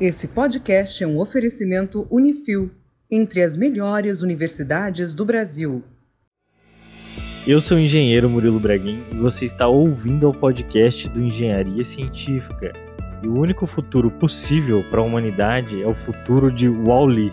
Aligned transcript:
Esse 0.00 0.28
podcast 0.28 1.02
é 1.02 1.06
um 1.08 1.18
oferecimento 1.18 2.06
Unifil, 2.08 2.70
entre 3.10 3.42
as 3.42 3.56
melhores 3.56 4.22
universidades 4.22 5.12
do 5.12 5.24
Brasil. 5.24 5.82
Eu 7.44 7.60
sou 7.60 7.76
o 7.76 7.80
engenheiro 7.80 8.30
Murilo 8.30 8.60
Braguin 8.60 9.02
e 9.10 9.16
você 9.16 9.44
está 9.44 9.66
ouvindo 9.66 10.28
o 10.30 10.32
podcast 10.32 11.08
do 11.08 11.20
Engenharia 11.20 11.82
Científica. 11.82 12.72
E 13.24 13.26
o 13.26 13.40
único 13.40 13.66
futuro 13.66 14.08
possível 14.08 14.84
para 14.88 15.00
a 15.00 15.02
humanidade 15.04 15.82
é 15.82 15.86
o 15.88 15.94
futuro 15.94 16.52
de 16.52 16.68
Wall-E. 16.68 17.32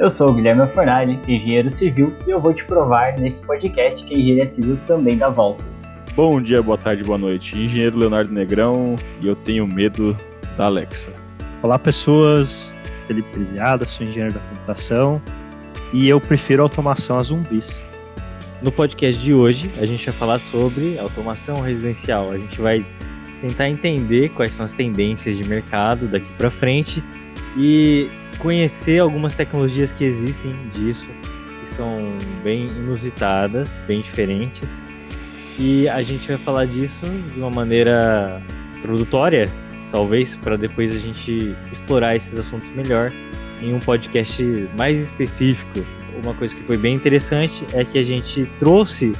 Eu 0.00 0.10
sou 0.10 0.30
o 0.30 0.34
Guilherme 0.34 0.66
Fornari, 0.66 1.20
engenheiro 1.28 1.70
civil, 1.70 2.12
e 2.26 2.30
eu 2.30 2.40
vou 2.40 2.52
te 2.52 2.64
provar 2.64 3.16
nesse 3.20 3.40
podcast 3.46 4.04
que 4.04 4.16
a 4.16 4.18
engenharia 4.18 4.46
civil 4.46 4.76
também 4.84 5.16
dá 5.16 5.28
voltas. 5.28 5.80
Bom 6.16 6.42
dia, 6.42 6.60
boa 6.60 6.76
tarde, 6.76 7.04
boa 7.04 7.18
noite. 7.18 7.56
Engenheiro 7.56 7.96
Leonardo 7.98 8.32
Negrão 8.32 8.96
e 9.22 9.28
eu 9.28 9.36
tenho 9.36 9.64
medo 9.64 10.16
da 10.56 10.64
Alexa. 10.64 11.23
Olá, 11.64 11.78
pessoas. 11.78 12.74
Felipe 13.06 13.30
Prisiada, 13.30 13.88
sou 13.88 14.06
engenheiro 14.06 14.34
da 14.34 14.40
computação 14.40 15.18
e 15.94 16.06
eu 16.06 16.20
prefiro 16.20 16.62
automação 16.62 17.16
a 17.16 17.22
zumbis. 17.22 17.82
No 18.60 18.70
podcast 18.70 19.18
de 19.22 19.32
hoje, 19.32 19.70
a 19.80 19.86
gente 19.86 20.04
vai 20.04 20.14
falar 20.14 20.38
sobre 20.40 20.98
automação 20.98 21.62
residencial. 21.62 22.30
A 22.30 22.36
gente 22.36 22.60
vai 22.60 22.84
tentar 23.40 23.70
entender 23.70 24.28
quais 24.28 24.52
são 24.52 24.62
as 24.62 24.74
tendências 24.74 25.38
de 25.38 25.44
mercado 25.48 26.06
daqui 26.06 26.30
para 26.36 26.50
frente 26.50 27.02
e 27.56 28.10
conhecer 28.38 28.98
algumas 28.98 29.34
tecnologias 29.34 29.90
que 29.90 30.04
existem 30.04 30.52
disso, 30.70 31.08
que 31.60 31.66
são 31.66 31.94
bem 32.44 32.66
inusitadas, 32.66 33.80
bem 33.86 34.02
diferentes. 34.02 34.84
E 35.58 35.88
a 35.88 36.02
gente 36.02 36.28
vai 36.28 36.36
falar 36.36 36.66
disso 36.66 37.06
de 37.32 37.38
uma 37.40 37.50
maneira 37.50 38.42
introdutória, 38.76 39.50
talvez 39.94 40.34
para 40.34 40.56
depois 40.56 40.92
a 40.92 40.98
gente 40.98 41.54
explorar 41.70 42.16
esses 42.16 42.36
assuntos 42.36 42.68
melhor 42.72 43.12
em 43.62 43.72
um 43.72 43.78
podcast 43.78 44.42
mais 44.76 44.98
específico. 44.98 45.86
Uma 46.20 46.34
coisa 46.34 46.52
que 46.52 46.64
foi 46.64 46.76
bem 46.76 46.96
interessante 46.96 47.64
é 47.72 47.84
que 47.84 47.96
a 47.96 48.02
gente 48.02 48.44
trouxe 48.58 49.12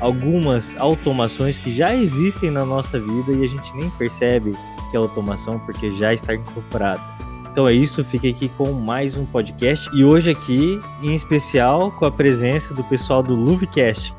algumas 0.00 0.74
automações 0.80 1.58
que 1.58 1.70
já 1.70 1.94
existem 1.94 2.50
na 2.50 2.64
nossa 2.64 2.98
vida 2.98 3.32
e 3.36 3.44
a 3.44 3.48
gente 3.48 3.72
nem 3.76 3.88
percebe 3.90 4.50
que 4.90 4.96
é 4.96 4.98
automação 4.98 5.60
porque 5.60 5.92
já 5.92 6.12
está 6.12 6.34
incorporada. 6.34 7.00
Então 7.48 7.68
é 7.68 7.72
isso, 7.72 8.02
fiquei 8.02 8.32
aqui 8.32 8.48
com 8.48 8.72
mais 8.72 9.16
um 9.16 9.24
podcast 9.24 9.88
e 9.94 10.04
hoje 10.04 10.32
aqui, 10.32 10.80
em 11.02 11.14
especial, 11.14 11.92
com 11.92 12.04
a 12.04 12.10
presença 12.10 12.74
do 12.74 12.82
pessoal 12.82 13.22
do 13.22 13.36
Luvecast 13.36 14.12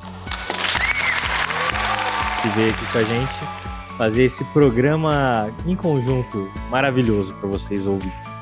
que 2.42 2.50
veio 2.50 2.70
aqui 2.70 2.86
com 2.94 2.98
a 2.98 3.04
gente 3.04 3.57
fazer 3.98 4.26
esse 4.26 4.46
programa 4.46 5.52
em 5.66 5.76
conjunto 5.76 6.50
maravilhoso 6.70 7.34
para 7.36 7.50
vocês 7.50 7.88
ouvintes. 7.88 8.40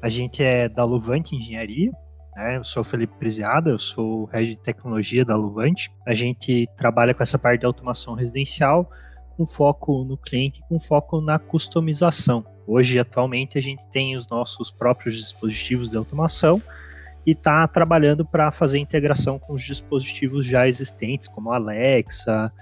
A 0.00 0.08
gente 0.08 0.42
é 0.42 0.68
da 0.68 0.84
Luvante 0.84 1.36
Engenharia, 1.36 1.90
né? 2.34 2.56
Eu 2.56 2.64
sou 2.64 2.82
Felipe 2.82 3.12
Prisiada, 3.18 3.70
eu 3.70 3.78
sou 3.78 4.24
head 4.26 4.52
de 4.52 4.60
tecnologia 4.60 5.24
da 5.24 5.36
Luvante. 5.36 5.90
A 6.06 6.14
gente 6.14 6.66
trabalha 6.76 7.12
com 7.12 7.22
essa 7.22 7.38
parte 7.38 7.60
de 7.60 7.66
automação 7.66 8.14
residencial, 8.14 8.90
com 9.36 9.44
foco 9.44 10.02
no 10.04 10.16
cliente, 10.16 10.62
com 10.68 10.78
foco 10.78 11.20
na 11.20 11.38
customização. 11.38 12.44
Hoje, 12.66 12.98
atualmente, 12.98 13.58
a 13.58 13.60
gente 13.60 13.86
tem 13.88 14.16
os 14.16 14.28
nossos 14.28 14.70
próprios 14.70 15.14
dispositivos 15.16 15.90
de 15.90 15.96
automação 15.96 16.62
e 17.26 17.32
está 17.32 17.66
trabalhando 17.66 18.24
para 18.24 18.52
fazer 18.52 18.78
integração 18.78 19.38
com 19.38 19.52
os 19.52 19.62
dispositivos 19.62 20.46
já 20.46 20.68
existentes, 20.68 21.26
como 21.26 21.50
a 21.50 21.56
Alexa, 21.56 22.52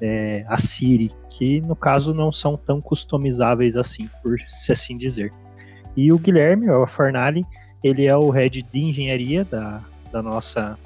é, 0.00 0.44
a 0.46 0.58
Siri, 0.58 1.10
que 1.30 1.60
no 1.62 1.74
caso 1.74 2.12
não 2.12 2.30
são 2.30 2.56
tão 2.56 2.80
customizáveis 2.80 3.76
assim, 3.76 4.08
por 4.22 4.38
se 4.48 4.72
assim 4.72 4.98
dizer. 4.98 5.32
E 5.96 6.12
o 6.12 6.18
Guilherme, 6.18 6.70
o 6.70 6.86
Fornali, 6.86 7.44
ele 7.82 8.06
é 8.06 8.16
o 8.16 8.28
head 8.28 8.62
de 8.62 8.78
engenharia 8.78 9.44
da, 9.44 9.80
da 10.12 10.22
nossa 10.22 10.78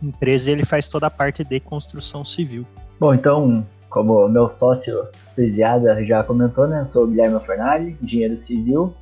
empresa 0.00 0.50
e 0.50 0.52
ele 0.52 0.64
faz 0.64 0.88
toda 0.88 1.08
a 1.08 1.10
parte 1.10 1.42
de 1.44 1.58
construção 1.58 2.24
civil. 2.24 2.64
Bom, 2.98 3.12
então, 3.12 3.66
como 3.88 4.28
meu 4.28 4.48
sócio 4.48 5.08
Presiada 5.34 6.04
já 6.04 6.22
comentou, 6.22 6.66
né? 6.66 6.84
Sou 6.84 7.04
o 7.04 7.06
Guilherme 7.06 7.40
Fornali, 7.44 7.96
engenheiro 8.02 8.36
civil. 8.36 8.94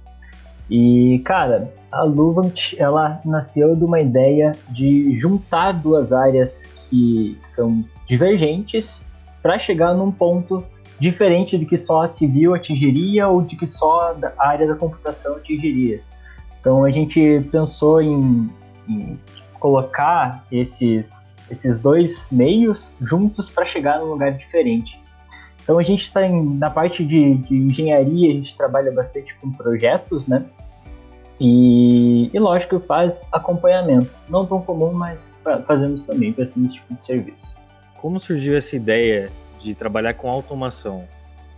E, 0.70 1.20
cara, 1.24 1.72
a 1.90 2.02
Luvant 2.02 2.74
ela 2.76 3.20
nasceu 3.24 3.74
de 3.74 3.84
uma 3.84 4.00
ideia 4.00 4.54
de 4.68 5.18
juntar 5.18 5.72
duas 5.72 6.12
áreas 6.12 6.66
que 6.88 7.38
são 7.46 7.84
divergentes 8.06 9.00
para 9.42 9.58
chegar 9.58 9.94
num 9.94 10.10
ponto 10.10 10.64
diferente 10.98 11.56
do 11.56 11.64
que 11.64 11.76
só 11.76 12.02
a 12.02 12.08
civil 12.08 12.54
atingiria 12.54 13.28
ou 13.28 13.40
de 13.42 13.56
que 13.56 13.66
só 13.66 14.16
a 14.38 14.48
área 14.48 14.66
da 14.66 14.74
computação 14.74 15.36
atingiria. 15.36 16.02
Então 16.60 16.84
a 16.84 16.90
gente 16.90 17.46
pensou 17.50 18.02
em, 18.02 18.50
em 18.88 19.18
colocar 19.60 20.44
esses, 20.50 21.32
esses 21.50 21.78
dois 21.78 22.28
meios 22.30 22.94
juntos 23.00 23.48
para 23.48 23.64
chegar 23.64 24.00
num 24.00 24.06
lugar 24.06 24.32
diferente. 24.32 24.98
Então 25.62 25.78
a 25.78 25.82
gente 25.82 26.02
está 26.02 26.26
na 26.28 26.70
parte 26.70 27.04
de, 27.04 27.34
de 27.34 27.56
engenharia, 27.56 28.30
a 28.30 28.34
gente 28.34 28.56
trabalha 28.56 28.90
bastante 28.90 29.34
com 29.36 29.52
projetos, 29.52 30.26
né? 30.26 30.44
E, 31.40 32.30
e 32.32 32.38
lógico, 32.38 32.80
faz 32.80 33.26
acompanhamento. 33.30 34.10
Não 34.28 34.44
tão 34.44 34.60
comum, 34.60 34.92
mas 34.92 35.38
fazemos 35.66 36.02
também, 36.02 36.32
prestamos 36.32 36.70
esse 36.70 36.80
tipo 36.80 36.94
de 36.94 37.04
serviço. 37.04 37.54
Como 37.96 38.18
surgiu 38.18 38.56
essa 38.56 38.76
ideia 38.76 39.30
de 39.60 39.74
trabalhar 39.74 40.14
com 40.14 40.28
automação? 40.28 41.04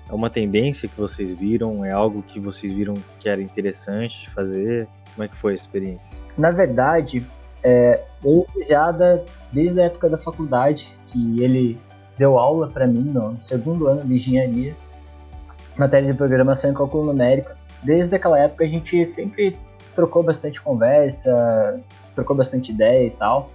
É 0.08 0.14
uma 0.14 0.28
tendência 0.28 0.88
que 0.88 0.96
vocês 0.96 1.38
viram? 1.38 1.84
É 1.84 1.92
algo 1.92 2.22
que 2.22 2.40
vocês 2.40 2.72
viram 2.72 2.94
que 3.18 3.28
era 3.28 3.40
interessante 3.40 4.22
de 4.22 4.30
fazer? 4.30 4.88
Como 5.14 5.24
é 5.24 5.28
que 5.28 5.36
foi 5.36 5.52
a 5.52 5.56
experiência? 5.56 6.18
Na 6.36 6.50
verdade, 6.50 7.24
é, 7.62 8.02
eu 8.24 8.46
Ziada, 8.62 9.24
desde 9.52 9.80
a 9.80 9.84
época 9.84 10.08
da 10.08 10.18
faculdade, 10.18 10.96
que 11.06 11.42
ele 11.42 11.78
deu 12.18 12.38
aula 12.38 12.68
para 12.68 12.86
mim 12.86 13.02
no 13.02 13.36
segundo 13.42 13.86
ano 13.86 14.04
de 14.04 14.16
engenharia, 14.16 14.74
matéria 15.76 16.10
de 16.10 16.16
programação 16.16 16.70
e 16.70 16.74
cálculo 16.74 17.06
numérico. 17.06 17.50
Desde 17.82 18.14
aquela 18.14 18.38
época 18.38 18.64
a 18.64 18.68
gente 18.68 19.06
sempre 19.06 19.56
trocou 20.00 20.22
bastante 20.22 20.60
conversa, 20.62 21.78
trocou 22.14 22.34
bastante 22.34 22.72
ideia 22.72 23.06
e 23.06 23.10
tal. 23.10 23.50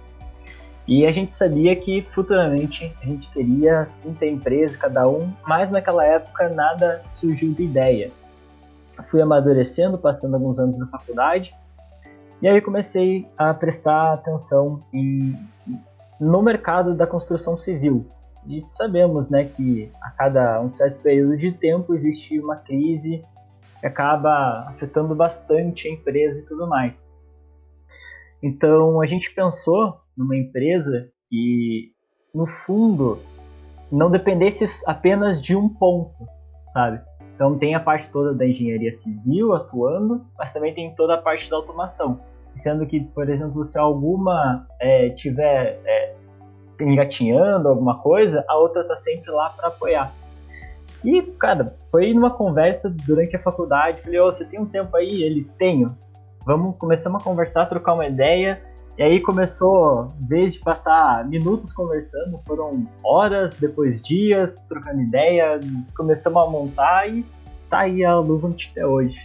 E 0.86 1.04
a 1.04 1.10
gente 1.10 1.32
sabia 1.32 1.74
que 1.74 2.02
futuramente 2.02 2.94
a 3.02 3.06
gente 3.06 3.28
teria 3.32 3.84
sim 3.86 4.14
ter 4.14 4.30
empresa, 4.30 4.78
cada 4.78 5.08
um, 5.08 5.32
mas 5.44 5.70
naquela 5.70 6.04
época 6.04 6.48
nada 6.48 7.02
surgiu 7.16 7.52
de 7.52 7.64
ideia. 7.64 8.12
Fui 9.10 9.20
amadurecendo, 9.20 9.98
passando 9.98 10.34
alguns 10.34 10.58
anos 10.60 10.78
na 10.78 10.86
faculdade, 10.86 11.52
e 12.40 12.46
aí 12.46 12.60
comecei 12.60 13.28
a 13.36 13.52
prestar 13.52 14.12
atenção 14.12 14.80
em, 14.92 15.36
no 16.20 16.40
mercado 16.40 16.94
da 16.94 17.06
construção 17.06 17.58
civil. 17.58 18.06
E 18.46 18.62
sabemos 18.62 19.28
né, 19.28 19.44
que 19.44 19.90
a 20.00 20.10
cada 20.10 20.60
um 20.60 20.72
certo 20.72 21.02
período 21.02 21.36
de 21.36 21.50
tempo 21.50 21.92
existe 21.94 22.38
uma 22.38 22.54
crise 22.54 23.24
acaba 23.86 24.68
afetando 24.68 25.14
bastante 25.14 25.88
a 25.88 25.90
empresa 25.90 26.38
e 26.38 26.42
tudo 26.42 26.66
mais. 26.66 27.08
Então 28.42 29.00
a 29.00 29.06
gente 29.06 29.32
pensou 29.34 30.00
numa 30.16 30.36
empresa 30.36 31.08
que, 31.28 31.92
no 32.34 32.46
fundo, 32.46 33.18
não 33.90 34.10
dependesse 34.10 34.64
apenas 34.86 35.40
de 35.40 35.56
um 35.56 35.68
ponto, 35.68 36.26
sabe? 36.68 37.00
Então 37.34 37.58
tem 37.58 37.74
a 37.74 37.80
parte 37.80 38.08
toda 38.10 38.32
da 38.34 38.46
engenharia 38.46 38.92
civil 38.92 39.54
atuando, 39.54 40.24
mas 40.38 40.52
também 40.52 40.74
tem 40.74 40.94
toda 40.94 41.14
a 41.14 41.18
parte 41.18 41.50
da 41.50 41.56
automação. 41.56 42.20
Sendo 42.54 42.86
que, 42.86 43.00
por 43.00 43.28
exemplo, 43.28 43.62
se 43.64 43.78
alguma 43.78 44.66
é, 44.80 45.10
tiver 45.10 45.78
é, 45.84 46.14
engatinhando 46.80 47.68
alguma 47.68 47.98
coisa, 47.98 48.42
a 48.48 48.56
outra 48.56 48.82
está 48.82 48.96
sempre 48.96 49.30
lá 49.30 49.50
para 49.50 49.68
apoiar. 49.68 50.10
E, 51.04 51.22
cara, 51.22 51.76
foi 51.90 52.12
numa 52.12 52.30
conversa 52.30 52.90
durante 52.90 53.36
a 53.36 53.42
faculdade. 53.42 54.02
Falei, 54.02 54.18
ô, 54.20 54.28
oh, 54.28 54.32
você 54.32 54.44
tem 54.44 54.60
um 54.60 54.66
tempo 54.66 54.96
aí? 54.96 55.22
Ele, 55.22 55.48
tenho. 55.58 55.96
Vamos, 56.44 56.76
começamos 56.76 57.20
a 57.20 57.24
conversar, 57.24 57.66
trocar 57.66 57.94
uma 57.94 58.06
ideia. 58.06 58.62
E 58.98 59.02
aí 59.02 59.20
começou, 59.20 60.10
desde 60.18 60.58
passar 60.60 61.26
minutos 61.28 61.72
conversando, 61.72 62.38
foram 62.46 62.86
horas, 63.04 63.56
depois 63.56 64.00
dias, 64.00 64.56
trocando 64.68 65.02
ideia. 65.02 65.60
Começamos 65.94 66.42
a 66.42 66.50
montar 66.50 67.06
e 67.08 67.24
tá 67.68 67.80
aí 67.80 68.04
a 68.04 68.16
Luvant 68.16 68.56
até 68.70 68.86
hoje. 68.86 69.20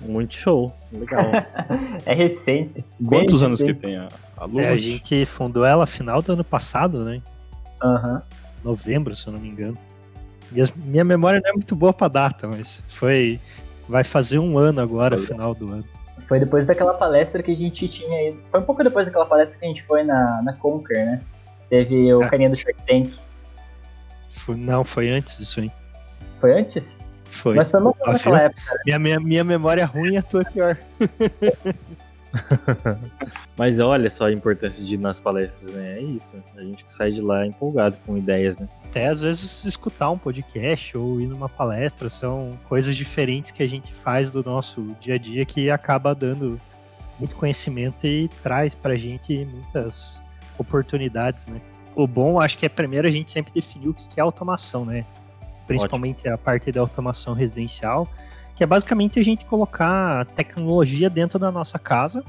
Muito 0.00 0.34
show, 0.34 0.72
legal. 0.92 1.24
é 2.06 2.14
recente. 2.14 2.84
Quantos 3.04 3.40
recente. 3.40 3.46
anos 3.46 3.62
que 3.62 3.74
tem 3.74 3.96
a, 3.96 4.08
a 4.36 4.44
Luvant? 4.44 4.66
É, 4.66 4.68
a 4.70 4.76
gente 4.76 5.26
fundou 5.26 5.64
ela 5.64 5.84
final 5.84 6.22
do 6.22 6.32
ano 6.32 6.44
passado, 6.44 7.04
né? 7.04 7.20
Aham. 7.82 8.14
Uhum. 8.14 8.20
Novembro, 8.64 9.16
se 9.16 9.26
eu 9.26 9.32
não 9.32 9.40
me 9.40 9.48
engano. 9.48 9.76
Minha, 10.52 10.66
minha 10.76 11.04
memória 11.04 11.40
não 11.42 11.50
é 11.50 11.52
muito 11.52 11.74
boa 11.74 11.92
pra 11.92 12.08
data, 12.08 12.46
mas 12.46 12.82
foi. 12.88 13.40
Vai 13.88 14.04
fazer 14.04 14.38
um 14.38 14.56
ano 14.58 14.80
agora, 14.80 15.16
foi. 15.16 15.26
final 15.26 15.54
do 15.54 15.70
ano. 15.72 15.84
Foi 16.28 16.38
depois 16.38 16.66
daquela 16.66 16.94
palestra 16.94 17.42
que 17.42 17.50
a 17.50 17.56
gente 17.56 17.88
tinha 17.88 18.28
ido. 18.28 18.38
Foi 18.50 18.60
um 18.60 18.62
pouco 18.62 18.82
depois 18.84 19.06
daquela 19.06 19.26
palestra 19.26 19.58
que 19.58 19.64
a 19.64 19.68
gente 19.68 19.82
foi 19.82 20.02
na, 20.02 20.40
na 20.42 20.52
Conquer, 20.52 21.04
né? 21.04 21.20
Teve 21.68 22.14
o 22.14 22.22
é. 22.22 22.28
carinha 22.28 22.50
do 22.50 22.56
Shark 22.56 22.78
Tank. 22.86 23.12
Foi- 24.30 24.56
não, 24.56 24.84
foi 24.84 25.10
antes 25.10 25.38
disso 25.38 25.60
aí. 25.60 25.70
Foi 26.40 26.58
antes? 26.58 26.98
Foi. 27.30 27.54
Mas 27.54 27.70
foi 27.70 27.80
não 27.80 27.94
Ah, 28.04 28.12
naquela 28.12 28.42
época. 28.42 28.80
Minha, 28.86 28.98
minha, 28.98 29.20
minha 29.20 29.44
memória 29.44 29.84
ruim, 29.84 30.16
a 30.16 30.22
tua 30.22 30.42
é 30.42 30.44
pior. 30.44 30.76
Mas 33.56 33.80
olha 33.80 34.08
só 34.08 34.26
a 34.26 34.32
importância 34.32 34.84
de 34.84 34.94
ir 34.94 34.98
nas 34.98 35.20
palestras, 35.20 35.72
né? 35.72 35.98
É 35.98 36.00
isso. 36.00 36.32
A 36.56 36.62
gente 36.62 36.84
sai 36.88 37.10
de 37.10 37.20
lá 37.20 37.46
empolgado 37.46 37.96
com 38.06 38.16
ideias, 38.16 38.58
né? 38.58 38.68
Até 38.84 39.08
às 39.08 39.22
vezes 39.22 39.64
escutar 39.64 40.10
um 40.10 40.18
podcast 40.18 40.96
ou 40.96 41.20
ir 41.20 41.26
numa 41.26 41.48
palestra 41.48 42.08
são 42.10 42.58
coisas 42.68 42.96
diferentes 42.96 43.50
que 43.50 43.62
a 43.62 43.66
gente 43.66 43.92
faz 43.92 44.30
do 44.30 44.42
nosso 44.42 44.96
dia 45.00 45.14
a 45.14 45.18
dia 45.18 45.44
que 45.44 45.70
acaba 45.70 46.14
dando 46.14 46.60
muito 47.18 47.36
conhecimento 47.36 48.06
e 48.06 48.28
traz 48.42 48.74
pra 48.74 48.96
gente 48.96 49.44
muitas 49.44 50.22
oportunidades, 50.58 51.46
né? 51.46 51.60
O 51.94 52.06
bom, 52.06 52.40
acho 52.40 52.56
que 52.56 52.66
é 52.66 52.68
primeiro 52.68 53.06
a 53.06 53.10
gente 53.10 53.30
sempre 53.30 53.52
definir 53.52 53.88
o 53.88 53.94
que 53.94 54.18
é 54.18 54.22
automação, 54.22 54.84
né? 54.84 55.04
Principalmente 55.66 56.28
a 56.28 56.36
parte 56.36 56.72
da 56.72 56.80
automação 56.80 57.34
residencial, 57.34 58.08
que 58.62 58.64
é 58.64 58.66
basicamente 58.68 59.18
a 59.18 59.24
gente 59.24 59.44
colocar 59.44 60.24
tecnologia 60.36 61.10
dentro 61.10 61.36
da 61.36 61.50
nossa 61.50 61.80
casa 61.80 62.22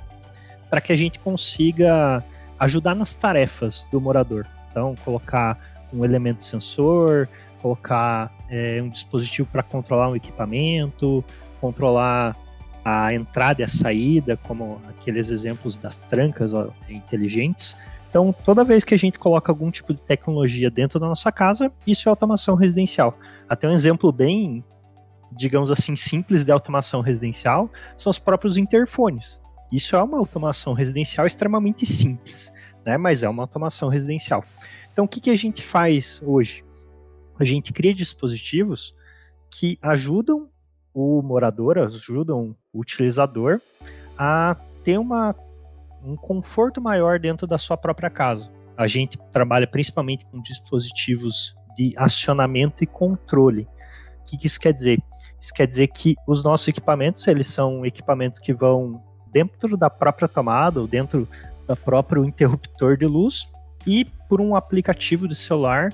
para 0.67 0.81
que 0.81 0.91
a 0.91 0.95
gente 0.95 1.19
consiga 1.19 2.23
ajudar 2.57 2.95
nas 2.95 3.13
tarefas 3.13 3.85
do 3.91 4.01
morador. 4.01 4.47
Então, 4.71 4.95
colocar 5.05 5.59
um 5.93 6.03
elemento 6.03 6.43
sensor, 6.43 7.29
colocar 7.61 8.33
é, 8.49 8.81
um 8.81 8.89
dispositivo 8.89 9.47
para 9.51 9.61
controlar 9.61 10.09
um 10.09 10.15
equipamento, 10.15 11.23
controlar 11.61 12.35
a 12.83 13.13
entrada 13.13 13.61
e 13.61 13.63
a 13.63 13.69
saída, 13.69 14.35
como 14.35 14.81
aqueles 14.89 15.29
exemplos 15.29 15.77
das 15.77 16.01
trancas 16.01 16.55
ó, 16.55 16.69
inteligentes. 16.89 17.77
Então, 18.09 18.33
toda 18.43 18.63
vez 18.63 18.83
que 18.83 18.95
a 18.95 18.97
gente 18.97 19.19
coloca 19.19 19.51
algum 19.51 19.69
tipo 19.69 19.93
de 19.93 20.01
tecnologia 20.01 20.71
dentro 20.71 20.99
da 20.99 21.05
nossa 21.05 21.31
casa, 21.31 21.71
isso 21.85 22.09
é 22.09 22.11
automação 22.11 22.55
residencial. 22.55 23.15
Até 23.47 23.67
um 23.67 23.71
exemplo 23.71 24.11
bem, 24.11 24.63
digamos 25.37 25.71
assim, 25.71 25.95
simples 25.95 26.43
de 26.43 26.51
automação 26.51 27.01
residencial 27.01 27.69
são 27.97 28.09
os 28.09 28.19
próprios 28.19 28.57
interfones. 28.57 29.39
Isso 29.71 29.95
é 29.95 30.03
uma 30.03 30.17
automação 30.17 30.73
residencial 30.73 31.25
extremamente 31.25 31.85
simples, 31.85 32.53
né? 32.85 32.97
Mas 32.97 33.23
é 33.23 33.29
uma 33.29 33.43
automação 33.43 33.89
residencial. 33.89 34.43
Então, 34.91 35.05
o 35.05 35.07
que, 35.07 35.19
que 35.19 35.29
a 35.31 35.35
gente 35.35 35.63
faz 35.63 36.21
hoje? 36.23 36.63
A 37.39 37.43
gente 37.43 37.73
cria 37.73 37.93
dispositivos 37.93 38.93
que 39.49 39.77
ajudam 39.81 40.49
o 40.93 41.21
morador, 41.23 41.79
ajudam 41.79 42.55
o 42.71 42.79
utilizador 42.79 43.59
a 44.17 44.55
ter 44.83 44.99
uma, 44.99 45.35
um 46.03 46.15
conforto 46.15 46.79
maior 46.79 47.19
dentro 47.19 47.47
da 47.47 47.57
sua 47.57 47.75
própria 47.75 48.09
casa. 48.09 48.51
A 48.77 48.87
gente 48.87 49.17
trabalha 49.31 49.65
principalmente 49.65 50.25
com 50.27 50.41
dispositivos 50.41 51.55
de 51.75 51.93
acionamento 51.97 52.83
e 52.83 52.87
controle. 52.87 53.67
O 54.19 54.23
que, 54.25 54.37
que 54.37 54.47
isso 54.47 54.59
quer 54.59 54.73
dizer? 54.73 54.99
Isso 55.43 55.53
quer 55.53 55.67
dizer 55.67 55.87
que 55.87 56.15
os 56.25 56.41
nossos 56.41 56.69
equipamentos, 56.69 57.27
eles 57.27 57.49
são 57.49 57.85
equipamentos 57.85 58.39
que 58.39 58.53
vão 58.53 59.03
dentro 59.29 59.75
da 59.75 59.89
própria 59.89 60.25
tomada 60.25 60.79
ou 60.79 60.87
dentro 60.87 61.27
do 61.67 61.75
próprio 61.75 62.23
interruptor 62.23 62.95
de 62.95 63.05
luz. 63.05 63.45
E 63.85 64.05
por 64.29 64.39
um 64.39 64.55
aplicativo 64.55 65.27
de 65.27 65.35
celular, 65.35 65.89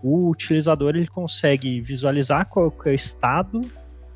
o 0.00 0.30
utilizador 0.30 0.94
ele 0.94 1.08
consegue 1.08 1.80
visualizar 1.80 2.46
qual 2.46 2.72
é 2.86 2.90
o 2.90 2.94
estado 2.94 3.62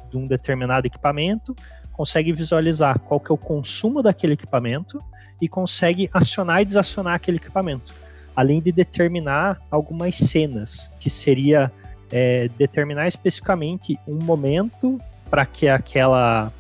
de 0.09 0.17
um 0.17 0.29
determinado 0.29 0.87
equipamento, 0.87 1.57
consegue 1.91 2.33
visualizar 2.33 3.01
qual 3.01 3.19
que 3.19 3.33
é 3.33 3.35
o 3.35 3.37
consumo 3.37 4.01
daquele 4.01 4.35
equipamento 4.35 5.03
e 5.43 5.49
consegue 5.49 6.09
acionar 6.15 6.63
e 6.63 6.65
desacionar 6.65 7.15
aquele 7.15 7.39
equipamento, 7.39 7.93
além 8.37 8.63
de 8.63 8.71
determinar 8.71 9.61
algumas 9.73 10.17
cenas, 10.17 10.89
que 11.01 11.11
seria 11.11 11.73
é, 12.11 12.49
determinar 12.57 13.07
especificamente 13.07 13.99
um 14.07 14.23
momento 14.23 14.99
para 15.31 15.45
que 15.45 15.69
aquela 15.69 16.53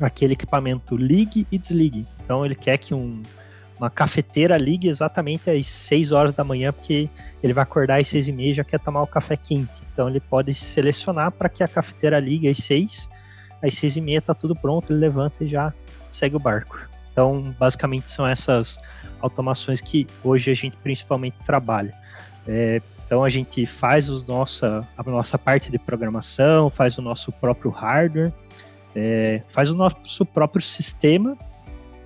aquele 0.00 0.32
equipamento 0.32 0.96
ligue 0.96 1.46
e 1.52 1.58
desligue. 1.58 2.06
Então 2.24 2.44
ele 2.44 2.54
quer 2.54 2.78
que 2.78 2.94
um, 2.94 3.22
uma 3.78 3.90
cafeteira 3.90 4.56
ligue 4.56 4.88
exatamente 4.88 5.50
às 5.50 5.66
6 5.66 6.12
horas 6.12 6.32
da 6.32 6.42
manhã, 6.42 6.72
porque 6.72 7.08
ele 7.42 7.52
vai 7.52 7.62
acordar 7.62 8.00
às 8.00 8.08
6 8.08 8.28
e 8.28 8.32
meia 8.32 8.50
e 8.50 8.54
já 8.54 8.64
quer 8.64 8.80
tomar 8.80 9.02
o 9.02 9.06
café 9.06 9.36
quente. 9.36 9.80
Então 9.92 10.08
ele 10.08 10.20
pode 10.20 10.54
selecionar 10.54 11.30
para 11.32 11.48
que 11.48 11.62
a 11.62 11.68
cafeteira 11.68 12.18
ligue 12.18 12.48
às 12.48 12.58
6, 12.58 13.10
às 13.62 13.74
6 13.74 13.96
e 13.96 14.00
meia 14.00 14.18
está 14.18 14.34
tudo 14.34 14.56
pronto, 14.56 14.92
ele 14.92 15.00
levanta 15.00 15.44
e 15.44 15.48
já 15.48 15.72
segue 16.08 16.36
o 16.36 16.40
barco. 16.40 16.80
Então 17.12 17.54
basicamente 17.58 18.10
são 18.10 18.26
essas 18.26 18.78
automações 19.20 19.80
que 19.80 20.06
hoje 20.24 20.50
a 20.50 20.54
gente 20.54 20.76
principalmente 20.78 21.36
trabalha. 21.44 21.94
É, 22.46 22.80
então 23.10 23.24
a 23.24 23.28
gente 23.28 23.66
faz 23.66 24.08
os 24.08 24.24
nossa, 24.24 24.86
a 24.96 25.02
nossa 25.02 25.36
parte 25.36 25.68
de 25.68 25.80
programação, 25.80 26.70
faz 26.70 26.96
o 26.96 27.02
nosso 27.02 27.32
próprio 27.32 27.68
hardware, 27.68 28.32
é, 28.94 29.42
faz 29.48 29.68
o 29.68 29.74
nosso 29.74 30.24
próprio 30.24 30.62
sistema, 30.62 31.36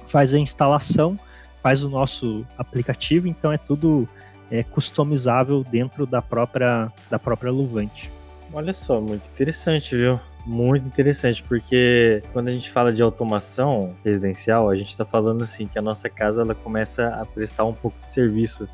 faz 0.06 0.32
a 0.32 0.38
instalação, 0.38 1.18
faz 1.62 1.84
o 1.84 1.90
nosso 1.90 2.46
aplicativo, 2.56 3.28
então 3.28 3.52
é 3.52 3.58
tudo 3.58 4.08
é, 4.50 4.62
customizável 4.62 5.62
dentro 5.62 6.06
da 6.06 6.22
própria, 6.22 6.90
da 7.10 7.18
própria 7.18 7.52
Luvante. 7.52 8.10
Olha 8.50 8.72
só, 8.72 8.98
muito 8.98 9.28
interessante, 9.28 9.94
viu? 9.94 10.18
Muito 10.46 10.86
interessante, 10.86 11.42
porque 11.42 12.22
quando 12.32 12.48
a 12.48 12.52
gente 12.52 12.70
fala 12.70 12.90
de 12.90 13.02
automação 13.02 13.94
residencial, 14.02 14.70
a 14.70 14.76
gente 14.76 14.88
está 14.88 15.04
falando 15.04 15.44
assim 15.44 15.66
que 15.66 15.78
a 15.78 15.82
nossa 15.82 16.08
casa 16.08 16.40
ela 16.40 16.54
começa 16.54 17.08
a 17.08 17.26
prestar 17.26 17.64
um 17.64 17.74
pouco 17.74 17.98
de 18.06 18.10
serviço 18.10 18.66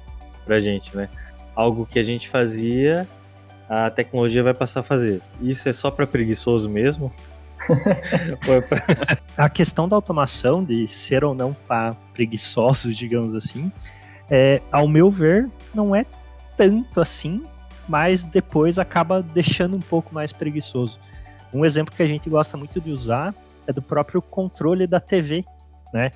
pra 0.44 0.60
gente, 0.60 0.96
né? 0.96 1.08
Algo 1.60 1.84
que 1.84 1.98
a 1.98 2.02
gente 2.02 2.26
fazia, 2.26 3.06
a 3.68 3.90
tecnologia 3.90 4.42
vai 4.42 4.54
passar 4.54 4.80
a 4.80 4.82
fazer. 4.82 5.20
Isso 5.42 5.68
é 5.68 5.74
só 5.74 5.90
para 5.90 6.06
preguiçoso 6.06 6.70
mesmo? 6.70 7.12
É 8.48 9.42
A 9.42 9.50
questão 9.50 9.86
da 9.86 9.94
automação, 9.94 10.64
de 10.64 10.88
ser 10.88 11.22
ou 11.22 11.34
não 11.34 11.52
para 11.68 11.94
preguiçosos, 12.14 12.96
digamos 12.96 13.34
assim, 13.34 13.70
é, 14.30 14.62
ao 14.72 14.88
meu 14.88 15.10
ver, 15.10 15.50
não 15.74 15.94
é 15.94 16.06
tanto 16.56 16.98
assim, 16.98 17.44
mas 17.86 18.24
depois 18.24 18.78
acaba 18.78 19.22
deixando 19.22 19.76
um 19.76 19.80
pouco 19.80 20.14
mais 20.14 20.32
preguiçoso. 20.32 20.98
Um 21.52 21.62
exemplo 21.62 21.94
que 21.94 22.02
a 22.02 22.06
gente 22.06 22.30
gosta 22.30 22.56
muito 22.56 22.80
de 22.80 22.90
usar 22.90 23.34
é 23.66 23.72
do 23.72 23.82
próprio 23.82 24.22
controle 24.22 24.86
da 24.86 24.98
TV, 24.98 25.44
né? 25.92 26.10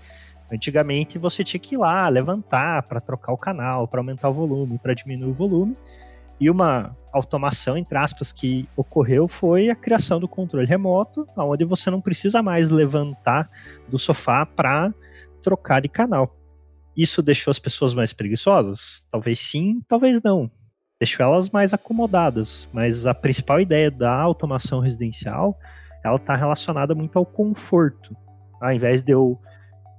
Antigamente 0.53 1.19
você 1.19 1.43
tinha 1.43 1.61
que 1.61 1.75
ir 1.75 1.79
lá 1.79 2.09
levantar 2.09 2.83
para 2.83 3.01
trocar 3.01 3.33
o 3.33 3.39
canal, 3.39 3.89
para 3.89 4.01
aumentar 4.01 4.29
o 4.29 4.33
volume, 4.33 4.79
para 4.79 4.95
diminuir 4.95 5.31
o 5.31 5.35
volume. 5.35 5.77
E 6.41 6.51
uma 6.51 6.97
automação, 7.13 7.77
entre 7.77 7.97
aspas, 7.97 8.33
que 8.33 8.69
ocorreu 8.77 9.29
foi 9.29 9.71
a 9.71 9.77
criação 9.77 10.19
do 10.19 10.29
controle 10.29 10.67
remoto, 10.67 11.27
onde 11.37 11.65
você 11.65 11.91
não 11.91 12.01
precisa 12.01 12.43
mais 12.43 12.71
levantar 12.71 13.49
do 13.89 13.99
sofá 13.99 14.45
para 14.45 14.93
trocar 15.43 15.81
de 15.81 15.89
canal. 15.89 16.37
Isso 16.97 17.23
deixou 17.23 17.51
as 17.51 17.59
pessoas 17.59 17.95
mais 17.95 18.13
preguiçosas? 18.13 19.07
Talvez 19.11 19.41
sim, 19.41 19.81
talvez 19.89 20.21
não. 20.23 20.51
Deixou 21.01 21.25
elas 21.25 21.51
mais 21.51 21.75
acomodadas, 21.75 22.69
mas 22.73 23.07
a 23.07 23.15
principal 23.15 23.61
ideia 23.61 23.91
da 23.91 24.13
automação 24.13 24.81
residencial, 24.81 25.59
ela 26.05 26.17
está 26.17 26.37
relacionada 26.37 26.95
muito 26.95 27.19
ao 27.19 27.27
conforto. 27.27 28.17
Ao 28.61 28.73
invés 28.73 29.03
de 29.03 29.13
eu 29.13 29.39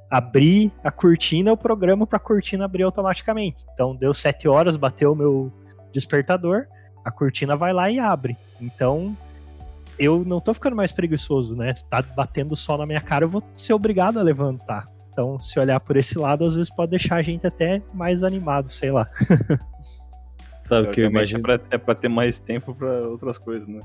abrir 0.09 0.71
a 0.83 0.91
cortina, 0.91 1.50
eu 1.50 1.57
programo 1.57 2.05
para 2.05 2.17
a 2.17 2.19
cortina 2.19 2.65
abrir 2.65 2.83
automaticamente. 2.83 3.65
Então 3.74 3.95
deu 3.95 4.13
sete 4.13 4.47
horas, 4.47 4.77
bateu 4.77 5.13
o 5.13 5.15
meu 5.15 5.51
despertador, 5.91 6.67
a 7.03 7.12
cortina 7.12 7.55
vai 7.55 7.74
lá 7.74 7.89
e 7.89 8.00
abre. 8.00 8.38
Então 8.62 9.15
eu 9.97 10.24
não 10.25 10.39
tô 10.39 10.53
ficando 10.53 10.75
mais 10.75 10.91
preguiçoso, 10.91 11.55
né? 11.55 11.74
Tá 11.89 12.01
batendo 12.01 12.55
sol 12.55 12.77
na 12.77 12.85
minha 12.85 13.01
cara, 13.01 13.25
eu 13.25 13.29
vou 13.29 13.43
ser 13.53 13.74
obrigado 13.74 14.19
a 14.19 14.24
levantar. 14.24 14.85
Então, 15.12 15.39
se 15.39 15.57
olhar 15.57 15.79
por 15.79 15.95
esse 15.95 16.19
lado, 16.19 16.43
às 16.43 16.55
vezes 16.55 16.69
pode 16.69 16.89
deixar 16.89 17.15
a 17.15 17.21
gente 17.21 17.47
até 17.47 17.81
mais 17.93 18.21
animado, 18.21 18.67
sei 18.67 18.91
lá. 18.91 19.07
Sabe 20.62 20.89
o 20.89 20.91
que 20.91 21.00
eu 21.00 21.05
imagino? 21.05 21.39
É 21.39 21.41
pra, 21.41 21.59
é 21.71 21.77
pra 21.77 21.95
ter 21.95 22.09
mais 22.09 22.38
tempo 22.38 22.75
pra 22.75 23.07
outras 23.07 23.38
coisas, 23.38 23.65
né? 23.65 23.79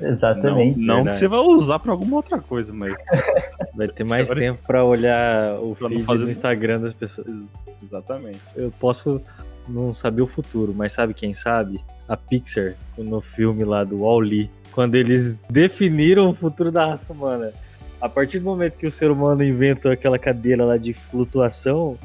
Exatamente. 0.00 0.78
Não, 0.78 0.98
não 0.98 1.06
que 1.06 1.14
você 1.14 1.26
vai 1.26 1.40
usar 1.40 1.78
pra 1.78 1.90
alguma 1.90 2.16
outra 2.16 2.38
coisa, 2.38 2.72
mas. 2.72 3.02
Vai 3.76 3.88
ter 3.88 4.04
mais 4.04 4.28
Teori- 4.28 4.40
tempo 4.40 4.60
pra 4.66 4.84
olhar 4.84 5.58
o 5.60 5.74
Pra 5.76 5.88
feed 5.88 6.04
fazer- 6.04 6.24
do 6.24 6.30
Instagram 6.30 6.80
das 6.80 6.94
pessoas. 6.94 7.26
Ex- 7.28 7.66
Exatamente. 7.82 8.40
Eu 8.56 8.70
posso 8.80 9.20
não 9.68 9.94
saber 9.94 10.22
o 10.22 10.26
futuro, 10.26 10.72
mas 10.74 10.92
sabe 10.92 11.12
quem 11.12 11.34
sabe? 11.34 11.80
A 12.08 12.16
Pixar, 12.16 12.74
no 12.96 13.20
filme 13.20 13.64
lá 13.64 13.84
do 13.84 13.98
Wall-E, 14.02 14.48
quando 14.72 14.94
eles 14.94 15.40
definiram 15.50 16.30
o 16.30 16.34
futuro 16.34 16.70
da 16.70 16.86
raça 16.86 17.12
humana. 17.12 17.52
A 18.00 18.08
partir 18.08 18.38
do 18.38 18.44
momento 18.44 18.76
que 18.78 18.86
o 18.86 18.92
ser 18.92 19.10
humano 19.10 19.42
inventa 19.42 19.92
aquela 19.92 20.18
cadeira 20.18 20.64
lá 20.64 20.76
de 20.76 20.92
flutuação, 20.92 21.98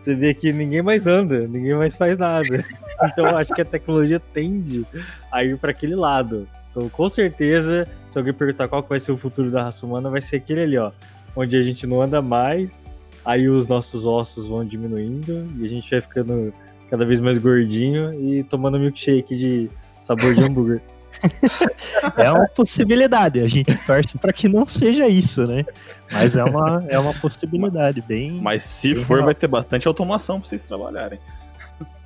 você 0.00 0.14
vê 0.14 0.34
que 0.34 0.52
ninguém 0.52 0.82
mais 0.82 1.06
anda, 1.06 1.46
ninguém 1.48 1.74
mais 1.74 1.96
faz 1.96 2.16
nada. 2.18 2.46
Então 3.00 3.28
eu 3.28 3.36
acho 3.36 3.54
que 3.54 3.60
a 3.62 3.64
tecnologia 3.64 4.18
tende 4.18 4.84
a 5.30 5.44
ir 5.44 5.56
para 5.56 5.70
aquele 5.70 5.94
lado. 5.94 6.48
Então, 6.72 6.88
com 6.88 7.08
certeza, 7.08 7.86
se 8.08 8.18
alguém 8.18 8.32
perguntar 8.32 8.68
qual 8.68 8.82
vai 8.82 9.00
ser 9.00 9.12
o 9.12 9.16
futuro 9.16 9.50
da 9.50 9.64
raça 9.64 9.84
humana, 9.84 10.10
vai 10.10 10.20
ser 10.20 10.36
aquele 10.36 10.62
ali, 10.62 10.78
ó, 10.78 10.92
onde 11.36 11.56
a 11.56 11.62
gente 11.62 11.86
não 11.86 12.00
anda 12.00 12.20
mais, 12.22 12.82
aí 13.24 13.48
os 13.48 13.68
nossos 13.68 14.06
ossos 14.06 14.48
vão 14.48 14.64
diminuindo 14.64 15.46
e 15.58 15.64
a 15.64 15.68
gente 15.68 15.90
vai 15.90 16.00
ficando 16.00 16.52
cada 16.90 17.04
vez 17.04 17.20
mais 17.20 17.38
gordinho 17.38 18.14
e 18.14 18.42
tomando 18.44 18.78
milkshake 18.78 19.36
de 19.36 19.70
sabor 19.98 20.34
de 20.34 20.42
hambúrguer. 20.42 20.80
é 22.16 22.30
uma 22.30 22.46
possibilidade. 22.48 23.40
A 23.40 23.48
gente 23.48 23.74
torce 23.84 24.16
para 24.18 24.32
que 24.32 24.48
não 24.48 24.66
seja 24.68 25.08
isso, 25.08 25.46
né? 25.46 25.64
Mas 26.10 26.36
é 26.36 26.44
uma, 26.44 26.84
é 26.88 26.98
uma 26.98 27.12
possibilidade 27.12 28.00
bem. 28.00 28.38
Mas 28.40 28.64
se 28.64 28.94
bem 28.94 29.04
for, 29.04 29.14
real. 29.14 29.26
vai 29.26 29.34
ter 29.34 29.48
bastante 29.48 29.88
automação 29.88 30.40
pra 30.40 30.48
vocês 30.48 30.62
trabalharem. 30.62 31.18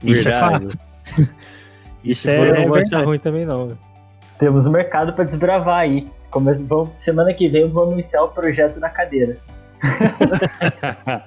Isso 0.02 0.28
é 0.28 0.32
Verdade. 0.32 0.76
fato. 0.76 1.28
E 2.02 2.10
Isso 2.10 2.22
se 2.22 2.30
é, 2.30 2.36
for, 2.36 2.46
eu 2.48 2.54
não 2.60 2.68
vou 2.68 2.76
achar 2.78 3.04
ruim 3.04 3.18
também, 3.18 3.44
não. 3.44 3.76
Temos 4.42 4.66
um 4.66 4.72
mercado 4.72 5.12
para 5.12 5.22
desbravar 5.22 5.78
aí. 5.78 6.04
Vamos- 6.32 6.88
semana 6.96 7.32
que 7.32 7.48
vem 7.48 7.70
vamos 7.70 7.92
iniciar 7.92 8.24
o 8.24 8.28
projeto 8.28 8.80
da 8.80 8.88
cadeira. 8.88 9.36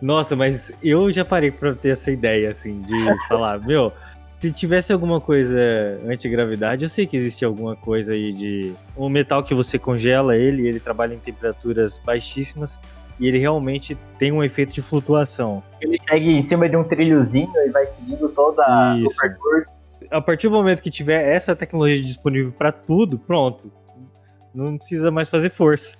Nossa, 0.00 0.36
mas 0.36 0.70
eu 0.80 1.10
já 1.10 1.24
parei 1.24 1.50
pra 1.50 1.74
ter 1.74 1.88
essa 1.88 2.12
ideia, 2.12 2.52
assim, 2.52 2.82
de 2.82 2.94
falar, 3.26 3.58
meu, 3.66 3.92
se 4.38 4.52
tivesse 4.52 4.92
alguma 4.92 5.20
coisa 5.20 5.58
antigravidade, 6.06 6.84
eu 6.84 6.88
sei 6.88 7.04
que 7.04 7.16
existe 7.16 7.44
alguma 7.44 7.74
coisa 7.74 8.12
aí 8.12 8.32
de 8.32 8.72
um 8.96 9.08
metal 9.08 9.42
que 9.42 9.52
você 9.52 9.76
congela 9.76 10.36
ele, 10.36 10.68
ele 10.68 10.78
trabalha 10.78 11.14
em 11.14 11.18
temperaturas 11.18 11.98
baixíssimas 11.98 12.78
e 13.18 13.26
ele 13.26 13.38
realmente 13.38 13.98
tem 14.20 14.30
um 14.30 14.40
efeito 14.40 14.72
de 14.72 14.82
flutuação. 14.82 15.64
Ele 15.80 15.98
segue 16.08 16.30
em 16.30 16.42
cima 16.42 16.68
de 16.68 16.76
um 16.76 16.84
trilhozinho 16.84 17.50
e 17.66 17.70
vai 17.70 17.88
seguindo 17.88 18.28
toda 18.28 18.62
Isso. 18.98 19.16
percurso. 19.20 19.77
A 20.10 20.20
partir 20.20 20.48
do 20.48 20.54
momento 20.54 20.82
que 20.82 20.90
tiver 20.90 21.34
essa 21.34 21.54
tecnologia 21.54 22.02
disponível 22.02 22.52
pra 22.52 22.72
tudo, 22.72 23.18
pronto. 23.18 23.70
Não 24.54 24.78
precisa 24.78 25.10
mais 25.10 25.28
fazer 25.28 25.50
força. 25.50 25.96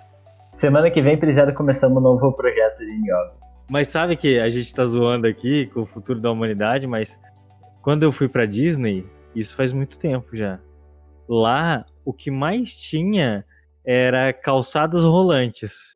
Semana 0.51 0.89
que 0.89 1.01
vem, 1.01 1.17
Prisada, 1.17 1.53
começamos 1.53 1.97
um 1.97 2.01
novo 2.01 2.31
projeto 2.33 2.79
de 2.79 2.91
yoga. 3.03 3.33
Mas 3.69 3.87
sabe 3.87 4.15
que 4.15 4.39
a 4.39 4.49
gente 4.49 4.73
tá 4.73 4.83
zoando 4.85 5.27
aqui 5.27 5.67
com 5.67 5.81
o 5.81 5.85
futuro 5.85 6.19
da 6.19 6.31
humanidade, 6.31 6.87
mas 6.87 7.19
quando 7.83 8.01
eu 8.03 8.11
fui 8.11 8.27
pra 8.27 8.47
Disney, 8.47 9.05
isso 9.35 9.55
faz 9.55 9.71
muito 9.71 9.99
tempo 9.99 10.35
já. 10.35 10.59
Lá, 11.27 11.85
o 12.03 12.11
que 12.11 12.31
mais 12.31 12.75
tinha 12.75 13.45
era 13.85 14.33
calçadas 14.33 15.03
rolantes. 15.03 15.95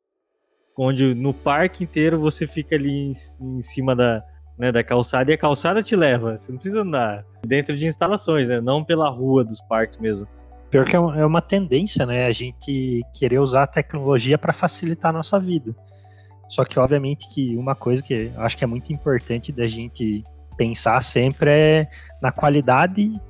Onde 0.78 1.14
no 1.14 1.34
parque 1.34 1.82
inteiro 1.82 2.20
você 2.20 2.46
fica 2.46 2.76
ali 2.76 3.10
em, 3.10 3.12
em 3.40 3.62
cima 3.62 3.94
da, 3.96 4.22
né, 4.58 4.70
da 4.70 4.82
calçada 4.82 5.30
e 5.30 5.34
a 5.34 5.38
calçada 5.38 5.82
te 5.82 5.96
leva. 5.96 6.36
Você 6.36 6.52
não 6.52 6.58
precisa 6.58 6.82
andar 6.82 7.24
dentro 7.44 7.76
de 7.76 7.86
instalações, 7.86 8.48
né? 8.48 8.60
Não 8.60 8.84
pela 8.84 9.08
rua 9.08 9.44
dos 9.44 9.60
parques 9.62 9.98
mesmo. 9.98 10.26
Pior 10.70 10.84
que 10.86 10.96
é 10.96 10.98
uma, 10.98 11.18
é 11.20 11.24
uma 11.24 11.40
tendência, 11.40 12.04
né? 12.06 12.26
A 12.26 12.32
gente 12.32 13.02
querer 13.12 13.38
usar 13.38 13.64
a 13.64 13.66
tecnologia 13.66 14.38
para 14.38 14.52
facilitar 14.52 15.10
a 15.10 15.12
nossa 15.12 15.38
vida. 15.38 15.74
Só 16.48 16.64
que, 16.64 16.78
obviamente, 16.78 17.28
que 17.28 17.56
uma 17.56 17.74
coisa 17.74 18.02
que 18.02 18.30
eu 18.34 18.40
acho 18.40 18.56
que 18.56 18.64
é 18.64 18.66
muito 18.66 18.92
importante 18.92 19.50
da 19.50 19.66
gente 19.66 20.24
pensar 20.56 21.02
sempre 21.02 21.50
é 21.50 21.90
na 22.22 22.30
qualidade 22.30 23.20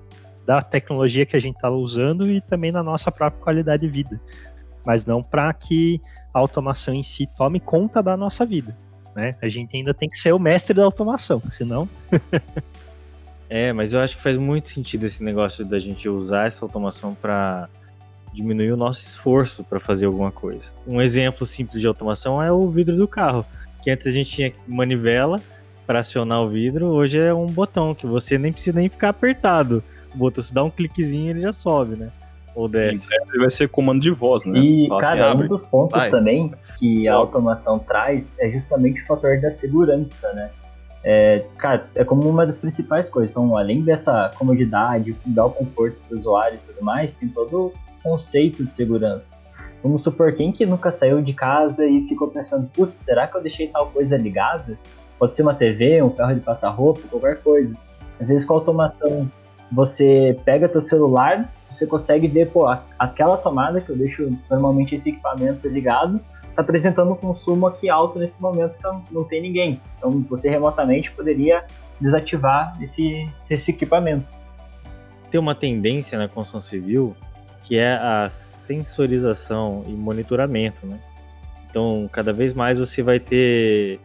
da 0.47 0.61
tecnologia 0.61 1.25
que 1.25 1.37
a 1.37 1.41
gente 1.41 1.57
está 1.57 1.71
usando 1.71 2.27
e 2.31 2.41
também 2.41 2.71
na 2.71 2.83
nossa 2.83 3.11
própria 3.11 3.43
qualidade 3.43 3.83
de 3.83 3.89
vida. 3.89 4.21
Mas 4.85 5.07
não 5.07 5.23
para 5.23 5.53
que 5.55 6.01
a 6.35 6.39
automação 6.39 6.93
em 6.93 7.03
si 7.03 7.27
tome 7.27 7.61
conta 7.61 8.03
da 8.03 8.17
nossa 8.17 8.45
vida. 8.45 8.77
Né? 9.15 9.37
A 9.41 9.49
gente 9.49 9.77
ainda 9.77 9.95
tem 9.95 10.09
que 10.09 10.19
ser 10.19 10.33
o 10.33 10.39
mestre 10.39 10.75
da 10.75 10.85
automação, 10.85 11.41
senão 11.49 11.89
É, 13.49 13.73
mas 13.73 13.93
eu 13.93 14.01
acho 14.01 14.17
que 14.17 14.23
faz 14.23 14.37
muito 14.37 14.69
sentido 14.69 15.05
esse 15.05 15.23
negócio 15.23 15.65
da 15.65 15.79
gente 15.79 16.09
usar 16.09 16.47
essa 16.47 16.65
automação 16.65 17.15
para 17.15 17.69
diminuir 18.33 18.73
o 18.73 18.77
nosso 18.77 19.05
esforço 19.05 19.63
para 19.63 19.79
fazer 19.79 20.07
alguma 20.07 20.33
coisa. 20.33 20.73
Um 20.87 21.01
exemplo 21.01 21.47
simples 21.47 21.81
de 21.81 21.87
automação 21.87 22.43
é 22.43 22.51
o 22.51 22.69
vidro 22.69 22.97
do 22.97 23.07
carro, 23.07 23.47
que 23.83 23.91
antes 23.91 24.07
a 24.07 24.11
gente 24.11 24.31
tinha 24.31 24.53
manivela 24.67 25.41
para 25.87 26.01
acionar 26.01 26.43
o 26.43 26.49
vidro, 26.49 26.87
hoje 26.87 27.19
é 27.19 27.33
um 27.33 27.47
botão 27.47 27.95
que 27.95 28.07
você 28.07 28.39
nem 28.39 28.53
precisa 28.53 28.77
nem 28.77 28.89
ficar 28.89 29.11
apertado. 29.11 29.85
O 30.13 30.19
botão, 30.19 30.43
se 30.43 30.53
dá 30.53 30.65
um 30.65 30.71
cliquezinho, 30.71 31.31
ele 31.31 31.41
já 31.41 31.53
sobe, 31.53 31.97
né? 31.97 32.11
Desce. 32.69 33.09
breve 33.09 33.39
vai 33.39 33.51
ser 33.51 33.69
comando 33.69 34.01
de 34.01 34.11
voz, 34.11 34.45
né? 34.45 34.59
E, 34.59 34.89
Fala 34.89 35.01
assim, 35.01 35.11
cara, 35.11 35.31
abre. 35.33 35.47
um 35.47 35.49
dos 35.49 35.65
pontos 35.65 35.99
vai. 35.99 36.11
também 36.11 36.53
que 36.79 37.09
a 37.09 37.15
automação 37.15 37.79
traz 37.79 38.37
é 38.39 38.49
justamente 38.49 39.03
o 39.03 39.07
fator 39.07 39.41
da 39.41 39.51
segurança, 39.51 40.33
né? 40.33 40.51
É, 41.03 41.45
cara, 41.59 41.87
é 41.95 42.03
como 42.03 42.29
uma 42.29 42.47
das 42.47 42.57
principais 42.57 43.09
coisas. 43.11 43.31
Então, 43.31 43.57
além 43.57 43.83
dessa 43.83 44.31
comodidade, 44.39 45.15
dar 45.27 45.47
o 45.47 45.51
conforto 45.51 45.99
do 46.09 46.19
usuário 46.19 46.55
e 46.55 46.73
tudo 46.73 46.83
mais, 46.83 47.13
tem 47.13 47.29
todo 47.29 47.67
o 47.67 47.73
conceito 48.03 48.65
de 48.65 48.73
segurança. 48.73 49.37
Vamos 49.83 50.03
supor, 50.03 50.33
quem 50.33 50.51
que 50.51 50.65
nunca 50.65 50.91
saiu 50.91 51.21
de 51.21 51.35
casa 51.35 51.85
e 51.87 52.09
ficou 52.09 52.29
pensando, 52.29 52.67
putz, 52.69 53.01
será 53.01 53.27
que 53.27 53.37
eu 53.37 53.43
deixei 53.43 53.69
tal 53.69 53.89
coisa 53.89 54.17
ligada? 54.17 54.79
Pode 55.19 55.37
ser 55.37 55.43
uma 55.43 55.55
TV, 55.55 56.03
um 56.03 56.11
ferro 56.11 56.35
de 56.35 56.41
passar 56.41 56.71
roupa, 56.71 57.03
qualquer 57.11 57.43
coisa. 57.43 57.77
Às 58.19 58.29
vezes 58.29 58.47
com 58.47 58.55
a 58.55 58.57
automação, 58.57 59.31
você 59.71 60.39
pega 60.43 60.71
teu 60.71 60.81
celular, 60.81 61.53
você 61.75 61.87
consegue 61.87 62.27
ver, 62.29 62.51
pô, 62.51 62.67
aquela 62.99 63.37
tomada 63.37 63.81
que 63.81 63.91
eu 63.91 63.97
deixo 63.97 64.37
normalmente 64.51 64.95
esse 64.95 65.11
equipamento 65.11 65.67
ligado, 65.69 66.21
está 66.49 66.63
apresentando 66.63 67.13
um 67.13 67.17
consumo 67.17 67.67
aqui 67.67 67.89
alto 67.89 68.19
nesse 68.19 68.41
momento, 68.41 68.75
então 68.79 69.03
não 69.11 69.25
tem 69.25 69.43
ninguém. 69.43 69.81
Então 69.99 70.25
você 70.29 70.49
remotamente 70.49 71.11
poderia 71.13 71.65
desativar 72.01 72.77
esse, 72.81 73.29
esse 73.51 73.71
equipamento. 73.71 74.27
Tem 75.31 75.41
uma 75.41 75.55
tendência 75.55 76.19
na 76.19 76.29
construção 76.29 76.61
civil 76.61 77.17
que 77.65 77.79
é 77.79 77.95
a 77.95 78.29
sensorização 78.31 79.85
e 79.89 79.93
monitoramento, 79.93 80.87
né? 80.87 81.01
Então, 81.69 82.09
cada 82.13 82.33
vez 82.33 82.53
mais 82.53 82.79
você 82.79 83.03
vai 83.03 83.19
ter, 83.19 83.99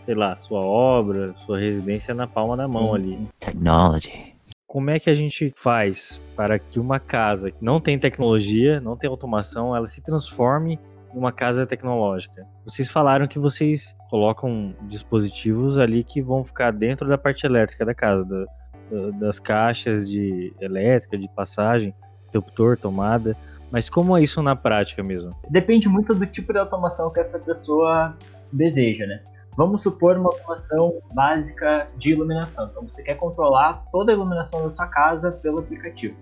sei 0.00 0.14
lá, 0.14 0.36
sua 0.38 0.60
obra, 0.60 1.34
sua 1.36 1.60
residência 1.60 2.14
na 2.14 2.26
palma 2.26 2.56
da 2.56 2.66
mão 2.66 2.88
Sim, 2.88 2.94
ali. 2.94 3.08
sim. 3.10 3.28
Technology. 3.38 4.37
Como 4.68 4.90
é 4.90 5.00
que 5.00 5.08
a 5.08 5.14
gente 5.14 5.50
faz 5.56 6.20
para 6.36 6.58
que 6.58 6.78
uma 6.78 7.00
casa 7.00 7.50
que 7.50 7.64
não 7.64 7.80
tem 7.80 7.98
tecnologia, 7.98 8.78
não 8.82 8.98
tem 8.98 9.08
automação, 9.08 9.74
ela 9.74 9.86
se 9.86 10.02
transforme 10.02 10.78
em 11.14 11.18
uma 11.18 11.32
casa 11.32 11.66
tecnológica? 11.66 12.46
Vocês 12.66 12.86
falaram 12.86 13.26
que 13.26 13.38
vocês 13.38 13.96
colocam 14.10 14.74
dispositivos 14.82 15.78
ali 15.78 16.04
que 16.04 16.20
vão 16.20 16.44
ficar 16.44 16.70
dentro 16.70 17.08
da 17.08 17.16
parte 17.16 17.46
elétrica 17.46 17.82
da 17.82 17.94
casa, 17.94 18.26
da- 18.26 18.44
da- 18.90 19.10
das 19.18 19.40
caixas 19.40 20.06
de 20.06 20.52
elétrica, 20.60 21.16
de 21.16 21.26
passagem, 21.34 21.94
interruptor, 22.28 22.76
tomada. 22.76 23.34
Mas 23.70 23.88
como 23.88 24.14
é 24.18 24.22
isso 24.22 24.42
na 24.42 24.54
prática 24.54 25.02
mesmo? 25.02 25.30
Depende 25.48 25.88
muito 25.88 26.14
do 26.14 26.26
tipo 26.26 26.52
de 26.52 26.58
automação 26.58 27.10
que 27.10 27.18
essa 27.20 27.38
pessoa 27.38 28.14
deseja, 28.52 29.06
né? 29.06 29.22
Vamos 29.58 29.82
supor 29.82 30.16
uma 30.16 30.28
automação 30.28 31.02
básica 31.12 31.88
de 31.96 32.10
iluminação. 32.10 32.68
Então 32.70 32.88
você 32.88 33.02
quer 33.02 33.16
controlar 33.16 33.82
toda 33.90 34.12
a 34.12 34.14
iluminação 34.14 34.62
da 34.62 34.70
sua 34.70 34.86
casa 34.86 35.32
pelo 35.32 35.58
aplicativo. 35.58 36.16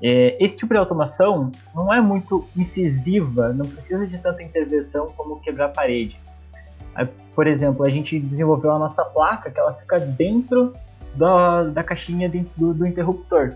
É, 0.00 0.36
esse 0.38 0.56
tipo 0.56 0.72
de 0.72 0.78
automação 0.78 1.50
não 1.74 1.92
é 1.92 2.00
muito 2.00 2.46
incisiva, 2.56 3.52
não 3.52 3.66
precisa 3.66 4.06
de 4.06 4.16
tanta 4.18 4.40
intervenção 4.40 5.12
como 5.16 5.40
quebrar 5.40 5.64
a 5.64 5.68
parede. 5.70 6.16
Por 7.34 7.48
exemplo, 7.48 7.84
a 7.84 7.90
gente 7.90 8.20
desenvolveu 8.20 8.70
a 8.70 8.78
nossa 8.78 9.04
placa 9.04 9.50
que 9.50 9.58
ela 9.58 9.74
fica 9.74 9.98
dentro 9.98 10.74
da, 11.16 11.64
da 11.64 11.82
caixinha 11.82 12.30
do, 12.56 12.72
do 12.72 12.86
interruptor. 12.86 13.54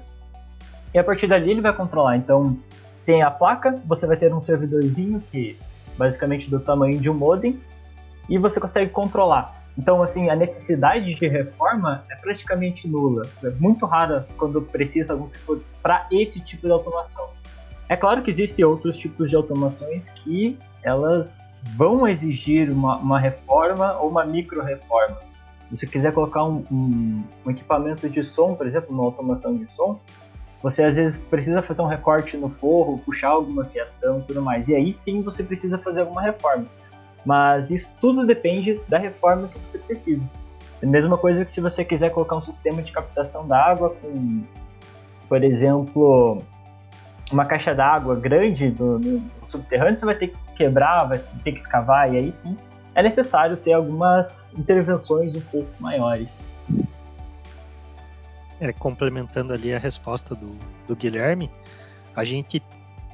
E 0.92 0.98
a 0.98 1.04
partir 1.04 1.28
dali 1.28 1.52
ele 1.52 1.60
vai 1.60 1.72
controlar. 1.72 2.16
Então 2.16 2.58
tem 3.06 3.22
a 3.22 3.30
placa, 3.30 3.80
você 3.86 4.08
vai 4.08 4.16
ter 4.16 4.34
um 4.34 4.42
servidorzinho 4.42 5.22
que 5.30 5.56
basicamente 5.96 6.50
do 6.50 6.58
tamanho 6.58 6.98
de 6.98 7.08
um 7.08 7.14
modem 7.14 7.60
e 8.28 8.38
você 8.38 8.60
consegue 8.60 8.90
controlar. 8.90 9.62
Então, 9.76 10.02
assim, 10.02 10.28
a 10.28 10.36
necessidade 10.36 11.14
de 11.14 11.28
reforma 11.28 12.04
é 12.10 12.16
praticamente 12.16 12.86
nula. 12.86 13.26
É 13.42 13.50
muito 13.50 13.86
rara 13.86 14.26
quando 14.36 14.60
precisa 14.60 15.14
algum 15.14 15.28
tipo 15.28 15.60
para 15.82 16.06
esse 16.10 16.40
tipo 16.40 16.66
de 16.66 16.72
automação. 16.72 17.30
É 17.88 17.96
claro 17.96 18.22
que 18.22 18.30
existem 18.30 18.64
outros 18.64 18.96
tipos 18.96 19.30
de 19.30 19.36
automações 19.36 20.10
que 20.10 20.58
elas 20.82 21.42
vão 21.76 22.06
exigir 22.06 22.70
uma, 22.70 22.96
uma 22.96 23.18
reforma 23.18 23.98
ou 23.98 24.08
uma 24.08 24.24
micro-reforma. 24.24 25.16
Se 25.70 25.78
você 25.78 25.86
quiser 25.86 26.12
colocar 26.12 26.44
um, 26.44 26.64
um, 26.70 27.24
um 27.46 27.50
equipamento 27.50 28.08
de 28.08 28.22
som, 28.22 28.54
por 28.54 28.66
exemplo, 28.66 28.94
uma 28.94 29.04
automação 29.04 29.56
de 29.56 29.70
som, 29.72 29.98
você 30.62 30.84
às 30.84 30.96
vezes 30.96 31.18
precisa 31.18 31.62
fazer 31.62 31.82
um 31.82 31.86
recorte 31.86 32.36
no 32.36 32.48
forro, 32.48 32.98
puxar 32.98 33.28
alguma 33.28 33.64
fiação 33.64 34.20
e 34.20 34.22
tudo 34.22 34.42
mais. 34.42 34.68
E 34.68 34.76
aí 34.76 34.92
sim 34.92 35.22
você 35.22 35.42
precisa 35.42 35.78
fazer 35.78 36.00
alguma 36.00 36.22
reforma. 36.22 36.66
Mas 37.24 37.70
isso 37.70 37.90
tudo 38.00 38.26
depende 38.26 38.80
da 38.88 38.98
reforma 38.98 39.48
que 39.48 39.58
você 39.58 39.78
precisa. 39.78 40.22
É 40.80 40.86
a 40.86 40.88
mesma 40.88 41.16
coisa 41.16 41.44
que 41.44 41.52
se 41.52 41.60
você 41.60 41.84
quiser 41.84 42.10
colocar 42.10 42.36
um 42.36 42.42
sistema 42.42 42.82
de 42.82 42.90
captação 42.90 43.46
d'água 43.46 43.90
com, 43.90 44.42
por 45.28 45.44
exemplo, 45.44 46.42
uma 47.30 47.44
caixa 47.44 47.74
d'água 47.74 48.16
grande 48.16 48.74
no, 48.78 48.98
no 48.98 49.22
subterrâneo, 49.48 49.96
você 49.96 50.04
vai 50.04 50.16
ter 50.16 50.28
que 50.28 50.36
quebrar, 50.56 51.04
vai 51.04 51.18
ter 51.44 51.52
que 51.52 51.60
escavar, 51.60 52.12
e 52.12 52.16
aí 52.16 52.32
sim 52.32 52.56
é 52.94 53.02
necessário 53.02 53.56
ter 53.56 53.72
algumas 53.72 54.52
intervenções 54.56 55.34
um 55.34 55.40
pouco 55.40 55.70
maiores. 55.80 56.46
É, 58.60 58.72
complementando 58.72 59.52
ali 59.52 59.74
a 59.74 59.78
resposta 59.78 60.34
do, 60.34 60.56
do 60.86 60.94
Guilherme, 60.94 61.50
a 62.14 62.22
gente 62.22 62.62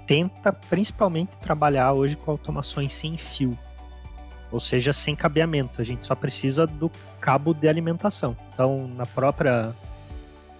tenta 0.07 0.53
principalmente 0.53 1.37
trabalhar 1.39 1.93
hoje 1.93 2.17
com 2.17 2.31
automações 2.33 2.93
sem 2.93 3.17
fio, 3.17 3.57
ou 4.51 4.61
seja, 4.61 4.93
sem 4.93 5.15
cabeamento. 5.15 5.81
A 5.81 5.85
gente 5.85 6.07
só 6.07 6.15
precisa 6.15 6.67
do 6.67 6.91
cabo 7.21 7.53
de 7.53 7.69
alimentação. 7.69 8.37
Então, 8.53 8.89
na 8.89 9.07
própria 9.07 9.75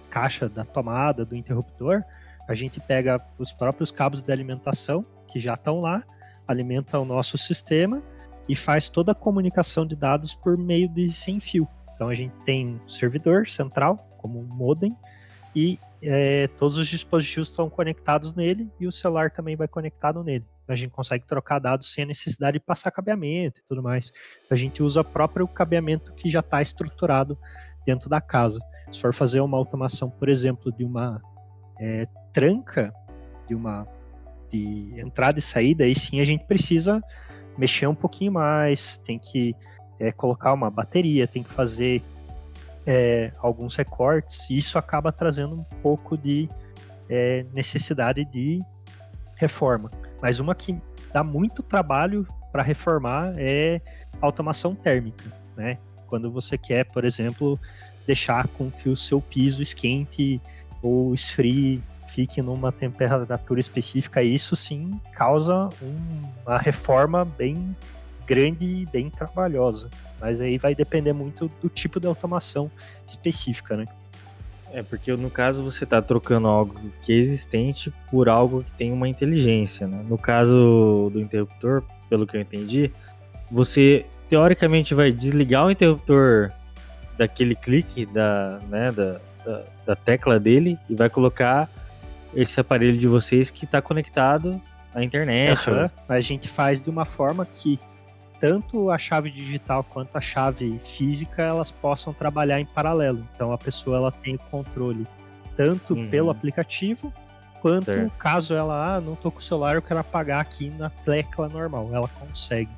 caixa 0.09 0.49
da 0.49 0.63
tomada, 0.63 1.25
do 1.25 1.35
interruptor, 1.35 2.03
a 2.47 2.55
gente 2.55 2.79
pega 2.79 3.21
os 3.37 3.51
próprios 3.51 3.91
cabos 3.91 4.23
de 4.23 4.31
alimentação 4.31 5.05
que 5.27 5.39
já 5.39 5.53
estão 5.53 5.81
lá, 5.81 6.03
alimenta 6.47 6.97
o 6.99 7.05
nosso 7.05 7.37
sistema 7.37 8.01
e 8.47 8.55
faz 8.55 8.89
toda 8.89 9.11
a 9.11 9.15
comunicação 9.15 9.85
de 9.85 9.95
dados 9.95 10.33
por 10.33 10.57
meio 10.57 10.89
de 10.89 11.11
sem 11.11 11.39
fio. 11.39 11.67
Então 11.93 12.09
a 12.09 12.15
gente 12.15 12.33
tem 12.43 12.79
um 12.83 12.89
servidor 12.89 13.47
central, 13.47 13.97
como 14.17 14.39
um 14.39 14.43
modem, 14.43 14.97
e 15.55 15.77
é, 16.01 16.47
todos 16.47 16.77
os 16.77 16.87
dispositivos 16.87 17.49
estão 17.49 17.69
conectados 17.69 18.33
nele 18.33 18.67
e 18.79 18.87
o 18.87 18.91
celular 18.91 19.29
também 19.29 19.55
vai 19.55 19.67
conectado 19.67 20.23
nele. 20.23 20.45
A 20.71 20.75
gente 20.75 20.91
consegue 20.91 21.25
trocar 21.25 21.59
dados 21.59 21.91
sem 21.91 22.03
a 22.03 22.07
necessidade 22.07 22.59
de 22.59 22.63
passar 22.63 22.91
cabeamento 22.91 23.59
e 23.59 23.63
tudo 23.63 23.81
mais. 23.81 24.11
Então, 24.45 24.55
a 24.55 24.59
gente 24.59 24.83
usa 24.83 25.01
o 25.01 25.03
próprio 25.03 25.47
cabeamento 25.47 26.13
que 26.13 26.29
já 26.29 26.41
está 26.41 26.61
estruturado 26.61 27.37
dentro 27.85 28.09
da 28.09 28.21
casa. 28.21 28.59
Se 28.91 28.99
for 28.99 29.13
fazer 29.13 29.39
uma 29.41 29.57
automação, 29.57 30.09
por 30.09 30.29
exemplo, 30.29 30.71
de 30.71 30.83
uma 30.83 31.21
é, 31.79 32.07
tranca, 32.31 32.93
de 33.47 33.55
uma 33.55 33.87
de 34.49 34.99
entrada 34.99 35.39
e 35.39 35.41
saída, 35.41 35.83
aí 35.83 35.95
sim 35.95 36.19
a 36.19 36.23
gente 36.23 36.43
precisa 36.45 37.01
mexer 37.57 37.87
um 37.87 37.95
pouquinho 37.95 38.31
mais, 38.31 38.97
tem 38.97 39.19
que 39.19 39.55
é, 39.99 40.11
colocar 40.11 40.53
uma 40.53 40.69
bateria, 40.69 41.27
tem 41.27 41.43
que 41.43 41.49
fazer 41.49 42.01
é, 42.85 43.31
alguns 43.37 43.75
recortes, 43.75 44.49
e 44.49 44.57
isso 44.57 44.77
acaba 44.77 45.11
trazendo 45.11 45.55
um 45.55 45.63
pouco 45.81 46.17
de 46.17 46.49
é, 47.09 47.45
necessidade 47.53 48.25
de 48.25 48.59
reforma. 49.35 49.91
Mas 50.21 50.39
uma 50.39 50.53
que 50.55 50.77
dá 51.13 51.23
muito 51.23 51.63
trabalho 51.63 52.27
para 52.51 52.63
reformar 52.63 53.33
é 53.37 53.81
automação 54.21 54.75
térmica, 54.75 55.25
né? 55.55 55.77
Quando 56.07 56.31
você 56.31 56.57
quer, 56.57 56.85
por 56.85 57.05
exemplo, 57.05 57.59
deixar 58.05 58.47
com 58.47 58.71
que 58.71 58.89
o 58.89 58.95
seu 58.95 59.21
piso 59.21 59.61
esquente 59.61 60.41
ou 60.81 61.13
esfrie, 61.13 61.81
fique 62.09 62.41
numa 62.41 62.71
temperatura 62.71 63.59
específica, 63.59 64.23
isso 64.23 64.55
sim 64.55 64.99
causa 65.13 65.69
uma 66.45 66.57
reforma 66.57 67.23
bem 67.23 67.75
grande 68.25 68.65
e 68.65 68.85
bem 68.87 69.09
trabalhosa. 69.09 69.89
Mas 70.19 70.41
aí 70.41 70.57
vai 70.57 70.75
depender 70.75 71.13
muito 71.13 71.47
do 71.61 71.69
tipo 71.69 71.99
de 71.99 72.07
automação 72.07 72.69
específica, 73.07 73.77
né? 73.77 73.85
É, 74.71 74.83
porque 74.83 75.11
no 75.13 75.29
caso 75.29 75.63
você 75.63 75.83
está 75.83 76.01
trocando 76.01 76.47
algo 76.47 76.79
que 77.03 77.11
é 77.11 77.15
existente 77.15 77.91
por 78.09 78.29
algo 78.29 78.63
que 78.63 78.71
tem 78.71 78.91
uma 78.91 79.07
inteligência, 79.07 79.87
né? 79.87 80.05
No 80.07 80.17
caso 80.17 81.09
do 81.11 81.19
interruptor, 81.19 81.83
pelo 82.09 82.27
que 82.27 82.37
eu 82.37 82.41
entendi, 82.41 82.91
você 83.49 84.05
teoricamente 84.29 84.93
vai 84.93 85.11
desligar 85.11 85.65
o 85.65 85.71
interruptor 85.71 86.51
daquele 87.17 87.55
clique 87.55 88.05
da, 88.05 88.59
né, 88.69 88.91
da, 88.91 89.19
da, 89.43 89.63
da 89.87 89.95
tecla 89.95 90.39
dele 90.39 90.77
e 90.89 90.95
vai 90.95 91.09
colocar 91.09 91.67
esse 92.35 92.59
aparelho 92.59 92.97
de 92.97 93.07
vocês 93.07 93.49
que 93.49 93.65
está 93.65 93.81
conectado 93.81 94.61
à 94.93 95.03
internet. 95.03 95.69
Uhum. 95.69 95.89
A 96.07 96.19
gente 96.19 96.47
faz 96.47 96.81
de 96.81 96.89
uma 96.89 97.05
forma 97.05 97.45
que 97.45 97.79
tanto 98.39 98.89
a 98.89 98.97
chave 98.97 99.29
digital 99.29 99.83
quanto 99.83 100.15
a 100.15 100.21
chave 100.21 100.79
física 100.81 101.41
elas 101.41 101.71
possam 101.71 102.13
trabalhar 102.13 102.59
em 102.59 102.65
paralelo. 102.65 103.25
Então 103.35 103.51
a 103.51 103.57
pessoa 103.57 103.97
ela 103.97 104.11
tem 104.11 104.35
o 104.35 104.39
controle 104.39 105.05
tanto 105.57 105.93
uhum. 105.93 106.09
pelo 106.09 106.29
aplicativo 106.29 107.13
quanto 107.61 107.83
certo. 107.83 108.11
caso 108.17 108.53
ela 108.53 108.95
ah, 108.95 109.01
não 109.01 109.15
tô 109.15 109.29
com 109.29 109.39
o 109.39 109.43
celular 109.43 109.75
eu 109.75 109.81
quero 109.81 109.99
apagar 109.99 110.39
aqui 110.39 110.69
na 110.69 110.89
tecla 110.89 111.49
normal, 111.49 111.89
ela 111.91 112.07
consegue. 112.07 112.71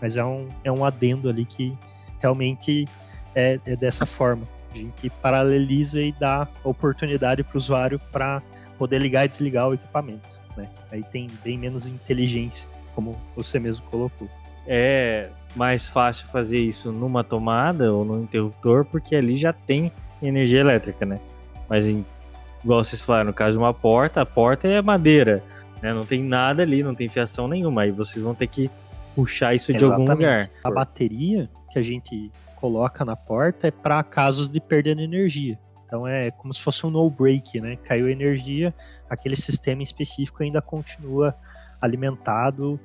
Mas 0.00 0.16
é 0.16 0.24
um, 0.24 0.48
é 0.62 0.70
um 0.70 0.84
adendo 0.84 1.28
ali 1.28 1.44
que 1.44 1.76
realmente 2.20 2.86
é, 3.34 3.58
é 3.66 3.76
dessa 3.76 4.06
forma. 4.06 4.46
A 4.72 4.76
gente 4.76 5.10
paraleliza 5.10 6.00
e 6.00 6.12
dá 6.12 6.46
oportunidade 6.64 7.42
para 7.42 7.54
o 7.54 7.58
usuário 7.58 8.00
para 8.10 8.40
poder 8.78 9.00
ligar 9.00 9.24
e 9.24 9.28
desligar 9.28 9.68
o 9.68 9.74
equipamento. 9.74 10.40
Né? 10.56 10.68
Aí 10.90 11.02
tem 11.02 11.28
bem 11.44 11.58
menos 11.58 11.90
inteligência, 11.90 12.68
como 12.94 13.18
você 13.36 13.58
mesmo 13.58 13.84
colocou 13.86 14.28
é 14.66 15.28
mais 15.54 15.86
fácil 15.86 16.26
fazer 16.28 16.60
isso 16.60 16.90
numa 16.92 17.22
tomada 17.22 17.92
ou 17.92 18.04
no 18.04 18.22
interruptor, 18.22 18.84
porque 18.84 19.14
ali 19.14 19.36
já 19.36 19.52
tem 19.52 19.92
energia 20.22 20.60
elétrica, 20.60 21.04
né? 21.04 21.20
Mas 21.68 21.86
em, 21.86 22.04
igual 22.64 22.82
vocês 22.82 23.00
falaram, 23.00 23.26
no 23.26 23.34
caso 23.34 23.52
de 23.52 23.58
uma 23.58 23.74
porta, 23.74 24.20
a 24.20 24.26
porta 24.26 24.66
é 24.68 24.80
madeira, 24.80 25.42
né? 25.82 25.92
Não 25.92 26.04
tem 26.04 26.22
nada 26.22 26.62
ali, 26.62 26.82
não 26.82 26.94
tem 26.94 27.08
fiação 27.08 27.48
nenhuma. 27.48 27.82
Aí 27.82 27.90
vocês 27.90 28.22
vão 28.22 28.34
ter 28.34 28.46
que 28.46 28.70
puxar 29.14 29.54
isso 29.54 29.72
de 29.72 29.84
algum 29.84 30.04
lugar. 30.04 30.48
A 30.64 30.70
bateria 30.70 31.50
que 31.70 31.78
a 31.78 31.82
gente 31.82 32.30
coloca 32.56 33.04
na 33.04 33.16
porta 33.16 33.68
é 33.68 33.70
para 33.70 34.02
casos 34.02 34.50
de 34.50 34.60
perda 34.60 34.94
de 34.94 35.02
energia. 35.02 35.58
Então 35.84 36.06
é 36.06 36.30
como 36.30 36.54
se 36.54 36.62
fosse 36.62 36.86
um 36.86 36.90
no 36.90 37.10
break, 37.10 37.60
né? 37.60 37.76
Caiu 37.84 38.08
energia, 38.08 38.72
aquele 39.10 39.36
sistema 39.36 39.82
específico 39.82 40.42
ainda 40.42 40.62
continua 40.62 41.34
alimentado 41.80 42.80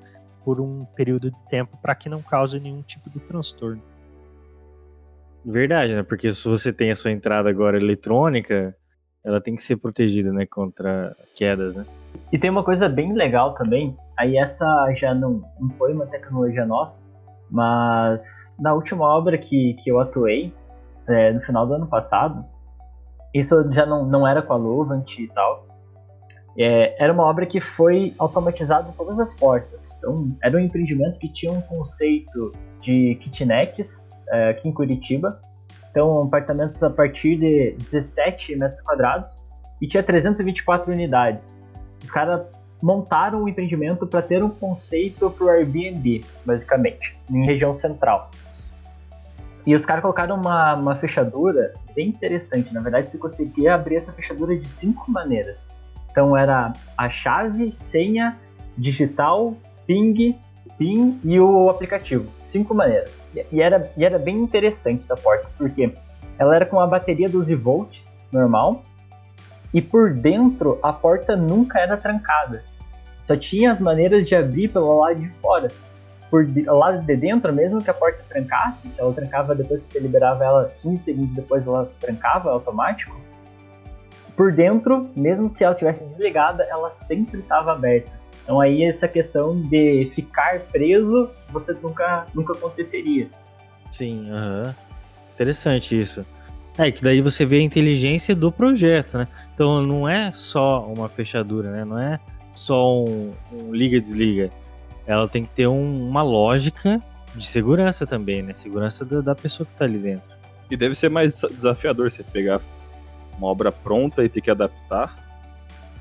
por 0.47 0.61
um 0.61 0.85
período 0.95 1.29
de 1.29 1.43
tempo 1.49 1.77
para 1.81 1.93
que 1.93 2.07
não 2.07 2.21
cause 2.21 2.57
nenhum 2.57 2.81
tipo 2.81 3.09
de 3.09 3.19
transtorno. 3.19 3.81
Verdade, 5.43 5.93
né? 5.93 6.03
Porque 6.03 6.31
se 6.31 6.47
você 6.47 6.71
tem 6.71 6.89
a 6.89 6.95
sua 6.95 7.11
entrada 7.11 7.49
agora 7.49 7.75
eletrônica, 7.75 8.73
ela 9.25 9.41
tem 9.41 9.57
que 9.57 9.61
ser 9.61 9.75
protegida, 9.75 10.31
né, 10.31 10.45
contra 10.45 11.13
quedas, 11.35 11.75
né? 11.75 11.85
E 12.31 12.39
tem 12.39 12.49
uma 12.49 12.63
coisa 12.63 12.87
bem 12.87 13.11
legal 13.11 13.55
também, 13.55 13.93
aí 14.17 14.37
essa 14.37 14.65
já 14.95 15.13
não, 15.13 15.43
não 15.59 15.69
foi 15.71 15.91
uma 15.91 16.05
tecnologia 16.05 16.65
nossa, 16.65 17.03
mas 17.51 18.55
na 18.57 18.73
última 18.73 19.03
obra 19.03 19.37
que, 19.37 19.73
que 19.83 19.91
eu 19.91 19.99
atuei, 19.99 20.53
é, 21.09 21.33
no 21.33 21.41
final 21.41 21.67
do 21.67 21.73
ano 21.73 21.87
passado, 21.87 22.45
isso 23.33 23.69
já 23.73 23.85
não, 23.85 24.05
não 24.05 24.25
era 24.25 24.41
com 24.41 24.53
a 24.53 24.55
Luvant 24.55 25.19
e 25.19 25.27
tal, 25.27 25.66
é, 26.57 26.95
era 27.01 27.13
uma 27.13 27.23
obra 27.23 27.45
que 27.45 27.61
foi 27.61 28.13
automatizada 28.17 28.89
em 28.89 28.91
todas 28.93 29.19
as 29.19 29.33
portas. 29.33 29.95
Então, 29.97 30.35
era 30.41 30.57
um 30.57 30.59
empreendimento 30.59 31.19
que 31.19 31.29
tinha 31.29 31.51
um 31.51 31.61
conceito 31.61 32.51
de 32.81 33.15
kitnets 33.15 34.05
é, 34.29 34.49
aqui 34.49 34.67
em 34.67 34.71
Curitiba. 34.71 35.39
Então, 35.91 36.23
apartamentos 36.23 36.81
a 36.81 36.89
partir 36.89 37.37
de 37.37 37.75
17 37.83 38.55
metros 38.55 38.81
quadrados 38.81 39.41
e 39.81 39.87
tinha 39.87 40.01
324 40.01 40.91
unidades. 40.91 41.59
Os 42.03 42.11
caras 42.11 42.41
montaram 42.81 43.43
o 43.43 43.49
empreendimento 43.49 44.05
para 44.05 44.21
ter 44.21 44.43
um 44.43 44.49
conceito 44.49 45.29
para 45.29 45.45
o 45.45 45.49
Airbnb, 45.49 46.23
basicamente, 46.45 47.17
em 47.29 47.45
região 47.45 47.75
central. 47.75 48.31
E 49.65 49.75
os 49.75 49.85
caras 49.85 50.01
colocaram 50.01 50.35
uma, 50.37 50.75
uma 50.75 50.95
fechadura 50.95 51.73
bem 51.93 52.09
interessante. 52.09 52.73
Na 52.73 52.79
verdade, 52.79 53.11
você 53.11 53.17
conseguia 53.17 53.75
abrir 53.75 53.95
essa 53.95 54.13
fechadura 54.13 54.55
de 54.55 54.69
cinco 54.69 55.11
maneiras. 55.11 55.69
Então 56.17 56.35
era 56.35 56.73
a 56.97 57.11
chave, 57.11 57.71
senha, 57.71 58.35
digital, 58.75 59.53
ping, 59.85 60.35
PIN 60.75 61.21
e 61.23 61.39
o 61.39 61.69
aplicativo. 61.69 62.25
Cinco 62.41 62.73
maneiras. 62.73 63.23
E 63.51 63.61
era, 63.61 63.91
e 63.95 64.03
era 64.03 64.17
bem 64.17 64.35
interessante 64.35 65.05
essa 65.05 65.15
porta, 65.15 65.47
porque 65.55 65.93
ela 66.39 66.55
era 66.55 66.65
com 66.65 66.79
a 66.79 66.87
bateria 66.87 67.29
12 67.29 67.53
volts 67.53 68.19
normal 68.31 68.83
e 69.71 69.79
por 69.79 70.11
dentro 70.11 70.79
a 70.81 70.91
porta 70.91 71.35
nunca 71.35 71.79
era 71.79 71.95
trancada. 71.95 72.63
Só 73.19 73.37
tinha 73.37 73.71
as 73.71 73.79
maneiras 73.79 74.27
de 74.27 74.35
abrir 74.35 74.69
pelo 74.69 74.97
lado 74.97 75.19
de 75.19 75.29
fora. 75.39 75.71
Por 76.31 76.47
lado 76.65 77.05
de 77.05 77.15
dentro, 77.15 77.53
mesmo 77.53 77.79
que 77.79 77.91
a 77.91 77.93
porta 77.93 78.23
trancasse, 78.27 78.91
ela 78.97 79.13
trancava 79.13 79.53
depois 79.53 79.83
que 79.83 79.91
você 79.91 79.99
liberava 79.99 80.43
ela 80.43 80.71
15 80.81 80.97
segundos 80.97 81.35
depois 81.35 81.67
ela 81.67 81.91
trancava 81.99 82.49
automático 82.49 83.26
por 84.37 84.53
dentro, 84.53 85.09
mesmo 85.15 85.49
que 85.49 85.63
ela 85.63 85.73
tivesse 85.73 86.05
desligada, 86.05 86.63
ela 86.69 86.91
sempre 86.91 87.39
estava 87.39 87.73
aberta. 87.73 88.07
Então 88.43 88.61
aí 88.61 88.83
essa 88.83 89.07
questão 89.07 89.59
de 89.59 90.11
ficar 90.13 90.59
preso, 90.71 91.29
você 91.49 91.73
nunca, 91.73 92.27
nunca 92.33 92.53
aconteceria. 92.53 93.27
Sim, 93.91 94.31
uhum. 94.31 94.73
interessante 95.33 95.99
isso. 95.99 96.23
É 96.77 96.91
que 96.91 97.01
daí 97.01 97.19
você 97.19 97.43
vê 97.43 97.57
a 97.57 97.63
inteligência 97.63 98.35
do 98.35 98.51
projeto, 98.51 99.17
né? 99.17 99.27
Então 99.55 99.81
não 99.81 100.07
é 100.07 100.31
só 100.31 100.85
uma 100.85 101.09
fechadura, 101.09 101.71
né? 101.71 101.83
Não 101.83 101.97
é 101.97 102.19
só 102.53 103.03
um, 103.03 103.33
um 103.51 103.73
liga-desliga. 103.73 104.51
Ela 105.07 105.27
tem 105.27 105.43
que 105.43 105.49
ter 105.49 105.67
um, 105.67 106.07
uma 106.07 106.21
lógica 106.21 107.01
de 107.33 107.45
segurança 107.45 108.05
também, 108.05 108.43
né? 108.43 108.53
Segurança 108.53 109.03
da, 109.03 109.21
da 109.21 109.35
pessoa 109.35 109.65
que 109.65 109.73
está 109.73 109.85
ali 109.85 109.97
dentro. 109.97 110.29
E 110.69 110.77
deve 110.77 110.93
ser 110.93 111.09
mais 111.09 111.41
desafiador 111.51 112.11
você 112.11 112.21
pegar 112.21 112.61
uma 113.37 113.47
obra 113.47 113.71
pronta 113.71 114.23
e 114.23 114.29
ter 114.29 114.41
que 114.41 114.51
adaptar 114.51 115.15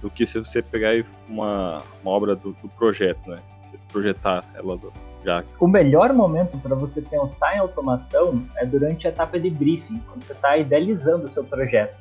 do 0.01 0.11
que 0.11 0.27
se 0.27 0.39
você 0.39 0.63
pegar 0.63 0.93
uma, 1.29 1.83
uma 2.03 2.11
obra 2.11 2.35
do, 2.35 2.53
do 2.63 2.69
projeto, 2.69 3.29
né? 3.29 3.39
Você 3.65 3.79
projetar 3.93 4.45
ela 4.55 4.79
já. 5.25 5.43
O 5.59 5.67
melhor 5.67 6.13
momento 6.13 6.57
para 6.59 6.75
você 6.75 7.03
pensar 7.03 7.57
em 7.57 7.59
automação 7.59 8.45
é 8.57 8.65
durante 8.65 9.07
a 9.07 9.11
etapa 9.11 9.39
de 9.39 9.51
briefing, 9.51 10.01
quando 10.07 10.25
você 10.25 10.33
está 10.33 10.57
idealizando 10.57 11.27
o 11.27 11.29
seu 11.29 11.45
projeto. 11.45 11.97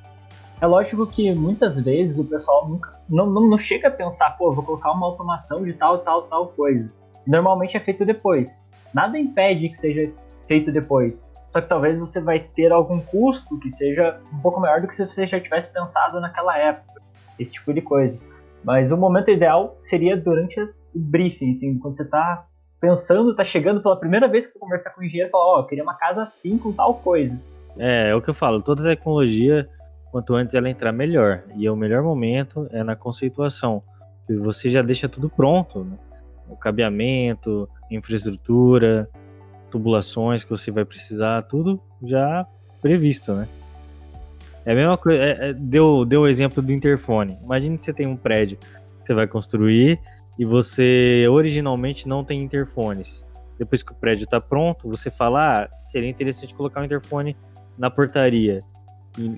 É 0.62 0.68
lógico 0.68 1.06
que 1.06 1.34
muitas 1.34 1.80
vezes 1.80 2.18
o 2.18 2.24
pessoal 2.24 2.68
nunca, 2.68 2.98
não, 3.10 3.26
não, 3.26 3.50
não 3.50 3.58
chega 3.58 3.90
a 3.90 3.92
pensar, 3.92 4.32
pô, 4.38 4.54
vou 4.54 4.64
colocar 4.64 4.92
uma 4.92 5.06
automação 5.06 5.64
de 5.64 5.74
tal, 5.74 5.98
tal, 6.00 6.24
tal 6.24 6.48
coisa. 6.48 6.94
Normalmente 7.28 7.76
é 7.76 7.80
feito 7.80 8.06
depois. 8.06 8.64
Nada 8.94 9.20
impede 9.20 9.68
que 9.68 9.76
seja 9.76 10.12
feito 10.48 10.72
depois. 10.72 11.28
Só 11.56 11.62
que 11.62 11.70
talvez 11.70 11.98
você 11.98 12.20
vai 12.20 12.38
ter 12.38 12.70
algum 12.74 13.00
custo 13.00 13.58
que 13.58 13.72
seja 13.72 14.20
um 14.34 14.40
pouco 14.40 14.60
maior 14.60 14.82
do 14.82 14.90
que 14.90 14.94
se 14.94 15.08
você 15.08 15.26
já 15.26 15.40
tivesse 15.40 15.72
pensado 15.72 16.20
naquela 16.20 16.58
época, 16.58 17.02
esse 17.40 17.54
tipo 17.54 17.74
de 17.74 17.82
coisa. 17.82 18.20
Mas 18.62 18.92
o 18.92 18.98
momento 18.98 19.32
ideal 19.32 19.74
seria 19.80 20.18
durante 20.18 20.60
o 20.60 20.70
briefing, 20.94 21.54
assim, 21.54 21.80
quando 21.80 21.96
você 21.96 22.04
está 22.04 22.46
pensando, 22.78 23.32
está 23.32 23.46
chegando 23.46 23.82
pela 23.82 23.98
primeira 23.98 24.28
vez 24.28 24.46
que 24.46 24.52
você 24.52 24.60
conversar 24.60 24.90
com 24.90 25.00
o 25.00 25.06
engenheiro 25.06 25.30
e 25.30 25.32
falar, 25.32 25.46
ó, 25.46 25.56
oh, 25.56 25.60
eu 25.62 25.66
queria 25.66 25.84
uma 25.86 25.94
casa 25.94 26.24
assim 26.24 26.58
com 26.58 26.74
tal 26.74 26.96
coisa. 26.96 27.40
É, 27.78 28.10
é 28.10 28.16
o 28.16 28.22
que 28.22 28.30
eu 28.30 28.34
falo, 28.34 28.62
toda 28.62 28.84
tecnologia, 28.84 29.70
quanto 30.12 30.36
antes 30.36 30.56
ela 30.56 30.70
entrar, 30.70 30.92
melhor. 30.92 31.42
E 31.56 31.70
o 31.70 31.76
melhor 31.78 32.04
momento 32.04 32.68
é 32.70 32.84
na 32.84 32.98
conceituação, 32.98 33.82
que 34.28 34.36
você 34.36 34.70
já 34.70 34.82
deixa 34.82 35.08
tudo 35.08 35.30
pronto, 35.30 35.86
né? 35.86 35.98
O 36.50 36.58
cabeamento, 36.58 37.70
infraestrutura, 37.90 39.10
tubulações 39.76 40.42
que 40.42 40.50
você 40.50 40.72
vai 40.72 40.86
precisar, 40.86 41.42
tudo 41.44 41.82
já 42.02 42.48
previsto, 42.82 43.34
né? 43.34 43.46
É 44.66 44.72
a 44.72 44.76
mesma 44.76 44.98
coisa, 44.98 45.22
é, 45.22 45.50
é, 45.50 45.54
deu, 45.54 46.06
deu 46.06 46.22
o 46.22 46.28
exemplo 46.28 46.64
do 46.64 46.72
interfone. 46.72 47.38
Imagine 47.44 47.76
que 47.76 47.84
você 47.84 47.94
tem 47.94 48.08
um 48.08 48.16
prédio 48.16 48.58
que 48.58 49.06
você 49.06 49.14
vai 49.14 49.28
construir 49.28 50.00
e 50.40 50.46
você 50.46 51.28
originalmente 51.30 52.08
não 52.08 52.24
tem 52.24 52.42
interfones. 52.42 53.26
Depois 53.60 53.84
que 53.84 53.92
o 53.92 53.96
prédio 53.96 54.24
está 54.24 54.40
pronto, 54.40 54.88
você 54.88 55.12
fala, 55.12 55.64
ah, 55.64 55.70
seria 55.86 56.10
interessante 56.10 56.56
colocar 56.56 56.80
um 56.80 56.86
interfone 56.86 57.36
na 57.78 57.90
portaria 57.90 58.62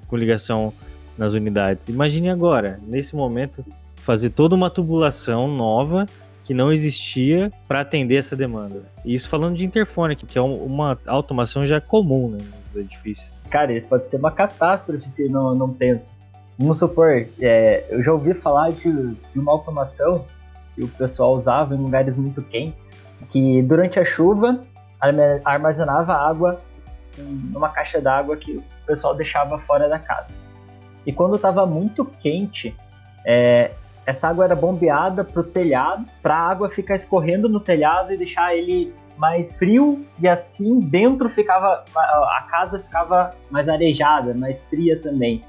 com 0.08 0.16
ligação 0.16 0.72
nas 1.18 1.34
unidades. 1.34 1.90
Imagine 1.90 2.30
agora, 2.30 2.80
nesse 2.86 3.16
momento, 3.16 3.66
fazer 3.96 4.30
toda 4.30 4.56
uma 4.56 4.70
tubulação 4.70 5.48
nova 5.48 6.06
que 6.48 6.54
não 6.54 6.72
existia 6.72 7.52
para 7.68 7.82
atender 7.82 8.16
essa 8.16 8.34
demanda. 8.34 8.84
E 9.04 9.14
isso 9.14 9.28
falando 9.28 9.58
de 9.58 9.66
interfone, 9.66 10.16
que 10.16 10.38
é 10.38 10.42
uma 10.42 10.98
automação 11.06 11.68
já 11.68 11.82
comum 11.82 12.30
né, 12.30 12.38
nos 12.66 12.78
edifícios. 12.78 13.30
Cara, 13.52 13.70
ele 13.70 13.82
pode 13.82 14.10
ser 14.10 14.16
uma 14.16 14.32
catástrofe 14.32 15.10
se 15.10 15.28
não, 15.28 15.54
não 15.54 15.74
pensa. 15.74 16.14
Vamos 16.58 16.80
supor, 16.80 17.28
é, 17.42 17.84
eu 17.90 18.02
já 18.02 18.14
ouvi 18.14 18.34
falar 18.34 18.72
de, 18.72 18.90
de 18.90 19.40
uma 19.40 19.52
automação 19.52 20.26
que 20.74 20.86
o 20.86 20.88
pessoal 20.88 21.36
usava 21.36 21.76
em 21.76 21.78
lugares 21.78 22.16
muito 22.16 22.42
quentes, 22.42 22.94
que 23.28 23.62
durante 23.64 24.00
a 24.00 24.06
chuva 24.06 24.64
armazenava 25.44 26.14
água 26.14 26.62
numa 27.18 27.68
caixa 27.68 28.00
d'água 28.00 28.38
que 28.38 28.56
o 28.56 28.64
pessoal 28.86 29.14
deixava 29.14 29.60
fora 29.60 29.90
da 29.90 30.00
casa. 30.00 30.40
E 31.06 31.12
quando 31.12 31.36
estava 31.36 31.66
muito 31.66 32.06
quente, 32.06 32.74
é, 33.26 33.72
essa 34.08 34.30
água 34.30 34.46
era 34.46 34.56
bombeada 34.56 35.22
para 35.22 35.42
o 35.42 35.44
telhado, 35.44 36.06
para 36.24 36.34
a 36.34 36.50
água 36.50 36.70
ficar 36.70 36.96
escorrendo 36.96 37.50
no 37.50 37.60
telhado 37.60 38.14
e 38.14 38.18
deixar 38.18 38.56
ele 38.56 38.94
mais 39.18 39.52
frio 39.52 40.06
e 40.18 40.28
assim 40.28 40.80
dentro 40.80 41.30
ficava 41.30 41.84
a 41.94 42.48
casa 42.50 42.80
ficava 42.80 43.36
mais 43.52 43.68
arejada, 43.68 44.34
mais 44.34 44.62
fria 44.64 44.98
também. 44.98 45.44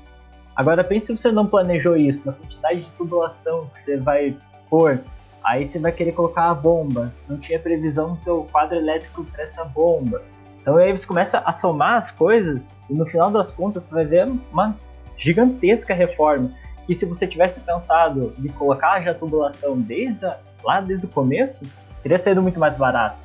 Agora 0.56 0.82
pense 0.82 1.06
se 1.06 1.16
você 1.16 1.30
não 1.30 1.46
planejou 1.46 1.96
isso, 1.96 2.30
a 2.30 2.32
quantidade 2.32 2.80
de 2.80 2.90
tubulação 2.92 3.66
que 3.72 3.80
você 3.80 3.96
vai 3.96 4.36
pôr, 4.68 4.98
aí 5.44 5.64
você 5.64 5.78
vai 5.78 5.92
querer 5.92 6.10
colocar 6.10 6.50
a 6.50 6.54
bomba, 6.54 7.12
não 7.28 7.38
tinha 7.38 7.60
previsão 7.60 8.10
no 8.10 8.24
seu 8.24 8.42
quadro 8.50 8.76
elétrico 8.76 9.24
para 9.24 9.44
essa 9.44 9.64
bomba. 9.64 10.20
Então 10.60 10.76
aí 10.76 10.90
você 10.90 11.06
começa 11.06 11.38
a 11.46 11.52
somar 11.52 11.94
as 11.94 12.10
coisas 12.10 12.74
e 12.90 12.94
no 12.94 13.06
final 13.06 13.30
das 13.30 13.52
contas 13.52 13.84
você 13.84 13.94
vai 13.94 14.04
ver 14.04 14.26
uma 14.50 14.74
gigantesca 15.16 15.94
reforma. 15.94 16.50
E 16.88 16.94
se 16.94 17.04
você 17.04 17.26
tivesse 17.26 17.60
pensado 17.60 18.32
de 18.38 18.48
colocar 18.48 19.00
já 19.00 19.10
a 19.10 19.14
tubulação 19.14 19.78
desde 19.78 20.26
lá 20.64 20.80
desde 20.80 21.06
o 21.06 21.08
começo, 21.08 21.64
teria 22.02 22.18
sido 22.18 22.42
muito 22.42 22.58
mais 22.58 22.76
barato. 22.76 23.18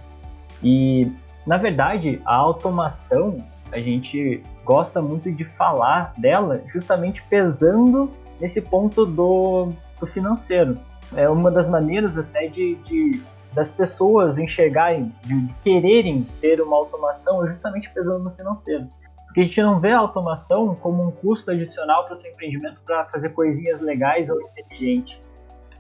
E 0.62 1.12
na 1.46 1.58
verdade, 1.58 2.22
a 2.26 2.36
automação, 2.36 3.44
a 3.72 3.80
gente 3.80 4.44
gosta 4.64 5.02
muito 5.02 5.32
de 5.32 5.44
falar 5.44 6.14
dela 6.18 6.62
justamente 6.72 7.22
pesando 7.24 8.12
nesse 8.40 8.62
ponto 8.62 9.06
do, 9.06 9.74
do 10.00 10.08
financeiro. 10.08 10.78
É 11.16 11.30
uma 11.30 11.52
das 11.52 11.68
maneiras 11.68 12.18
até 12.18 12.48
de, 12.48 12.76
de 12.76 13.22
das 13.54 13.70
pessoas 13.70 14.40
enxergarem, 14.40 15.14
de 15.24 15.48
quererem 15.64 16.26
ter 16.42 16.60
uma 16.60 16.76
automação, 16.76 17.46
justamente 17.48 17.90
pesando 17.92 18.24
no 18.24 18.32
financeiro. 18.32 18.88
Porque 19.34 19.42
a 19.42 19.44
gente 19.46 19.62
não 19.64 19.80
vê 19.80 19.90
a 19.90 19.98
automação 19.98 20.76
como 20.76 21.08
um 21.08 21.10
custo 21.10 21.50
adicional 21.50 22.06
para 22.06 22.14
o 22.14 22.16
seu 22.16 22.32
empreendimento 22.32 22.80
para 22.86 23.06
fazer 23.06 23.30
coisinhas 23.30 23.82
legais 23.82 24.30
ou 24.30 24.40
inteligentes. 24.40 25.20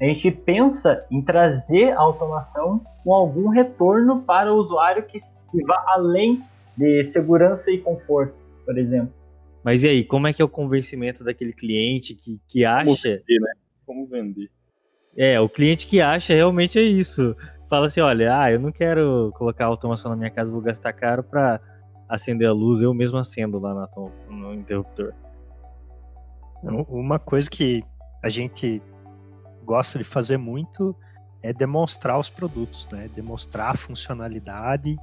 A 0.01 0.05
gente 0.05 0.31
pensa 0.31 1.05
em 1.11 1.21
trazer 1.21 1.91
a 1.91 1.99
automação 1.99 2.83
com 3.03 3.13
algum 3.13 3.49
retorno 3.49 4.23
para 4.23 4.51
o 4.51 4.57
usuário 4.57 5.03
que, 5.03 5.19
que 5.19 5.63
vá 5.67 5.85
além 5.89 6.43
de 6.75 7.03
segurança 7.03 7.71
e 7.71 7.77
conforto, 7.77 8.33
por 8.65 8.75
exemplo. 8.75 9.13
Mas 9.63 9.83
e 9.83 9.87
aí, 9.87 10.03
como 10.03 10.25
é 10.25 10.33
que 10.33 10.41
é 10.41 10.45
o 10.45 10.49
convencimento 10.49 11.23
daquele 11.23 11.53
cliente 11.53 12.15
que, 12.15 12.41
que 12.47 12.65
acha. 12.65 12.85
Como 12.85 12.97
vender, 12.97 13.39
né? 13.39 13.51
Como 13.85 14.07
vender. 14.07 14.49
É, 15.15 15.39
o 15.39 15.47
cliente 15.47 15.85
que 15.85 16.01
acha 16.01 16.33
realmente 16.33 16.79
é 16.79 16.81
isso 16.81 17.35
fala 17.69 17.87
assim, 17.87 18.01
olha, 18.01 18.39
ah, 18.39 18.51
eu 18.51 18.59
não 18.59 18.71
quero 18.71 19.31
colocar 19.35 19.65
automação 19.65 20.11
na 20.11 20.17
minha 20.17 20.29
casa, 20.29 20.51
vou 20.51 20.61
gastar 20.61 20.93
caro 20.93 21.23
para 21.23 21.59
acender 22.07 22.47
a 22.47 22.53
luz, 22.53 22.81
eu 22.81 22.93
mesmo 22.93 23.17
acendo 23.17 23.59
lá 23.59 23.73
no, 23.95 24.11
no 24.29 24.53
interruptor. 24.53 25.13
Uma 26.61 27.19
coisa 27.19 27.49
que 27.49 27.83
a 28.23 28.29
gente 28.29 28.81
gosta 29.65 29.97
de 29.97 30.03
fazer 30.03 30.37
muito 30.37 30.95
é 31.41 31.51
demonstrar 31.51 32.17
os 32.17 32.29
produtos, 32.29 32.87
né? 32.89 33.09
Demonstrar 33.13 33.71
a 33.71 33.77
funcionalidade 33.77 34.95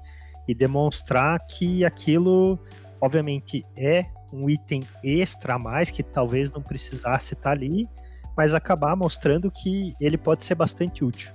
e 0.49 0.55
demonstrar 0.55 1.39
que 1.47 1.85
aquilo, 1.85 2.59
obviamente, 3.01 3.65
é 3.77 4.07
um 4.33 4.49
item 4.49 4.83
extra 5.05 5.55
a 5.55 5.59
mais 5.59 5.91
que 5.91 6.03
talvez 6.03 6.53
não 6.53 6.63
precisasse 6.63 7.35
estar 7.35 7.51
ali, 7.51 7.89
mas 8.37 8.55
acabar 8.55 8.97
mostrando 8.97 9.51
que 9.51 9.95
ele 10.01 10.17
pode 10.17 10.45
ser 10.45 10.55
bastante 10.55 11.05
útil. 11.05 11.31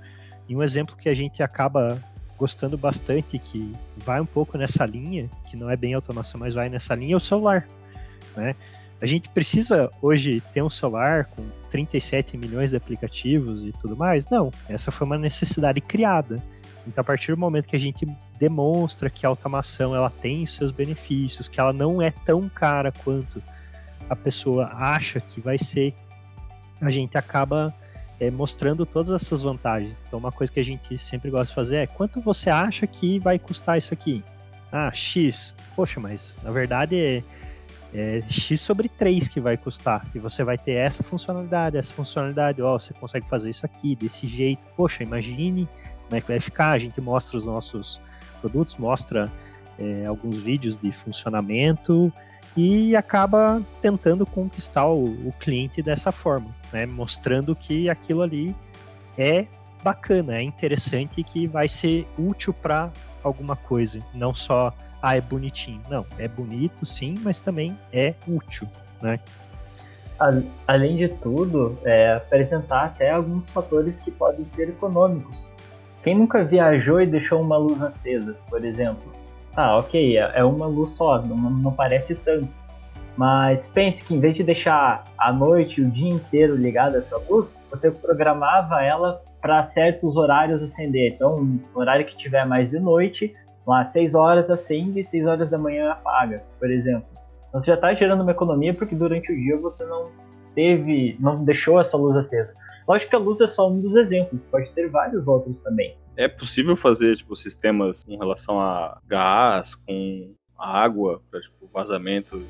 E 0.48 0.56
um 0.56 0.62
exemplo 0.62 0.96
que 0.96 1.08
a 1.08 1.14
gente 1.14 1.42
acaba 1.42 2.02
gostando 2.36 2.76
bastante, 2.76 3.38
que 3.38 3.74
vai 3.96 4.20
um 4.20 4.26
pouco 4.26 4.56
nessa 4.56 4.84
linha, 4.84 5.28
que 5.46 5.56
não 5.56 5.70
é 5.70 5.76
bem 5.76 5.94
automação, 5.94 6.38
mas 6.38 6.54
vai 6.54 6.68
nessa 6.68 6.94
linha, 6.94 7.14
é 7.14 7.16
o 7.16 7.20
celular. 7.20 7.66
Né? 8.36 8.54
A 9.00 9.06
gente 9.06 9.28
precisa 9.28 9.90
hoje 10.00 10.42
ter 10.52 10.62
um 10.62 10.70
celular 10.70 11.26
com 11.26 11.46
37 11.70 12.36
milhões 12.36 12.70
de 12.70 12.76
aplicativos 12.76 13.64
e 13.64 13.72
tudo 13.72 13.96
mais? 13.96 14.28
Não, 14.28 14.50
essa 14.68 14.90
foi 14.90 15.06
uma 15.06 15.18
necessidade 15.18 15.80
criada. 15.80 16.42
Então, 16.86 17.02
a 17.02 17.04
partir 17.04 17.32
do 17.32 17.38
momento 17.38 17.66
que 17.66 17.76
a 17.76 17.80
gente 17.80 18.06
demonstra 18.38 19.10
que 19.10 19.26
a 19.26 19.28
automação 19.28 19.94
ela 19.94 20.08
tem 20.08 20.46
seus 20.46 20.70
benefícios, 20.70 21.48
que 21.48 21.60
ela 21.60 21.72
não 21.72 22.00
é 22.00 22.10
tão 22.10 22.48
cara 22.48 22.92
quanto 22.92 23.42
a 24.08 24.14
pessoa 24.14 24.70
acha 24.72 25.20
que 25.20 25.40
vai 25.40 25.58
ser, 25.58 25.92
a 26.80 26.90
gente 26.90 27.18
acaba 27.18 27.74
é, 28.18 28.30
mostrando 28.30 28.86
todas 28.86 29.10
essas 29.10 29.42
vantagens. 29.42 30.04
Então, 30.06 30.18
uma 30.18 30.32
coisa 30.32 30.52
que 30.52 30.60
a 30.60 30.64
gente 30.64 30.96
sempre 30.98 31.30
gosta 31.30 31.46
de 31.48 31.54
fazer 31.54 31.76
é 31.76 31.86
quanto 31.86 32.20
você 32.20 32.50
acha 32.50 32.86
que 32.86 33.18
vai 33.18 33.38
custar 33.38 33.78
isso 33.78 33.92
aqui? 33.92 34.24
Ah, 34.72 34.90
X. 34.92 35.54
Poxa, 35.74 36.00
mas 36.00 36.36
na 36.42 36.50
verdade 36.50 36.96
é, 36.96 37.22
é 37.94 38.22
X 38.28 38.60
sobre 38.60 38.88
3 38.88 39.28
que 39.28 39.40
vai 39.40 39.56
custar. 39.56 40.06
E 40.14 40.18
você 40.18 40.42
vai 40.42 40.58
ter 40.58 40.72
essa 40.72 41.02
funcionalidade, 41.02 41.76
essa 41.76 41.92
funcionalidade. 41.92 42.60
Ó, 42.62 42.74
oh, 42.74 42.80
você 42.80 42.92
consegue 42.94 43.28
fazer 43.28 43.50
isso 43.50 43.64
aqui, 43.66 43.94
desse 43.94 44.26
jeito. 44.26 44.64
Poxa, 44.76 45.02
imagine 45.02 45.68
como 46.04 46.16
é 46.16 46.20
que 46.20 46.28
vai 46.28 46.40
ficar. 46.40 46.72
A 46.72 46.78
gente 46.78 47.00
mostra 47.00 47.36
os 47.36 47.44
nossos 47.44 48.00
produtos, 48.40 48.76
mostra 48.76 49.30
é, 49.78 50.06
alguns 50.06 50.40
vídeos 50.40 50.78
de 50.78 50.90
funcionamento 50.90 52.12
e 52.56 52.96
acaba 52.96 53.62
tentando 53.82 54.24
conquistar 54.24 54.86
o, 54.86 55.04
o 55.28 55.34
cliente 55.38 55.82
dessa 55.82 56.10
forma, 56.10 56.48
né? 56.72 56.86
mostrando 56.86 57.54
que 57.54 57.90
aquilo 57.90 58.22
ali 58.22 58.56
é 59.18 59.46
bacana, 59.84 60.38
é 60.38 60.42
interessante 60.42 61.20
e 61.20 61.24
que 61.24 61.46
vai 61.46 61.68
ser 61.68 62.06
útil 62.18 62.54
para 62.54 62.90
alguma 63.22 63.56
coisa, 63.56 64.00
não 64.14 64.34
só 64.34 64.72
ah, 65.02 65.16
é 65.16 65.20
bonitinho. 65.20 65.80
Não, 65.88 66.04
é 66.18 66.26
bonito 66.26 66.86
sim, 66.86 67.16
mas 67.22 67.40
também 67.40 67.78
é 67.92 68.14
útil, 68.26 68.66
né? 69.00 69.20
Além 70.66 70.96
de 70.96 71.08
tudo, 71.08 71.78
é, 71.84 72.14
apresentar 72.14 72.86
até 72.86 73.10
alguns 73.10 73.50
fatores 73.50 74.00
que 74.00 74.10
podem 74.10 74.46
ser 74.46 74.70
econômicos. 74.70 75.46
Quem 76.02 76.16
nunca 76.16 76.42
viajou 76.42 77.02
e 77.02 77.06
deixou 77.06 77.40
uma 77.40 77.58
luz 77.58 77.82
acesa, 77.82 78.34
por 78.48 78.64
exemplo? 78.64 79.12
Ah, 79.56 79.78
ok, 79.78 80.18
é, 80.18 80.32
é 80.34 80.44
uma 80.44 80.66
luz 80.66 80.90
só, 80.90 81.20
não, 81.22 81.36
não 81.36 81.72
parece 81.72 82.14
tanto. 82.14 82.48
Mas 83.16 83.66
pense 83.66 84.04
que 84.04 84.14
em 84.14 84.20
vez 84.20 84.36
de 84.36 84.44
deixar 84.44 85.04
a 85.16 85.32
noite, 85.32 85.80
o 85.80 85.90
dia 85.90 86.10
inteiro 86.10 86.54
ligada 86.54 86.98
essa 86.98 87.16
luz, 87.28 87.58
você 87.70 87.90
programava 87.90 88.82
ela 88.82 89.22
para 89.40 89.62
certos 89.62 90.16
horários 90.16 90.62
acender. 90.62 91.14
Então, 91.14 91.42
no 91.42 91.60
horário 91.74 92.04
que 92.04 92.16
tiver 92.16 92.44
mais 92.44 92.68
de 92.68 92.78
noite, 92.78 93.34
lá 93.66 93.82
6 93.82 94.14
horas 94.14 94.50
acende 94.50 95.00
e 95.00 95.04
6 95.04 95.26
horas 95.26 95.50
da 95.50 95.56
manhã 95.56 95.92
apaga, 95.92 96.42
por 96.58 96.70
exemplo. 96.70 97.06
Então, 97.48 97.60
você 97.60 97.68
já 97.68 97.74
está 97.74 97.94
gerando 97.94 98.20
uma 98.20 98.32
economia 98.32 98.74
porque 98.74 98.94
durante 98.94 99.32
o 99.32 99.36
dia 99.36 99.56
você 99.56 99.86
não 99.86 100.10
teve, 100.54 101.16
não 101.18 101.42
deixou 101.42 101.80
essa 101.80 101.96
luz 101.96 102.16
acesa. 102.16 102.52
Lógico 102.86 103.10
que 103.10 103.16
a 103.16 103.18
luz 103.18 103.40
é 103.40 103.46
só 103.46 103.70
um 103.70 103.80
dos 103.80 103.96
exemplos, 103.96 104.44
pode 104.44 104.70
ter 104.72 104.90
vários 104.90 105.26
outros 105.26 105.56
também. 105.62 105.96
É 106.16 106.28
possível 106.28 106.76
fazer 106.76 107.16
tipo 107.16 107.36
sistemas 107.36 108.02
com 108.04 108.16
relação 108.16 108.60
a 108.60 109.00
gás, 109.06 109.74
com 109.74 110.34
água 110.58 111.22
para 111.30 111.40
tipo, 111.40 111.68
vazamento 111.72 112.42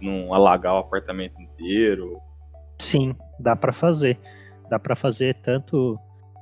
não 0.00 0.32
alagar 0.32 0.74
o 0.74 0.78
apartamento 0.78 1.40
inteiro? 1.40 2.20
Sim, 2.78 3.14
dá 3.38 3.54
para 3.54 3.72
fazer. 3.72 4.18
Dá 4.68 4.78
para 4.78 4.96
fazer 4.96 5.34
tanto 5.34 5.98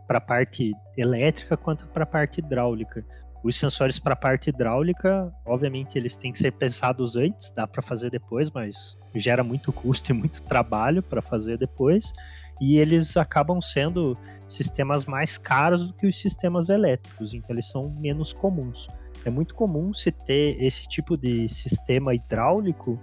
para 0.07 0.19
a 0.19 0.21
parte 0.21 0.75
elétrica 0.97 1.57
quanto 1.57 1.87
para 1.89 2.05
a 2.05 2.07
parte 2.07 2.39
hidráulica. 2.39 3.05
Os 3.43 3.57
sensores 3.57 3.99
para 3.99 4.15
a 4.15 4.17
parte 4.17 4.51
hidráulica, 4.51 5.33
obviamente, 5.47 5.97
eles 5.97 6.17
têm 6.17 6.33
que 6.33 6.39
ser 6.39 6.53
pensados 6.53 7.17
antes, 7.17 7.51
dá 7.51 7.67
para 7.67 7.83
fazer 7.83 8.11
depois, 8.11 8.51
mas 8.51 8.97
gera 9.15 9.45
muito 9.45 9.73
custo 9.73 10.11
e 10.11 10.15
muito 10.15 10.43
trabalho 10.43 11.03
para 11.03 11.23
fazer 11.23 11.57
depois. 11.57 12.13
E 12.61 12.79
eles 12.79 13.17
acabam 13.17 13.61
sendo 13.61 14.19
sistemas 14.49 15.05
mais 15.05 15.37
caros 15.37 15.87
do 15.87 15.93
que 15.93 16.07
os 16.07 16.19
sistemas 16.19 16.69
elétricos, 16.69 17.35
então 17.35 17.55
eles 17.55 17.69
são 17.69 17.91
menos 18.01 18.33
comuns. 18.33 18.89
É 19.25 19.31
muito 19.31 19.55
comum 19.55 19.93
se 19.93 20.11
ter 20.11 20.63
esse 20.63 20.89
tipo 20.89 21.17
de 21.17 21.49
sistema 21.49 22.15
hidráulico 22.15 22.99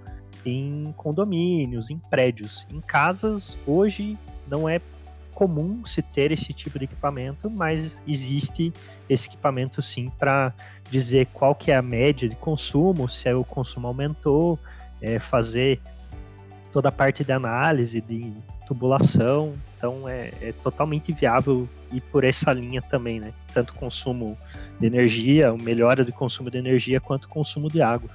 em 0.45 0.93
condomínios, 0.97 1.89
em 1.89 1.97
prédios. 1.97 2.67
Em 2.69 2.79
casas, 2.79 3.58
hoje 3.67 4.17
não 4.47 4.67
é 4.67 4.79
comum 5.34 5.86
se 5.86 6.01
ter 6.01 6.31
esse 6.31 6.53
tipo 6.53 6.79
de 6.79 6.86
equipamento, 6.86 7.49
mas 7.49 7.97
existe 8.08 8.73
esse 9.10 9.27
equipamento 9.27 9.81
sim 9.81 10.10
para 10.17 10.53
dizer 10.89 11.27
qual 11.34 11.53
que 11.53 11.71
é 11.71 11.75
a 11.75 11.81
média 11.81 12.27
de 12.29 12.36
consumo, 12.36 13.10
se 13.10 13.31
o 13.34 13.43
consumo 13.43 13.88
aumentou, 13.88 14.58
é, 15.01 15.19
fazer 15.19 15.81
toda 16.76 16.90
a 16.90 16.92
parte 16.92 17.24
de 17.24 17.32
análise, 17.32 18.02
de 18.02 18.34
tubulação, 18.68 19.54
então 19.78 20.10
é, 20.10 20.34
é, 20.42 20.54
totalmente 20.62 21.14
viável 21.14 21.70
ir 21.90 22.02
por 22.02 22.26
essa 22.26 22.52
linha 22.52 22.82
também, 22.82 23.18
né? 23.18 23.32
Tanto 23.54 23.74
consumo 23.74 24.38
de 24.78 24.86
energia, 24.86 25.54
melhora 25.54 26.04
do 26.04 26.12
consumo 26.12 26.52
de 26.52 26.58
energia, 26.58 27.00
quanto 27.00 27.30
consumo 27.30 27.70
de 27.72 27.82
água. 27.82 28.10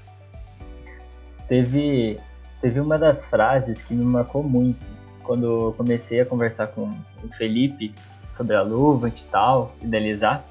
Teve, 1.48 2.20
teve 2.60 2.78
uma 2.80 2.98
das 2.98 3.24
frases 3.24 3.80
que 3.80 3.94
me 3.94 4.04
marcou 4.04 4.42
muito, 4.42 4.84
quando 5.22 5.72
comecei 5.78 6.20
a 6.20 6.26
conversar 6.26 6.66
com 6.66 6.82
o 7.24 7.28
Felipe 7.38 7.94
sobre 8.36 8.56
a 8.56 8.60
luva 8.60 9.08
e 9.08 9.12
tal, 9.30 9.74
idealizar. 9.80 10.44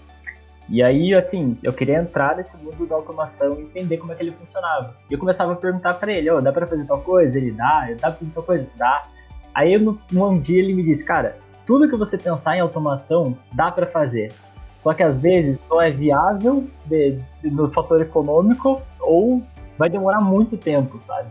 E 0.69 0.83
aí, 0.83 1.15
assim, 1.15 1.57
eu 1.63 1.73
queria 1.73 1.99
entrar 1.99 2.37
nesse 2.37 2.55
mundo 2.57 2.85
da 2.85 2.95
automação 2.95 3.59
e 3.59 3.63
entender 3.63 3.97
como 3.97 4.11
é 4.11 4.15
que 4.15 4.21
ele 4.21 4.31
funcionava. 4.31 4.93
E 5.09 5.13
eu 5.13 5.19
começava 5.19 5.53
a 5.53 5.55
perguntar 5.55 5.95
para 5.95 6.11
ele, 6.11 6.29
oh, 6.29 6.39
dá 6.41 6.51
para 6.51 6.67
fazer 6.67 6.85
tal 6.85 7.01
coisa? 7.01 7.37
Ele 7.37 7.51
dá, 7.51 7.87
dá 7.99 8.11
pra 8.11 8.19
fazer 8.19 8.31
tal 8.31 8.43
coisa? 8.43 8.67
Dá. 8.77 9.07
Aí, 9.53 9.75
um 9.77 10.39
dia 10.39 10.59
ele 10.61 10.73
me 10.73 10.83
disse, 10.83 11.03
cara, 11.03 11.37
tudo 11.65 11.89
que 11.89 11.95
você 11.95 12.17
pensar 12.17 12.55
em 12.55 12.59
automação, 12.59 13.35
dá 13.51 13.71
para 13.71 13.87
fazer. 13.87 14.31
Só 14.79 14.93
que 14.93 15.03
às 15.03 15.19
vezes 15.19 15.59
não 15.69 15.81
é 15.81 15.91
viável 15.91 16.67
de, 16.85 17.19
de, 17.41 17.49
no 17.49 17.69
fator 17.71 18.01
econômico 18.01 18.81
ou 18.99 19.43
vai 19.77 19.89
demorar 19.89 20.21
muito 20.21 20.55
tempo, 20.55 20.99
sabe? 20.99 21.29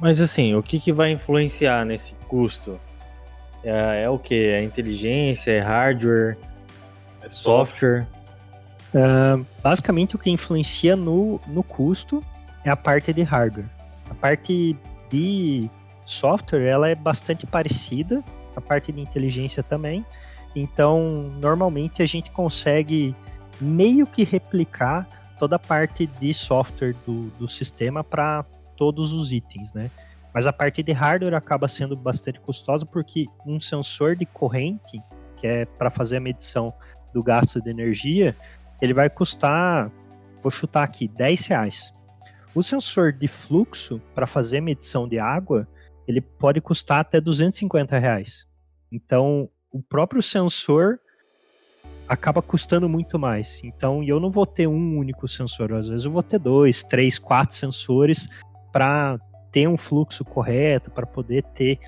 Mas 0.00 0.20
assim, 0.20 0.54
o 0.54 0.62
que, 0.62 0.78
que 0.78 0.92
vai 0.92 1.10
influenciar 1.10 1.84
nesse 1.84 2.14
custo? 2.28 2.78
É, 3.62 4.02
é 4.04 4.10
o 4.10 4.18
que? 4.18 4.34
É 4.34 4.62
inteligência? 4.62 5.52
É 5.52 5.60
hardware? 5.60 6.36
É 7.22 7.30
software? 7.30 8.06
Uh, 8.94 9.44
basicamente, 9.60 10.14
o 10.14 10.18
que 10.18 10.30
influencia 10.30 10.94
no, 10.94 11.40
no 11.48 11.64
custo 11.64 12.22
é 12.64 12.70
a 12.70 12.76
parte 12.76 13.12
de 13.12 13.22
hardware. 13.22 13.66
A 14.08 14.14
parte 14.14 14.76
de 15.10 15.68
software 16.04 16.62
ela 16.62 16.88
é 16.88 16.94
bastante 16.94 17.44
parecida, 17.44 18.22
a 18.54 18.60
parte 18.60 18.92
de 18.92 19.00
inteligência 19.00 19.62
também. 19.62 20.04
Então, 20.54 21.32
normalmente 21.40 22.02
a 22.02 22.06
gente 22.06 22.30
consegue 22.30 23.14
meio 23.60 24.06
que 24.06 24.22
replicar 24.22 25.08
toda 25.38 25.56
a 25.56 25.58
parte 25.58 26.06
de 26.06 26.32
software 26.32 26.94
do, 27.04 27.30
do 27.30 27.48
sistema 27.48 28.04
para 28.04 28.44
todos 28.76 29.12
os 29.12 29.32
itens, 29.32 29.72
né? 29.72 29.90
Mas 30.32 30.46
a 30.46 30.52
parte 30.52 30.82
de 30.82 30.92
hardware 30.92 31.34
acaba 31.34 31.68
sendo 31.68 31.96
bastante 31.96 32.40
custosa 32.40 32.86
porque 32.86 33.26
um 33.46 33.58
sensor 33.58 34.16
de 34.16 34.26
corrente, 34.26 35.00
que 35.36 35.46
é 35.46 35.64
para 35.64 35.90
fazer 35.90 36.16
a 36.18 36.20
medição 36.20 36.72
do 37.12 37.22
gasto 37.22 37.60
de 37.60 37.70
energia, 37.70 38.36
ele 38.80 38.94
vai 38.94 39.08
custar, 39.08 39.90
vou 40.42 40.50
chutar 40.50 40.82
aqui, 40.82 41.08
10 41.08 41.46
reais. 41.46 41.92
O 42.54 42.62
sensor 42.62 43.12
de 43.12 43.26
fluxo, 43.26 44.00
para 44.14 44.26
fazer 44.26 44.60
medição 44.60 45.08
de 45.08 45.18
água, 45.18 45.66
ele 46.06 46.20
pode 46.20 46.60
custar 46.60 47.00
até 47.00 47.20
250 47.20 47.98
reais. 47.98 48.46
Então, 48.92 49.48
o 49.72 49.82
próprio 49.82 50.22
sensor 50.22 50.98
acaba 52.08 52.40
custando 52.42 52.88
muito 52.88 53.18
mais. 53.18 53.62
Então, 53.64 54.02
eu 54.04 54.20
não 54.20 54.30
vou 54.30 54.46
ter 54.46 54.66
um 54.66 54.98
único 54.98 55.26
sensor, 55.26 55.72
às 55.72 55.88
vezes 55.88 56.04
eu 56.04 56.12
vou 56.12 56.22
ter 56.22 56.38
dois, 56.38 56.84
três, 56.84 57.18
quatro 57.18 57.56
sensores 57.56 58.28
para 58.72 59.18
ter 59.50 59.68
um 59.68 59.76
fluxo 59.76 60.24
correto, 60.24 60.90
para 60.90 61.06
poder 61.06 61.42
ter 61.54 61.78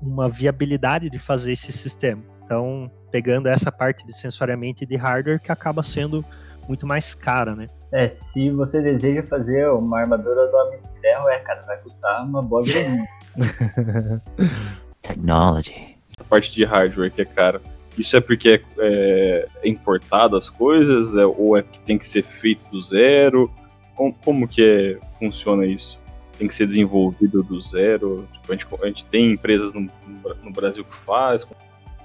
uma 0.00 0.28
viabilidade 0.28 1.10
de 1.10 1.18
fazer 1.18 1.52
esse 1.52 1.72
sistema. 1.72 2.22
Então, 2.50 2.90
pegando 3.12 3.46
essa 3.48 3.70
parte 3.70 4.04
de 4.04 4.12
sensoriamento 4.12 4.82
e 4.82 4.86
de 4.86 4.96
hardware 4.96 5.38
que 5.38 5.52
acaba 5.52 5.84
sendo 5.84 6.24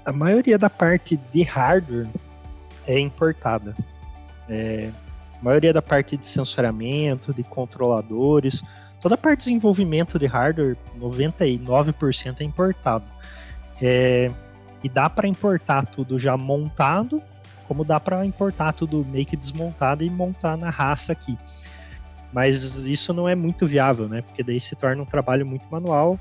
A 0.05 0.11
maioria 0.11 0.57
da 0.57 0.69
parte 0.69 1.17
de 1.33 1.41
hardware 1.41 2.07
é 2.85 2.99
importada. 2.99 3.75
É, 4.47 4.91
a 5.41 5.43
maioria 5.43 5.73
da 5.73 5.81
parte 5.81 6.15
de 6.15 6.25
sensoriamento, 6.25 7.33
de 7.33 7.43
controladores, 7.43 8.63
toda 9.01 9.15
a 9.15 9.17
parte 9.17 9.39
de 9.39 9.45
desenvolvimento 9.45 10.19
de 10.19 10.27
hardware, 10.27 10.77
99% 10.99 12.41
é 12.41 12.43
importado. 12.43 13.05
É, 13.81 14.31
e 14.83 14.89
dá 14.89 15.09
para 15.09 15.27
importar 15.27 15.87
tudo 15.87 16.19
já 16.19 16.37
montado, 16.37 17.19
como 17.67 17.83
dá 17.83 17.99
para 17.99 18.23
importar 18.23 18.73
tudo 18.73 19.03
meio 19.05 19.25
que 19.25 19.35
desmontado 19.35 20.03
e 20.03 20.09
montar 20.09 20.55
na 20.55 20.69
raça 20.69 21.11
aqui. 21.11 21.35
Mas 22.31 22.85
isso 22.85 23.11
não 23.11 23.27
é 23.27 23.33
muito 23.33 23.65
viável, 23.65 24.07
né? 24.07 24.21
Porque 24.21 24.43
daí 24.43 24.59
se 24.59 24.75
torna 24.75 25.01
um 25.01 25.05
trabalho 25.05 25.45
muito 25.45 25.65
manual 25.71 26.19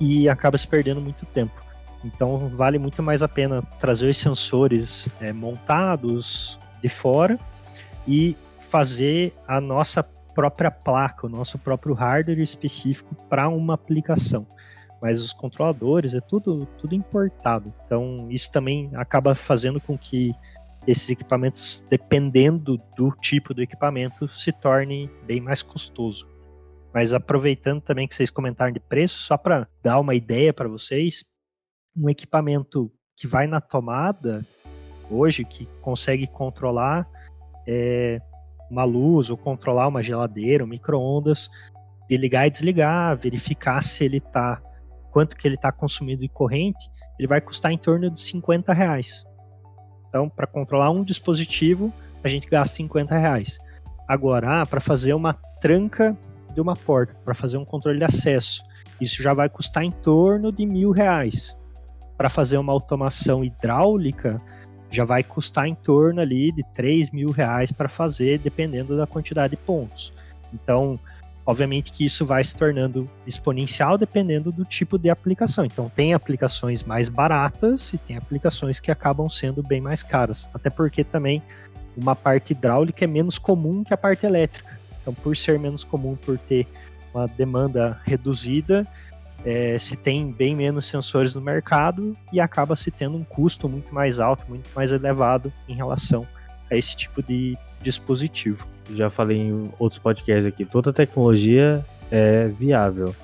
e 0.00 0.28
acaba 0.28 0.58
se 0.58 0.66
perdendo 0.66 1.00
muito 1.00 1.24
tempo. 1.26 1.69
Então 2.04 2.48
vale 2.48 2.78
muito 2.78 3.02
mais 3.02 3.22
a 3.22 3.28
pena 3.28 3.62
trazer 3.78 4.08
os 4.08 4.16
sensores 4.16 5.08
é, 5.20 5.32
montados 5.32 6.58
de 6.82 6.88
fora 6.88 7.38
e 8.06 8.36
fazer 8.58 9.34
a 9.46 9.60
nossa 9.60 10.02
própria 10.02 10.70
placa, 10.70 11.26
o 11.26 11.30
nosso 11.30 11.58
próprio 11.58 11.94
hardware 11.94 12.40
específico 12.40 13.14
para 13.28 13.48
uma 13.48 13.74
aplicação. 13.74 14.46
Mas 15.02 15.20
os 15.20 15.32
controladores 15.32 16.14
é 16.14 16.20
tudo, 16.20 16.66
tudo 16.78 16.94
importado. 16.94 17.72
Então 17.84 18.26
isso 18.30 18.50
também 18.50 18.90
acaba 18.94 19.34
fazendo 19.34 19.80
com 19.80 19.96
que 19.96 20.34
esses 20.86 21.10
equipamentos, 21.10 21.84
dependendo 21.90 22.80
do 22.96 23.12
tipo 23.12 23.52
do 23.52 23.62
equipamento, 23.62 24.28
se 24.28 24.50
torne 24.52 25.10
bem 25.26 25.40
mais 25.40 25.62
custoso. 25.62 26.26
Mas 26.92 27.12
aproveitando 27.12 27.80
também 27.80 28.08
que 28.08 28.14
vocês 28.14 28.30
comentaram 28.30 28.72
de 28.72 28.80
preço, 28.80 29.22
só 29.22 29.36
para 29.36 29.68
dar 29.82 30.00
uma 30.00 30.14
ideia 30.14 30.52
para 30.52 30.68
vocês, 30.68 31.24
um 31.96 32.08
equipamento 32.08 32.90
que 33.16 33.26
vai 33.26 33.46
na 33.46 33.60
tomada 33.60 34.46
hoje, 35.10 35.44
que 35.44 35.66
consegue 35.82 36.26
controlar 36.26 37.06
é, 37.66 38.20
uma 38.70 38.84
luz 38.84 39.30
ou 39.30 39.36
controlar 39.36 39.88
uma 39.88 40.02
geladeira, 40.02 40.64
um 40.64 40.68
micro-ondas, 40.68 41.50
ligar 42.10 42.46
e 42.46 42.50
desligar, 42.50 43.16
verificar 43.16 43.82
se 43.82 44.04
ele 44.04 44.16
está 44.18 44.60
quanto 45.10 45.36
que 45.36 45.46
ele 45.46 45.56
está 45.56 45.72
consumindo 45.72 46.20
de 46.20 46.28
corrente, 46.28 46.88
ele 47.18 47.26
vai 47.26 47.40
custar 47.40 47.72
em 47.72 47.78
torno 47.78 48.10
de 48.10 48.20
50 48.20 48.72
reais. 48.72 49.24
Então, 50.08 50.28
para 50.28 50.46
controlar 50.46 50.90
um 50.90 51.04
dispositivo, 51.04 51.92
a 52.22 52.28
gente 52.28 52.48
gasta 52.48 52.76
50 52.76 53.16
reais. 53.16 53.58
Agora, 54.08 54.62
ah, 54.62 54.66
para 54.66 54.80
fazer 54.80 55.14
uma 55.14 55.34
tranca 55.60 56.16
de 56.54 56.60
uma 56.60 56.74
porta, 56.74 57.14
para 57.24 57.34
fazer 57.34 57.56
um 57.56 57.64
controle 57.64 57.98
de 57.98 58.04
acesso, 58.04 58.62
isso 59.00 59.22
já 59.22 59.34
vai 59.34 59.48
custar 59.48 59.84
em 59.84 59.90
torno 59.90 60.52
de 60.52 60.66
mil 60.66 60.90
reais. 60.90 61.56
Para 62.20 62.28
fazer 62.28 62.58
uma 62.58 62.70
automação 62.70 63.42
hidráulica, 63.42 64.38
já 64.90 65.06
vai 65.06 65.22
custar 65.22 65.66
em 65.66 65.74
torno 65.74 66.20
ali 66.20 66.52
de 66.52 66.62
3 66.74 67.08
mil 67.12 67.30
reais 67.30 67.72
para 67.72 67.88
fazer, 67.88 68.38
dependendo 68.40 68.94
da 68.94 69.06
quantidade 69.06 69.52
de 69.52 69.56
pontos. 69.56 70.12
Então, 70.52 71.00
Obviamente 71.46 71.90
que 71.90 72.04
isso 72.04 72.26
vai 72.26 72.44
se 72.44 72.54
tornando 72.54 73.06
exponencial 73.26 73.96
dependendo 73.96 74.52
do 74.52 74.64
tipo 74.64 74.98
de 74.98 75.08
aplicação. 75.08 75.64
Então, 75.64 75.88
tem 75.88 76.12
aplicações 76.12 76.82
mais 76.82 77.08
baratas 77.08 77.92
e 77.94 77.98
tem 77.98 78.16
aplicações 78.16 78.78
que 78.78 78.90
acabam 78.90 79.28
sendo 79.28 79.62
bem 79.62 79.80
mais 79.80 80.02
caras. 80.02 80.48
Até 80.52 80.68
porque 80.68 81.02
também 81.02 81.42
uma 81.96 82.14
parte 82.14 82.52
hidráulica 82.52 83.04
é 83.04 83.08
menos 83.08 83.38
comum 83.38 83.82
que 83.82 83.92
a 83.92 83.96
parte 83.96 84.26
elétrica. 84.26 84.78
Então, 85.00 85.14
por 85.14 85.36
ser 85.36 85.58
menos 85.58 85.82
comum, 85.82 86.14
por 86.14 86.38
ter 86.38 86.68
uma 87.12 87.26
demanda 87.26 87.98
reduzida, 88.04 88.86
é, 89.44 89.78
se 89.78 89.96
tem 89.96 90.30
bem 90.30 90.54
menos 90.54 90.86
sensores 90.86 91.34
no 91.34 91.40
mercado 91.40 92.16
e 92.32 92.40
acaba 92.40 92.76
se 92.76 92.90
tendo 92.90 93.16
um 93.16 93.24
custo 93.24 93.68
muito 93.68 93.94
mais 93.94 94.20
alto, 94.20 94.44
muito 94.48 94.68
mais 94.74 94.90
elevado 94.90 95.52
em 95.68 95.74
relação 95.74 96.26
a 96.70 96.76
esse 96.76 96.96
tipo 96.96 97.22
de 97.22 97.56
dispositivo. 97.82 98.66
Já 98.94 99.08
falei 99.08 99.38
em 99.38 99.70
outros 99.78 99.98
podcasts 99.98 100.46
aqui, 100.46 100.64
toda 100.64 100.92
tecnologia 100.92 101.84
é 102.10 102.48
viável. 102.48 103.14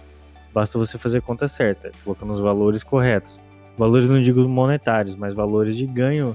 Basta 0.54 0.78
você 0.78 0.96
fazer 0.96 1.18
a 1.18 1.20
conta 1.20 1.48
certa, 1.48 1.92
colocando 2.02 2.32
os 2.32 2.40
valores 2.40 2.82
corretos. 2.82 3.38
Valores 3.76 4.08
não 4.08 4.22
digo 4.22 4.40
monetários, 4.48 5.14
mas 5.14 5.34
valores 5.34 5.76
de 5.76 5.86
ganho 5.86 6.34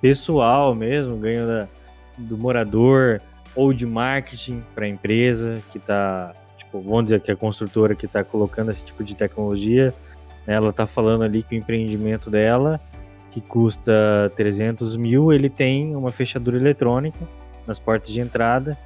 pessoal 0.00 0.72
mesmo, 0.72 1.16
ganho 1.16 1.46
da, 1.46 1.68
do 2.16 2.38
morador 2.38 3.20
ou 3.56 3.72
de 3.72 3.84
marketing 3.84 4.62
para 4.74 4.84
a 4.84 4.88
empresa 4.88 5.60
que 5.72 5.78
está 5.78 6.32
vamos 6.80 7.04
dizer 7.04 7.20
que 7.20 7.30
a 7.30 7.36
construtora 7.36 7.94
que 7.94 8.06
está 8.06 8.24
colocando 8.24 8.70
esse 8.70 8.84
tipo 8.84 9.04
de 9.04 9.14
tecnologia, 9.14 9.94
ela 10.46 10.70
está 10.70 10.86
falando 10.86 11.24
ali 11.24 11.42
que 11.42 11.54
o 11.54 11.58
empreendimento 11.58 12.30
dela, 12.30 12.80
que 13.30 13.40
custa 13.40 14.32
300 14.36 14.96
mil, 14.96 15.32
ele 15.32 15.50
tem 15.50 15.94
uma 15.94 16.10
fechadura 16.10 16.56
eletrônica 16.56 17.18
nas 17.66 17.78
portas 17.78 18.10
de 18.10 18.20
entrada 18.20 18.78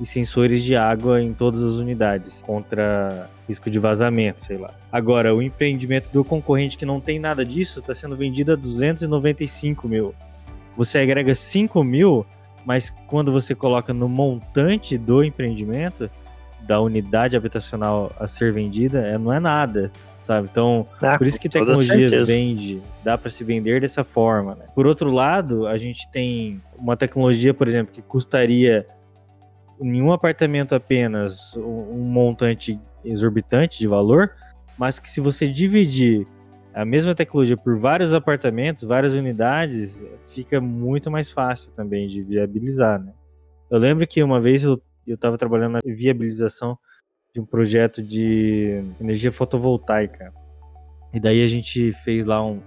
e 0.00 0.04
sensores 0.04 0.62
de 0.62 0.76
água 0.76 1.22
em 1.22 1.32
todas 1.32 1.62
as 1.62 1.76
unidades 1.76 2.42
contra 2.42 3.30
risco 3.48 3.70
de 3.70 3.78
vazamento, 3.78 4.42
sei 4.42 4.58
lá. 4.58 4.74
Agora, 4.92 5.34
o 5.34 5.42
empreendimento 5.42 6.10
do 6.10 6.24
concorrente 6.24 6.76
que 6.76 6.84
não 6.84 7.00
tem 7.00 7.18
nada 7.18 7.44
disso 7.44 7.80
está 7.80 7.94
sendo 7.94 8.16
vendido 8.16 8.52
a 8.52 8.56
295 8.56 9.88
mil. 9.88 10.14
Você 10.76 10.98
agrega 10.98 11.34
5 11.34 11.82
mil, 11.82 12.26
mas 12.64 12.90
quando 13.06 13.32
você 13.32 13.54
coloca 13.54 13.94
no 13.94 14.08
montante 14.08 14.98
do 14.98 15.24
empreendimento, 15.24 16.10
da 16.66 16.80
unidade 16.80 17.36
habitacional 17.36 18.12
a 18.18 18.26
ser 18.26 18.52
vendida 18.52 19.00
é, 19.00 19.16
não 19.16 19.32
é 19.32 19.40
nada, 19.40 19.90
sabe? 20.20 20.48
Então, 20.50 20.86
ah, 21.00 21.16
por 21.16 21.26
isso 21.26 21.38
que 21.38 21.48
tecnologia 21.48 22.24
vende, 22.24 22.82
dá 23.04 23.16
para 23.16 23.30
se 23.30 23.44
vender 23.44 23.80
dessa 23.80 24.02
forma. 24.02 24.54
Né? 24.56 24.66
Por 24.74 24.86
outro 24.86 25.10
lado, 25.10 25.66
a 25.66 25.78
gente 25.78 26.10
tem 26.10 26.60
uma 26.78 26.96
tecnologia, 26.96 27.54
por 27.54 27.68
exemplo, 27.68 27.92
que 27.92 28.02
custaria 28.02 28.86
em 29.80 30.02
um 30.02 30.12
apartamento 30.12 30.74
apenas 30.74 31.54
um 31.56 32.02
montante 32.04 32.78
exorbitante 33.04 33.78
de 33.78 33.86
valor, 33.86 34.32
mas 34.76 34.98
que 34.98 35.08
se 35.08 35.20
você 35.20 35.46
dividir 35.48 36.26
a 36.74 36.84
mesma 36.84 37.14
tecnologia 37.14 37.56
por 37.56 37.78
vários 37.78 38.12
apartamentos, 38.12 38.84
várias 38.84 39.14
unidades, 39.14 40.02
fica 40.26 40.60
muito 40.60 41.10
mais 41.10 41.30
fácil 41.30 41.72
também 41.72 42.06
de 42.06 42.22
viabilizar, 42.22 43.02
né? 43.02 43.12
Eu 43.70 43.78
lembro 43.78 44.06
que 44.06 44.22
uma 44.22 44.40
vez 44.40 44.62
eu 44.62 44.80
eu 45.06 45.14
estava 45.14 45.38
trabalhando 45.38 45.72
na 45.72 45.80
viabilização 45.84 46.78
de 47.34 47.40
um 47.40 47.44
projeto 47.44 48.02
de 48.02 48.82
energia 49.00 49.30
fotovoltaica. 49.30 50.32
E 51.12 51.20
daí 51.20 51.42
a 51.42 51.46
gente 51.46 51.92
fez 51.92 52.24
lá 52.24 52.44
um, 52.44 52.60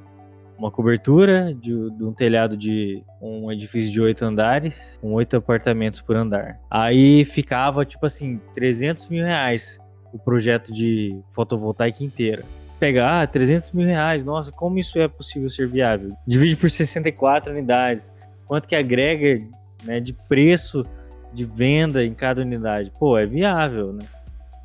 uma 0.57 0.69
cobertura 0.69 1.53
de, 1.53 1.71
de, 1.91 2.03
um 2.03 2.13
telhado 2.13 2.55
de 2.55 3.03
um 3.21 3.51
edifício 3.51 3.91
de 3.91 4.01
oito 4.01 4.23
andares, 4.23 4.97
com 5.01 5.13
oito 5.13 5.37
apartamentos 5.37 6.01
por 6.01 6.15
andar. 6.15 6.59
Aí 6.69 7.25
ficava, 7.25 7.85
tipo 7.85 8.05
assim, 8.05 8.39
300 8.53 9.07
mil 9.09 9.25
reais 9.25 9.79
o 10.11 10.19
projeto 10.19 10.71
de 10.71 11.19
fotovoltaica 11.31 12.03
inteira. 12.03 12.43
Pegar 12.79 13.21
ah, 13.21 13.27
300 13.27 13.71
mil 13.71 13.85
reais, 13.85 14.23
nossa, 14.23 14.51
como 14.51 14.79
isso 14.79 14.99
é 14.99 15.07
possível 15.07 15.49
ser 15.49 15.67
viável? 15.67 16.09
Divide 16.25 16.55
por 16.55 16.69
64 16.69 17.51
unidades. 17.51 18.11
Quanto 18.45 18.67
que 18.67 18.75
agrega 18.75 19.45
né, 19.83 19.99
de 19.99 20.13
preço 20.13 20.85
de 21.33 21.45
venda 21.45 22.03
em 22.03 22.13
cada 22.13 22.41
unidade. 22.41 22.91
Pô, 22.97 23.17
é 23.17 23.25
viável, 23.25 23.93
né? 23.93 24.05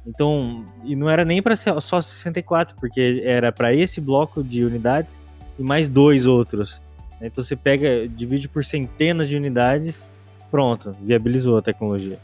Então, 0.06 0.64
e 0.84 0.94
não 0.94 1.08
era 1.08 1.24
nem 1.24 1.42
para 1.42 1.56
só 1.56 2.00
64, 2.00 2.76
porque 2.76 3.22
era 3.24 3.50
para 3.50 3.72
esse 3.72 4.00
bloco 4.00 4.42
de 4.42 4.64
unidades 4.64 5.18
e 5.58 5.62
mais 5.62 5.88
dois 5.88 6.26
outros. 6.26 6.80
Então 7.20 7.42
você 7.42 7.56
pega, 7.56 8.06
divide 8.06 8.48
por 8.48 8.64
centenas 8.64 9.28
de 9.28 9.36
unidades, 9.36 10.06
pronto, 10.50 10.94
viabilizou 11.00 11.56
a 11.56 11.62
tecnologia. 11.62 12.18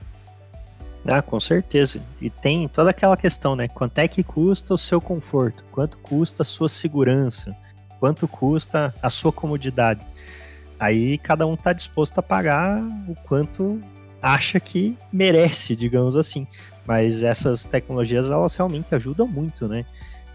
Ah, 1.06 1.22
com 1.22 1.40
certeza. 1.40 2.02
E 2.20 2.28
tem 2.28 2.68
toda 2.68 2.90
aquela 2.90 3.16
questão, 3.16 3.56
né? 3.56 3.68
Quanto 3.68 3.98
é 3.98 4.06
que 4.06 4.22
custa 4.22 4.74
o 4.74 4.78
seu 4.78 5.00
conforto? 5.00 5.64
Quanto 5.72 5.96
custa 5.98 6.42
a 6.42 6.44
sua 6.44 6.68
segurança? 6.68 7.56
Quanto 7.98 8.28
custa 8.28 8.94
a 9.02 9.08
sua 9.08 9.32
comodidade? 9.32 10.00
Aí 10.78 11.16
cada 11.18 11.46
um 11.46 11.54
está 11.54 11.72
disposto 11.72 12.18
a 12.18 12.22
pagar 12.22 12.82
o 13.08 13.14
quanto 13.26 13.82
acha 14.22 14.60
que 14.60 14.96
merece, 15.12 15.74
digamos 15.74 16.16
assim. 16.16 16.46
Mas 16.86 17.22
essas 17.22 17.64
tecnologias, 17.64 18.30
elas 18.30 18.56
realmente 18.56 18.94
ajudam 18.94 19.26
muito, 19.26 19.68
né? 19.68 19.84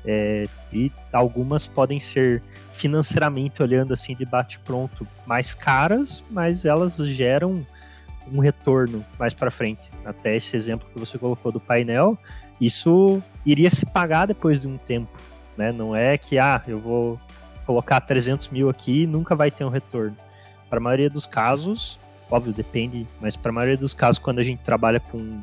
É, 0.07 0.45
e 0.71 0.91
algumas 1.11 1.65
podem 1.65 1.99
ser 1.99 2.41
financeiramente 2.71 3.63
olhando 3.63 3.93
assim 3.93 4.15
de 4.15 4.23
bate 4.23 4.59
pronto 4.59 5.07
mais 5.25 5.55
caras, 5.55 6.23
mas 6.29 6.63
elas 6.63 6.97
geram 6.97 7.65
um 8.31 8.39
retorno 8.39 9.03
mais 9.17 9.33
para 9.33 9.49
frente. 9.49 9.89
Até 10.03 10.35
esse 10.35 10.55
exemplo 10.55 10.87
que 10.93 10.99
você 10.99 11.17
colocou 11.17 11.51
do 11.51 11.59
painel, 11.59 12.17
isso 12.61 13.21
iria 13.45 13.69
se 13.69 13.85
pagar 13.85 14.27
depois 14.27 14.61
de 14.61 14.67
um 14.67 14.77
tempo, 14.77 15.11
né? 15.57 15.71
Não 15.71 15.95
é 15.95 16.17
que 16.17 16.37
ah, 16.37 16.61
eu 16.67 16.79
vou 16.79 17.19
colocar 17.65 17.99
300 17.99 18.49
mil 18.49 18.69
aqui 18.69 19.03
e 19.03 19.07
nunca 19.07 19.35
vai 19.35 19.49
ter 19.49 19.65
um 19.65 19.69
retorno. 19.69 20.15
Para 20.69 20.79
a 20.79 20.81
maioria 20.81 21.09
dos 21.09 21.25
casos, 21.25 21.99
óbvio, 22.29 22.53
depende, 22.53 23.07
mas 23.21 23.35
para 23.35 23.51
a 23.51 23.53
maioria 23.53 23.77
dos 23.77 23.93
casos, 23.93 24.19
quando 24.19 24.39
a 24.39 24.43
gente 24.43 24.59
trabalha 24.59 24.99
com, 24.99 25.39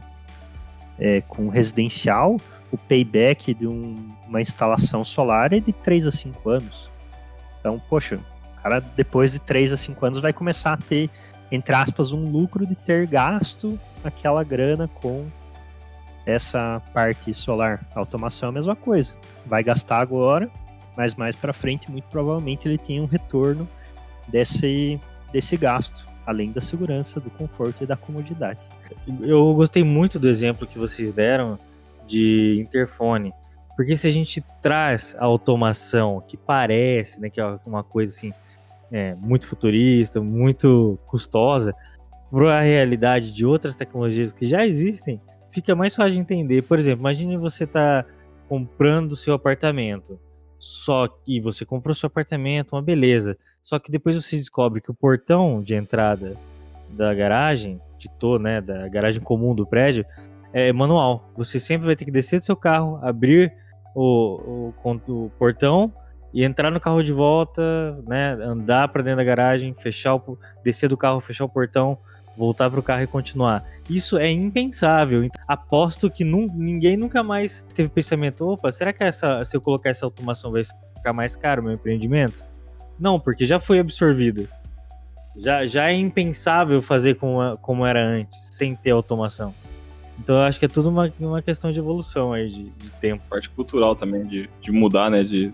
é, 0.99 1.21
com 1.23 1.49
residencial, 1.49 2.41
o 2.71 2.79
payback 2.79 3.55
de 3.55 3.67
um, 3.67 4.11
uma 4.27 4.41
instalação 4.41 5.05
solar 5.05 5.53
é 5.53 5.61
de 5.61 5.73
3 5.73 6.07
a 6.07 6.11
5 6.11 6.49
anos. 6.49 6.91
Então, 7.61 7.81
poxa, 7.89 8.17
o 8.17 8.63
cara 8.63 8.81
depois 8.81 9.33
de 9.33 9.39
3 9.39 9.73
a 9.73 9.77
5 9.77 10.07
anos 10.07 10.21
vai 10.21 10.33
começar 10.33 10.73
a 10.73 10.77
ter, 10.77 11.11
entre 11.51 11.75
aspas, 11.75 12.13
um 12.13 12.31
lucro 12.31 12.67
de 12.67 12.75
ter 12.75 13.07
gasto 13.07 13.79
aquela 14.03 14.43
grana 14.43 14.89
com 14.89 15.27
essa 16.25 16.81
parte 16.93 17.35
solar. 17.35 17.85
A 17.95 18.01
automação 18.01 18.49
é 18.49 18.51
a 18.51 18.53
mesma 18.53 18.75
coisa. 18.75 19.15
Vai 19.45 19.63
gastar 19.63 20.01
agora, 20.01 20.49
mas 20.97 21.15
mais 21.15 21.37
para 21.37 21.53
frente, 21.53 21.91
muito 21.91 22.09
provavelmente 22.09 22.67
ele 22.67 22.79
tem 22.79 23.01
um 23.01 23.07
retorno 23.07 23.69
desse, 24.29 24.99
desse 25.33 25.57
gasto 25.57 26.12
além 26.27 26.53
da 26.53 26.61
segurança, 26.61 27.21
do 27.21 27.31
conforto 27.31 27.83
e 27.83 27.87
da 27.87 27.97
comodidade. 27.97 28.61
Eu 29.21 29.55
gostei 29.55 29.83
muito 29.83 30.19
do 30.19 30.29
exemplo 30.29 30.67
que 30.67 30.79
vocês 30.79 31.13
deram 31.13 31.59
de 32.07 32.61
interfone, 32.61 33.33
porque 33.77 33.97
se 33.97 34.07
a 34.07 34.11
gente 34.11 34.41
traz 34.61 35.17
a 35.19 35.25
automação 35.25 36.23
que 36.27 36.37
parece, 36.37 37.21
né, 37.21 37.31
que 37.31 37.41
é 37.41 37.59
uma 37.67 37.83
coisa 37.83 38.15
assim 38.15 38.33
é, 38.91 39.15
muito 39.15 39.47
futurista, 39.47 40.21
muito 40.21 40.99
custosa, 41.07 41.75
para 42.31 42.59
a 42.59 42.63
realidade 42.63 43.33
de 43.33 43.45
outras 43.45 43.77
tecnologias 43.77 44.33
que 44.33 44.47
já 44.47 44.65
existem, 44.65 45.21
fica 45.51 45.75
mais 45.75 45.95
fácil 45.95 46.15
de 46.15 46.21
entender. 46.21 46.63
Por 46.63 46.79
exemplo, 46.79 47.01
imagine 47.01 47.37
você 47.37 47.67
tá 47.67 48.05
comprando 48.49 49.17
seu 49.17 49.35
apartamento, 49.35 50.19
só 50.59 51.09
que 51.09 51.41
você 51.41 51.65
comprou 51.65 51.95
seu 51.95 52.07
apartamento, 52.07 52.75
uma 52.75 52.83
beleza. 52.83 53.37
Só 53.63 53.79
que 53.79 53.91
depois 53.91 54.17
você 54.17 54.37
descobre 54.37 54.81
que 54.81 54.91
o 54.91 54.95
portão 54.95 55.63
de 55.63 55.75
entrada 55.75 56.37
da 56.91 57.15
garagem, 57.15 57.81
de 57.99 58.09
to, 58.19 58.39
né, 58.39 58.61
da 58.61 58.89
garagem 58.89 59.23
comum 59.23 59.55
do 59.55 59.67
prédio, 59.67 60.05
é 60.53 60.73
manual. 60.73 61.31
Você 61.37 61.59
sempre 61.59 61.87
vai 61.87 61.97
ter 61.97 62.05
que 62.05 62.11
descer 62.11 62.39
do 62.41 62.45
seu 62.45 62.57
carro, 62.57 62.99
abrir 63.03 63.53
o, 63.95 64.73
o, 64.85 64.95
o 65.09 65.31
portão 65.39 65.93
e 66.35 66.45
entrar 66.45 66.71
no 66.71 66.81
carro 66.81 67.03
de 67.03 67.13
volta, 67.13 67.63
né, 68.07 68.33
andar 68.33 68.89
para 68.89 69.03
dentro 69.03 69.19
da 69.19 69.25
garagem, 69.25 69.75
fechar 69.75 70.17
o, 70.17 70.39
descer 70.65 70.89
do 70.89 70.97
carro, 70.97 71.21
fechar 71.21 71.45
o 71.45 71.49
portão, 71.49 71.99
voltar 72.37 72.71
para 72.71 72.81
o 72.81 72.83
carro 72.83 73.03
e 73.03 73.07
continuar. 73.07 73.65
Isso 73.89 74.19
é 74.19 74.31
impensável. 74.31 75.29
Aposto 75.47 76.11
que 76.11 76.25
ninguém 76.25 76.97
nunca 76.97 77.23
mais 77.23 77.65
teve 77.75 77.89
pensamento: 77.89 78.47
opa, 78.49 78.73
será 78.73 78.93
que 78.93 79.05
essa, 79.05 79.45
se 79.45 79.57
eu 79.57 79.61
colocar 79.61 79.91
essa 79.91 80.07
automação 80.07 80.51
vai 80.51 80.63
ficar 80.97 81.13
mais 81.13 81.37
caro 81.37 81.63
meu 81.63 81.73
empreendimento? 81.73 82.52
Não, 82.99 83.19
porque 83.19 83.45
já 83.45 83.59
foi 83.59 83.79
absorvido. 83.79 84.49
Já, 85.37 85.67
já 85.67 85.91
é 85.91 85.95
impensável 85.95 86.83
fazer 86.83 87.15
como, 87.15 87.57
como 87.59 87.87
era 87.87 88.07
antes, 88.07 88.39
sem 88.53 88.75
ter 88.75 88.91
automação. 88.91 89.55
Então 90.19 90.37
eu 90.37 90.43
acho 90.43 90.59
que 90.59 90.67
é 90.67 90.69
tudo 90.69 90.89
uma, 90.89 91.13
uma 91.19 91.43
questão 91.43 91.73
de 91.73 91.79
evolução 91.79 92.33
aí, 92.33 92.49
de, 92.49 92.65
de 92.71 92.91
tempo. 93.01 93.23
Parte 93.29 93.49
cultural 93.49 93.97
também, 93.97 94.27
de, 94.27 94.49
de 94.61 94.71
mudar, 94.71 95.11
né? 95.11 95.25
De, 95.25 95.53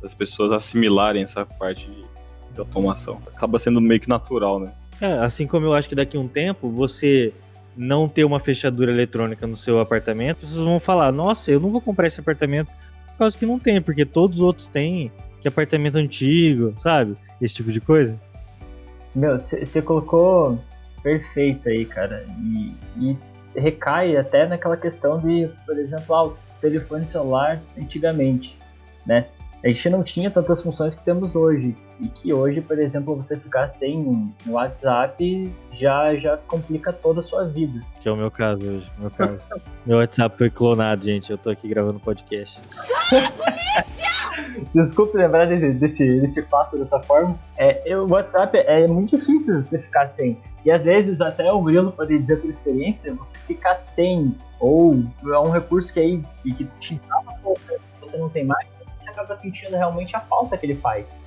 das 0.00 0.14
pessoas 0.14 0.52
assimilarem 0.52 1.22
essa 1.22 1.44
parte 1.44 1.84
de, 1.84 2.04
de 2.54 2.60
automação. 2.60 3.20
Acaba 3.34 3.58
sendo 3.58 3.80
meio 3.80 4.00
que 4.00 4.08
natural, 4.08 4.60
né? 4.60 4.72
É, 5.00 5.14
assim 5.14 5.46
como 5.46 5.66
eu 5.66 5.74
acho 5.74 5.88
que 5.88 5.94
daqui 5.94 6.16
a 6.16 6.20
um 6.20 6.28
tempo 6.28 6.70
você 6.70 7.32
não 7.76 8.08
ter 8.08 8.24
uma 8.24 8.38
fechadura 8.38 8.92
eletrônica 8.92 9.46
no 9.46 9.56
seu 9.56 9.80
apartamento, 9.80 10.38
as 10.42 10.50
pessoas 10.50 10.64
vão 10.64 10.78
falar: 10.78 11.10
Nossa, 11.10 11.50
eu 11.50 11.58
não 11.58 11.70
vou 11.70 11.80
comprar 11.80 12.06
esse 12.06 12.20
apartamento 12.20 12.68
por 13.08 13.18
causa 13.18 13.36
que 13.36 13.44
não 13.44 13.58
tem, 13.58 13.80
porque 13.82 14.04
todos 14.04 14.38
os 14.38 14.42
outros 14.42 14.68
têm 14.68 15.10
que 15.42 15.48
apartamento 15.48 15.96
antigo, 15.96 16.72
sabe? 16.78 17.16
Esse 17.40 17.56
tipo 17.56 17.72
de 17.72 17.80
coisa. 17.80 18.18
Meu, 19.14 19.38
você 19.38 19.82
colocou 19.82 20.58
perfeito 21.02 21.68
aí, 21.68 21.84
cara. 21.84 22.24
E, 22.38 22.72
e 22.96 23.16
recai 23.54 24.16
até 24.16 24.46
naquela 24.46 24.76
questão 24.76 25.18
de, 25.18 25.50
por 25.66 25.76
exemplo, 25.78 26.14
ah, 26.14 26.24
o 26.24 26.32
telefone 26.60 27.06
celular 27.06 27.60
antigamente, 27.76 28.56
né? 29.04 29.26
A 29.64 29.68
gente 29.68 29.88
não 29.88 30.02
tinha 30.02 30.30
tantas 30.30 30.60
funções 30.60 30.94
que 30.94 31.04
temos 31.04 31.36
hoje. 31.36 31.74
E 32.00 32.08
que 32.08 32.32
hoje, 32.32 32.60
por 32.60 32.78
exemplo, 32.78 33.14
você 33.14 33.36
ficar 33.36 33.68
sem 33.68 33.96
um 33.96 34.32
WhatsApp 34.48 35.52
já, 35.78 36.16
já 36.16 36.36
complica 36.36 36.92
toda 36.92 37.20
a 37.20 37.22
sua 37.22 37.44
vida. 37.44 37.80
Que 38.00 38.08
é 38.08 38.12
o 38.12 38.16
meu 38.16 38.30
caso 38.30 38.60
hoje. 38.60 38.90
Meu, 38.98 39.10
caso. 39.10 39.40
meu 39.86 39.98
WhatsApp 39.98 40.36
foi 40.36 40.50
clonado, 40.50 41.04
gente. 41.04 41.30
Eu 41.30 41.38
tô 41.38 41.48
aqui 41.48 41.68
gravando 41.68 42.00
podcast. 42.00 42.60
Desculpe 44.74 45.16
lembrar 45.16 45.46
desse, 45.46 45.72
desse, 45.74 46.20
desse 46.20 46.42
fato 46.42 46.76
dessa 46.76 46.98
forma. 47.00 47.38
É, 47.56 47.96
o 47.96 48.08
WhatsApp 48.08 48.58
é 48.58 48.86
muito 48.88 49.16
difícil 49.16 49.62
você 49.62 49.78
ficar 49.78 50.06
sem. 50.06 50.36
E 50.64 50.70
às 50.70 50.84
vezes 50.84 51.20
até 51.20 51.50
o 51.52 51.60
Grilo 51.62 51.92
pode 51.92 52.18
dizer 52.18 52.40
por 52.40 52.48
experiência, 52.48 53.14
você 53.14 53.36
ficar 53.46 53.74
sem, 53.74 54.34
ou 54.60 55.02
é 55.24 55.38
um 55.38 55.50
recurso 55.50 55.92
que 55.92 56.00
aí 56.00 56.22
que, 56.42 56.54
que 56.54 56.64
te 56.78 57.00
dá 57.08 57.20
você 58.00 58.16
não 58.16 58.28
tem 58.28 58.44
mais, 58.44 58.66
você 59.02 59.10
acaba 59.10 59.34
sentindo 59.34 59.76
realmente 59.76 60.14
a 60.16 60.20
falta 60.20 60.56
que 60.56 60.66
ele 60.66 60.76
faz. 60.76 61.20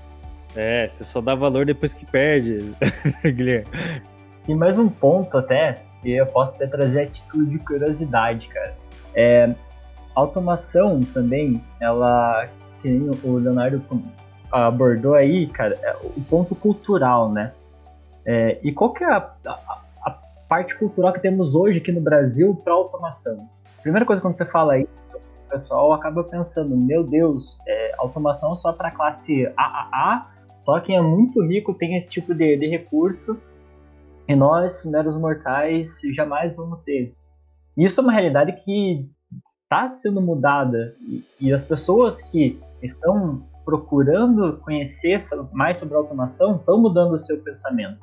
É, 0.55 0.87
você 0.87 1.03
só 1.03 1.19
dá 1.19 1.35
valor 1.35 1.65
depois 1.65 1.93
que 1.93 2.05
perde, 2.05 2.73
Guilherme. 3.23 3.67
E 4.47 4.53
mais 4.53 4.79
um 4.79 4.87
ponto 4.87 5.37
até, 5.37 5.81
que 6.01 6.11
eu 6.11 6.25
posso 6.27 6.55
até 6.55 6.67
trazer 6.67 7.01
a 7.01 7.07
título 7.07 7.45
de 7.45 7.59
curiosidade, 7.59 8.47
cara. 8.47 8.73
É, 9.13 9.53
automação 10.13 11.01
também, 11.01 11.61
ela, 11.79 12.47
que 12.81 12.89
nem 12.89 13.09
o 13.23 13.37
Leonardo 13.37 13.83
abordou 14.51 15.15
aí, 15.15 15.47
cara, 15.47 15.77
é 15.81 15.95
o 16.03 16.21
ponto 16.21 16.55
cultural, 16.55 17.31
né? 17.31 17.51
É, 18.25 18.57
e 18.63 18.71
qual 18.71 18.93
que 18.93 19.03
é 19.03 19.07
a, 19.07 19.29
a, 19.45 19.81
a, 20.05 20.19
parte 20.47 20.75
cultural 20.75 21.11
que 21.11 21.19
temos 21.19 21.53
hoje 21.53 21.79
aqui 21.79 21.91
no 21.91 22.01
Brasil 22.01 22.59
para 22.63 22.73
automação? 22.73 23.49
Primeira 23.81 24.05
coisa 24.05 24.21
quando 24.21 24.37
você 24.37 24.45
fala 24.45 24.73
aí, 24.73 24.87
o 25.45 25.49
pessoal 25.49 25.93
acaba 25.93 26.23
pensando, 26.23 26.75
meu 26.75 27.03
Deus, 27.03 27.57
é, 27.67 27.95
automação 27.97 28.55
só 28.55 28.73
para 28.73 28.91
classe 28.91 29.45
AAA, 29.55 30.27
só 30.59 30.79
quem 30.79 30.95
é 30.95 31.01
muito 31.01 31.41
rico 31.45 31.73
tem 31.73 31.95
esse 31.95 32.09
tipo 32.09 32.33
de, 32.33 32.57
de 32.57 32.67
recurso 32.67 33.37
e 34.27 34.35
nós, 34.35 34.83
meros 34.85 35.15
mortais, 35.15 35.99
jamais 36.15 36.55
vamos 36.55 36.79
ter. 36.83 37.13
Isso 37.77 37.99
é 37.99 38.03
uma 38.03 38.11
realidade 38.11 38.53
que 38.63 39.07
está 39.63 39.87
sendo 39.87 40.21
mudada 40.21 40.95
e, 41.01 41.23
e, 41.39 41.53
as 41.53 41.63
pessoas 41.63 42.21
que 42.21 42.59
estão 42.81 43.43
procurando 43.63 44.57
conhecer 44.59 45.19
mais 45.51 45.77
sobre 45.77 45.95
automação 45.95 46.55
estão 46.55 46.79
mudando 46.79 47.13
o 47.13 47.19
seu 47.19 47.39
pensamento. 47.41 47.99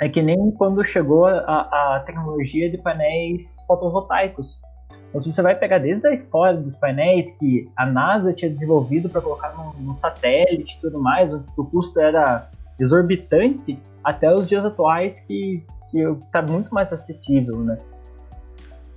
É 0.00 0.08
que 0.08 0.22
nem 0.22 0.50
quando 0.52 0.84
chegou 0.84 1.26
a, 1.26 1.96
a 1.96 2.00
tecnologia 2.06 2.70
de 2.70 2.78
painéis 2.78 3.56
fotovoltaicos. 3.66 4.60
Então, 5.08 5.20
se 5.20 5.32
você 5.32 5.40
vai 5.40 5.54
pegar 5.54 5.78
desde 5.78 6.06
a 6.06 6.12
história 6.12 6.58
dos 6.58 6.76
painéis 6.76 7.30
que 7.30 7.70
a 7.76 7.86
NASA 7.86 8.32
tinha 8.32 8.50
desenvolvido 8.50 9.08
para 9.08 9.20
colocar 9.20 9.54
num, 9.56 9.72
num, 9.82 9.94
satélite 9.94 10.76
e 10.76 10.80
tudo 10.80 11.00
mais, 11.00 11.32
o, 11.32 11.42
o 11.56 11.64
custo 11.64 11.98
era 11.98 12.50
exorbitante, 12.78 13.78
até 14.04 14.32
os 14.32 14.46
dias 14.46 14.64
atuais 14.64 15.20
que 15.20 15.64
está 15.94 16.42
muito 16.42 16.72
mais 16.74 16.92
acessível, 16.92 17.58
né? 17.58 17.78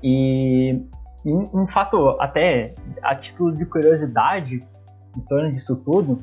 E 0.04 0.82
um, 1.26 1.68
fato 1.68 2.18
até 2.20 2.74
a 3.02 3.16
título 3.16 3.56
de 3.56 3.66
curiosidade 3.66 4.64
em 5.16 5.20
torno 5.22 5.52
disso 5.52 5.76
tudo, 5.76 6.22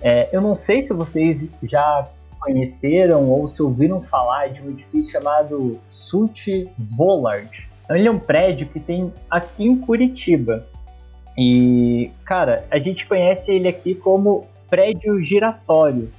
é, 0.00 0.28
eu 0.32 0.40
não 0.40 0.54
sei 0.54 0.82
se 0.82 0.92
vocês 0.92 1.48
já 1.62 2.08
conheceram 2.40 3.28
ou 3.28 3.46
se 3.48 3.62
ouviram 3.62 4.02
falar 4.02 4.48
de 4.48 4.62
um 4.62 4.70
edifício 4.70 5.12
chamado 5.12 5.78
Sult 5.90 6.70
Vollard. 6.78 7.67
Ele 7.90 8.06
é 8.06 8.10
um 8.10 8.18
prédio 8.18 8.68
que 8.68 8.78
tem 8.78 9.12
aqui 9.30 9.64
em 9.64 9.76
Curitiba. 9.76 10.66
E, 11.36 12.10
cara, 12.24 12.64
a 12.70 12.78
gente 12.78 13.06
conhece 13.06 13.52
ele 13.52 13.68
aqui 13.68 13.94
como 13.94 14.46
prédio 14.68 15.20
giratório. 15.20 16.10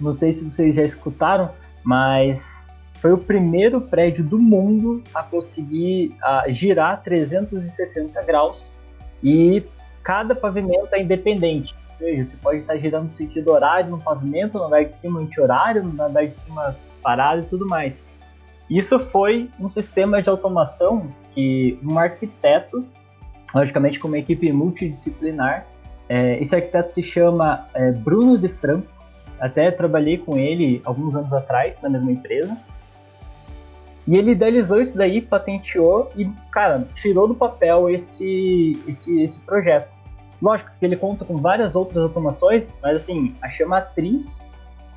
Não 0.00 0.14
sei 0.14 0.32
se 0.32 0.44
vocês 0.44 0.76
já 0.76 0.82
escutaram, 0.82 1.50
mas 1.84 2.68
foi 3.00 3.12
o 3.12 3.18
primeiro 3.18 3.80
prédio 3.80 4.24
do 4.24 4.38
mundo 4.38 5.02
a 5.14 5.22
conseguir 5.22 6.14
a 6.22 6.44
girar 6.48 7.02
360 7.02 8.22
graus 8.22 8.72
e 9.22 9.62
cada 10.02 10.34
pavimento 10.34 10.88
é 10.92 11.02
independente. 11.02 11.74
Ou 11.88 11.94
seja, 11.94 12.24
você 12.24 12.36
pode 12.36 12.58
estar 12.58 12.76
girando 12.76 13.06
no 13.06 13.12
sentido 13.12 13.50
horário 13.50 13.90
no 13.90 14.00
pavimento, 14.00 14.56
no 14.56 14.64
andar 14.64 14.84
de 14.84 14.94
cima 14.94 15.20
anti-horário, 15.20 15.82
no 15.82 16.02
andar 16.02 16.26
de 16.26 16.34
cima 16.34 16.76
parado 17.02 17.42
e 17.42 17.44
tudo 17.44 17.66
mais. 17.66 18.02
Isso 18.70 18.98
foi 18.98 19.48
um 19.58 19.70
sistema 19.70 20.20
de 20.22 20.28
automação 20.28 21.08
que 21.34 21.78
um 21.82 21.98
arquiteto, 21.98 22.84
logicamente 23.54 23.98
com 23.98 24.08
uma 24.08 24.18
equipe 24.18 24.52
multidisciplinar, 24.52 25.66
é, 26.08 26.40
esse 26.40 26.54
arquiteto 26.54 26.94
se 26.94 27.02
chama 27.02 27.66
é, 27.74 27.92
Bruno 27.92 28.36
de 28.36 28.48
Franco, 28.48 28.88
até 29.40 29.70
trabalhei 29.70 30.18
com 30.18 30.36
ele 30.36 30.82
alguns 30.84 31.14
anos 31.14 31.32
atrás 31.32 31.80
na 31.80 31.88
mesma 31.88 32.12
empresa. 32.12 32.56
E 34.06 34.16
ele 34.16 34.32
idealizou 34.32 34.80
isso 34.80 34.96
daí, 34.96 35.20
patenteou 35.20 36.10
e, 36.16 36.24
cara, 36.50 36.86
tirou 36.94 37.28
do 37.28 37.34
papel 37.34 37.90
esse, 37.90 38.82
esse, 38.86 39.20
esse 39.20 39.38
projeto. 39.40 39.96
Lógico 40.40 40.70
que 40.78 40.84
ele 40.84 40.96
conta 40.96 41.24
com 41.24 41.36
várias 41.36 41.76
outras 41.76 42.02
automações, 42.02 42.74
mas 42.82 42.96
assim, 42.96 43.34
a 43.42 43.50
chamatriz 43.50 44.46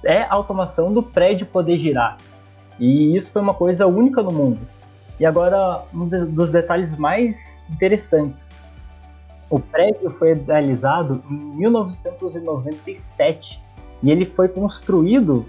é 0.05 0.21
a 0.21 0.33
automação 0.33 0.93
do 0.93 1.03
prédio 1.03 1.45
poder 1.45 1.77
girar. 1.77 2.17
E 2.81 3.15
isso 3.15 3.31
foi 3.31 3.41
uma 3.43 3.53
coisa 3.53 3.85
única 3.85 4.23
no 4.23 4.31
mundo. 4.31 4.59
E 5.19 5.25
agora, 5.25 5.83
um 5.93 6.07
dos 6.07 6.49
detalhes 6.49 6.97
mais 6.97 7.61
interessantes. 7.69 8.55
O 9.51 9.59
prédio 9.59 10.09
foi 10.09 10.31
idealizado 10.31 11.21
em 11.29 11.35
1997 11.57 13.61
e 14.01 14.09
ele 14.09 14.25
foi 14.25 14.47
construído, 14.47 15.45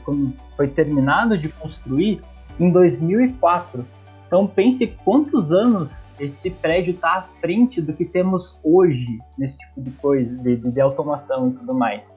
foi 0.55 0.69
terminado 0.69 1.39
de 1.39 1.49
construir 1.49 2.21
em 2.61 2.71
2004. 2.71 3.83
Então 4.27 4.47
pense 4.47 4.87
quantos 5.03 5.53
anos 5.53 6.07
esse 6.21 6.51
prédio 6.51 6.93
está 6.93 7.15
à 7.15 7.23
frente 7.41 7.81
do 7.81 7.95
que 7.95 8.05
temos 8.05 8.61
hoje 8.63 9.19
nesse 9.39 9.57
tipo 9.57 9.81
de 9.81 9.91
coisa, 9.93 10.37
de, 10.37 10.57
de 10.57 10.81
automação 10.83 11.49
e 11.49 11.53
tudo 11.53 11.73
mais. 11.73 12.15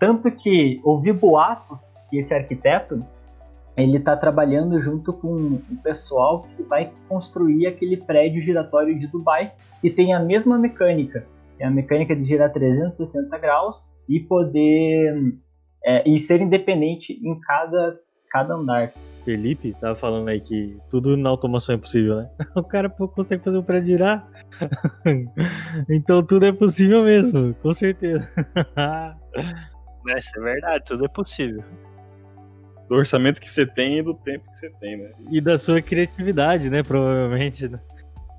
Tanto 0.00 0.32
que 0.32 0.80
ouvi 0.82 1.12
boatos 1.12 1.80
que 2.10 2.18
esse 2.18 2.34
arquiteto 2.34 3.04
ele 3.76 3.96
está 3.96 4.16
trabalhando 4.16 4.80
junto 4.80 5.12
com 5.12 5.34
o 5.34 5.76
pessoal 5.82 6.46
que 6.56 6.62
vai 6.62 6.92
construir 7.08 7.66
aquele 7.66 7.96
prédio 7.96 8.42
giratório 8.42 8.98
de 8.98 9.06
Dubai 9.06 9.52
que 9.80 9.90
tem 9.90 10.12
a 10.12 10.20
mesma 10.20 10.58
mecânica, 10.58 11.26
é 11.58 11.66
a 11.66 11.70
mecânica 11.70 12.14
de 12.14 12.24
girar 12.24 12.52
360 12.52 13.38
graus 13.38 13.90
e 14.08 14.20
poder 14.20 15.34
é, 15.84 16.08
e 16.08 16.18
ser 16.18 16.40
independente 16.40 17.12
em 17.12 17.38
cada, 17.40 17.98
cada 18.30 18.54
andar. 18.54 18.92
Felipe 19.24 19.72
tava 19.80 19.94
falando 19.94 20.28
aí 20.28 20.40
que 20.40 20.76
tudo 20.90 21.16
na 21.16 21.30
automação 21.30 21.74
é 21.74 21.78
possível, 21.78 22.16
né? 22.16 22.30
O 22.56 22.64
cara 22.64 22.90
consegue 22.90 23.44
fazer 23.44 23.58
um 23.58 23.62
prédio 23.62 23.94
girar. 23.94 24.28
então 25.88 26.24
tudo 26.24 26.46
é 26.46 26.52
possível 26.52 27.04
mesmo, 27.04 27.54
com 27.54 27.72
certeza. 27.72 28.28
Isso 30.16 30.32
é 30.36 30.40
verdade, 30.42 30.84
tudo 30.84 31.04
é 31.04 31.08
possível. 31.08 31.62
Do 32.92 32.98
orçamento 32.98 33.40
que 33.40 33.50
você 33.50 33.64
tem 33.64 34.00
e 34.00 34.02
do 34.02 34.12
tempo 34.12 34.44
que 34.52 34.58
você 34.58 34.68
tem, 34.68 34.98
né? 34.98 35.12
E 35.30 35.40
da 35.40 35.56
sua 35.56 35.80
criatividade, 35.80 36.68
né? 36.68 36.82
Provavelmente. 36.82 37.66
Né? 37.66 37.80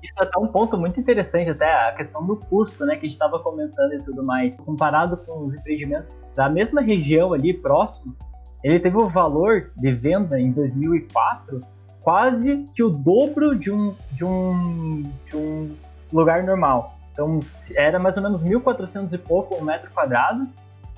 Isso 0.00 0.14
é 0.16 0.22
até 0.22 0.38
um 0.38 0.46
ponto 0.46 0.78
muito 0.78 1.00
interessante, 1.00 1.50
até 1.50 1.88
a 1.88 1.92
questão 1.92 2.24
do 2.24 2.36
custo, 2.36 2.86
né, 2.86 2.94
que 2.94 3.00
a 3.00 3.08
gente 3.08 3.14
estava 3.14 3.40
comentando 3.40 3.94
e 3.94 4.02
tudo 4.04 4.24
mais. 4.24 4.56
Comparado 4.58 5.16
com 5.16 5.44
os 5.44 5.56
empreendimentos 5.56 6.30
da 6.36 6.48
mesma 6.48 6.80
região 6.80 7.32
ali, 7.32 7.52
próximo, 7.52 8.14
ele 8.62 8.78
teve 8.78 8.96
o 8.96 9.06
um 9.06 9.08
valor 9.08 9.72
de 9.76 9.90
venda 9.90 10.38
em 10.38 10.52
2004 10.52 11.60
quase 12.00 12.64
que 12.76 12.82
o 12.84 12.90
dobro 12.90 13.58
de 13.58 13.72
um, 13.72 13.92
de 14.12 14.24
um, 14.24 15.10
de 15.26 15.36
um 15.36 15.74
lugar 16.12 16.44
normal. 16.44 16.96
Então, 17.12 17.40
era 17.74 17.98
mais 17.98 18.16
ou 18.16 18.22
menos 18.22 18.44
1.400 18.44 19.12
e 19.14 19.18
pouco 19.18 19.56
um 19.56 19.64
metro 19.64 19.90
quadrado, 19.90 20.46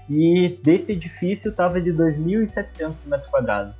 e 0.08 0.58
desse 0.62 0.92
edifício 0.92 1.52
tava 1.52 1.80
de 1.80 1.92
2.700 1.92 2.94
metros 3.06 3.28
quadrados. 3.30 3.74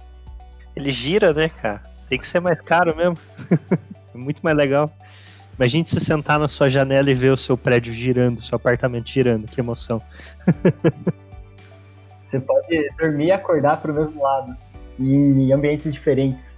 Ele 0.75 0.91
gira, 0.91 1.33
né, 1.33 1.49
cara? 1.49 1.83
Tem 2.09 2.19
que 2.19 2.27
ser 2.27 2.41
mais 2.41 2.61
caro 2.61 2.97
mesmo. 2.97 3.17
É 4.15 4.19
muito 4.19 4.41
mais 4.41 4.57
legal. 4.57 4.91
Imagine 5.59 5.85
se 5.87 6.01
sentar 6.01 6.39
na 6.39 6.49
sua 6.49 6.71
janela 6.71 7.11
e 7.11 7.15
ver 7.15 7.31
o 7.31 7.37
seu 7.37 7.55
prédio 7.55 7.93
girando, 7.93 8.43
seu 8.43 8.57
apartamento 8.57 9.11
girando, 9.11 9.47
que 9.47 9.61
emoção. 9.61 10.01
Você 12.19 12.41
pode 12.41 12.91
dormir 12.99 13.27
e 13.27 13.33
acordar 13.33 13.77
para 13.83 13.93
o 13.93 13.95
mesmo 13.95 14.23
lado, 14.23 14.57
em 14.99 15.53
ambientes 15.53 15.93
diferentes. 15.93 16.57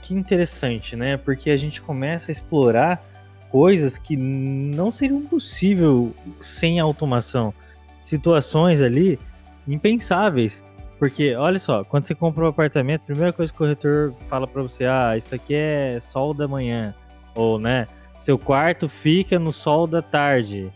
Que 0.00 0.14
interessante, 0.14 0.94
né? 0.94 1.16
Porque 1.16 1.50
a 1.50 1.56
gente 1.56 1.82
começa 1.82 2.30
a 2.30 2.32
explorar 2.32 3.04
coisas 3.50 3.98
que 3.98 4.16
não 4.16 4.92
seriam 4.92 5.22
possível 5.22 6.14
sem 6.40 6.78
automação. 6.78 7.52
Situações 8.00 8.80
ali 8.80 9.18
impensáveis. 9.66 10.62
Porque, 10.98 11.34
olha 11.36 11.60
só, 11.60 11.84
quando 11.84 12.04
você 12.04 12.14
compra 12.14 12.44
um 12.44 12.48
apartamento, 12.48 13.02
a 13.02 13.06
primeira 13.06 13.32
coisa 13.32 13.52
que 13.52 13.56
o 13.56 13.58
corretor 13.58 14.14
fala 14.28 14.46
para 14.46 14.62
você, 14.62 14.84
ah, 14.84 15.16
isso 15.16 15.34
aqui 15.34 15.54
é 15.54 15.98
sol 16.00 16.34
da 16.34 16.48
manhã. 16.48 16.92
Ou, 17.34 17.58
né, 17.58 17.86
seu 18.18 18.36
quarto 18.36 18.88
fica 18.88 19.38
no 19.38 19.52
sol 19.52 19.86
da 19.86 20.02
tarde. 20.02 20.72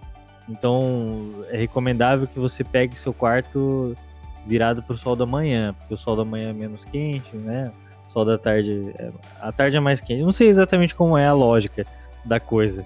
Então, 0.48 1.44
é 1.50 1.56
recomendável 1.56 2.28
que 2.28 2.38
você 2.38 2.62
pegue 2.62 2.96
seu 2.96 3.12
quarto 3.12 3.96
virado 4.46 4.82
para 4.82 4.94
o 4.94 4.98
sol 4.98 5.16
da 5.16 5.26
manhã, 5.26 5.74
porque 5.78 5.94
o 5.94 5.98
sol 5.98 6.16
da 6.16 6.24
manhã 6.24 6.50
é 6.50 6.52
menos 6.52 6.84
quente, 6.84 7.36
né? 7.36 7.72
O 8.06 8.10
sol 8.10 8.24
da 8.24 8.38
tarde, 8.38 8.92
é... 8.98 9.10
a 9.40 9.50
tarde 9.50 9.76
é 9.76 9.80
mais 9.80 10.00
quente. 10.00 10.20
Eu 10.20 10.26
não 10.26 10.32
sei 10.32 10.48
exatamente 10.48 10.94
como 10.94 11.18
é 11.18 11.26
a 11.26 11.32
lógica 11.32 11.84
da 12.24 12.38
coisa, 12.38 12.84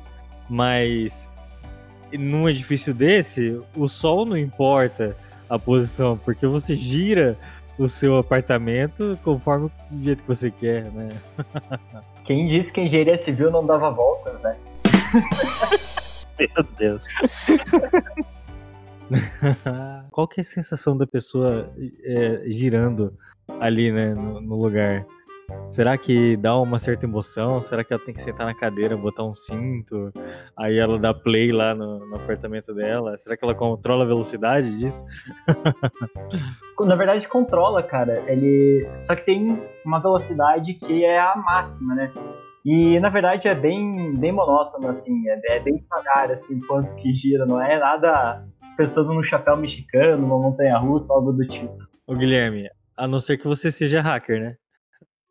mas 0.49 1.29
num 2.13 2.49
edifício 2.49 2.95
desse, 2.95 3.61
o 3.75 3.89
sol 3.89 4.25
não 4.25 4.37
importa 4.37 5.17
a 5.49 5.59
posição, 5.59 6.19
porque 6.19 6.47
você 6.47 6.75
gira 6.75 7.37
o 7.79 7.89
seu 7.89 8.17
apartamento 8.17 9.19
conforme 9.23 9.67
o 9.67 10.03
jeito 10.03 10.23
que 10.23 10.29
você 10.29 10.51
quer, 10.51 10.85
né? 10.93 11.11
Quem 12.25 12.49
disse 12.49 12.73
que 12.73 12.81
engenharia 12.81 13.17
civil 13.17 13.51
não 13.51 13.65
dava 13.65 13.91
voltas, 13.91 14.41
né? 14.41 14.57
Meu 16.39 16.65
Deus. 16.77 17.07
Qual 20.11 20.27
que 20.27 20.41
é 20.41 20.43
a 20.43 20.45
sensação 20.45 20.97
da 20.97 21.07
pessoa 21.07 21.73
é, 22.05 22.43
girando 22.49 23.17
ali, 23.61 23.93
né, 23.93 24.15
no, 24.15 24.41
no, 24.41 24.57
lugar? 24.57 25.07
Será 25.67 25.99
que 25.99 26.37
dá 26.37 26.57
uma 26.59 26.79
certa 26.79 27.07
emoção? 27.07 27.61
Será 27.61 27.83
que 27.83 27.93
ela 27.93 28.03
tem 28.03 28.15
que 28.15 28.21
sentar 28.21 28.47
na 28.47 28.55
cadeira, 28.55 28.97
botar 28.97 29.25
um 29.25 29.35
cinto? 29.35 30.13
Aí 30.57 30.79
ela 30.79 30.99
dá 30.99 31.13
play 31.13 31.51
lá 31.53 31.75
no, 31.75 32.07
no 32.07 32.17
apartamento 32.17 32.73
dela? 32.73 33.19
Será 33.19 33.37
que 33.37 33.45
ela 33.45 33.55
controla 33.55 34.05
a 34.05 34.07
velocidade 34.07 34.79
disso? 34.79 35.05
na 36.81 36.95
verdade, 36.95 37.29
controla, 37.29 37.83
cara. 37.83 38.23
Ele 38.31 38.89
só 39.03 39.17
que 39.17 39.25
tem 39.25 39.61
uma 39.85 40.01
velocidade 40.01 40.75
que 40.75 41.05
é 41.05 41.19
a 41.19 41.37
máxima, 41.37 41.95
né? 41.95 42.13
E 42.65 42.99
na 42.99 43.09
verdade 43.09 43.47
é 43.47 43.55
bem, 43.55 44.15
bem 44.15 44.33
monótono, 44.33 44.89
assim, 44.89 45.29
é, 45.29 45.57
é 45.57 45.61
bem 45.61 45.77
devagar, 45.77 46.33
assim, 46.33 46.59
quanto 46.67 46.95
que 46.97 47.15
gira, 47.15 47.47
não 47.47 47.63
é 47.63 47.79
nada 47.79 48.45
pensando 48.77 49.15
num 49.15 49.23
chapéu 49.23 49.57
mexicano, 49.57 50.23
numa 50.23 50.39
montanha 50.39 50.77
russa, 50.77 51.13
algo 51.13 51.33
do 51.33 51.47
tipo. 51.47 51.77
Ô 52.07 52.15
Guilherme, 52.15 52.69
a 52.97 53.07
não 53.07 53.21
ser 53.21 53.39
que 53.39 53.47
você 53.47 53.71
seja 53.71 54.01
hacker, 54.01 54.41
né? 54.41 54.57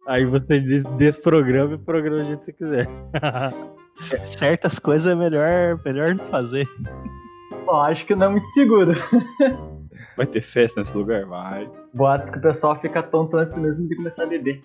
Aí 0.08 0.24
você 0.26 0.60
desprograma 0.98 1.74
e 1.74 1.78
programa 1.78 2.18
do 2.18 2.26
jeito 2.26 2.40
que 2.40 2.46
você 2.46 2.54
quiser. 2.54 2.88
Certas 4.26 4.78
coisas 4.78 5.12
é 5.12 5.16
melhor, 5.16 5.80
melhor 5.84 6.14
não 6.14 6.26
fazer. 6.26 6.68
Bom, 7.66 7.82
acho 7.82 8.06
que 8.06 8.14
não 8.14 8.28
é 8.28 8.30
muito 8.30 8.48
seguro. 8.50 8.92
Vai 10.16 10.26
ter 10.26 10.42
festa 10.42 10.80
nesse 10.80 10.96
lugar? 10.96 11.26
Vai. 11.26 11.70
Boatos 11.94 12.30
que 12.30 12.38
o 12.38 12.42
pessoal 12.42 12.80
fica 12.80 13.04
tonto 13.04 13.36
antes 13.36 13.58
mesmo 13.58 13.88
de 13.88 13.96
começar 13.96 14.24
a 14.24 14.28
beber. 14.28 14.62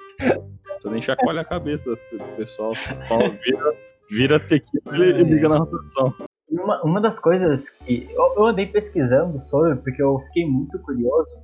Tu 0.80 0.91
nem 0.91 1.03
chacoalha 1.03 1.41
a 1.41 1.45
cabeça 1.45 1.84
do 1.84 1.97
pessoal. 2.36 2.72
Vira, 3.45 3.72
vira 4.11 4.41
tequila 4.41 5.07
e 5.07 5.24
liga 5.24 5.49
na 5.49 5.59
rotação. 5.59 6.14
Uma, 6.49 6.82
uma 6.82 7.01
das 7.01 7.18
coisas 7.18 7.70
que 7.70 8.09
eu, 8.12 8.34
eu 8.36 8.47
andei 8.47 8.66
pesquisando 8.66 9.38
sobre, 9.38 9.76
porque 9.76 10.03
eu 10.03 10.18
fiquei 10.26 10.47
muito 10.47 10.78
curioso, 10.80 11.36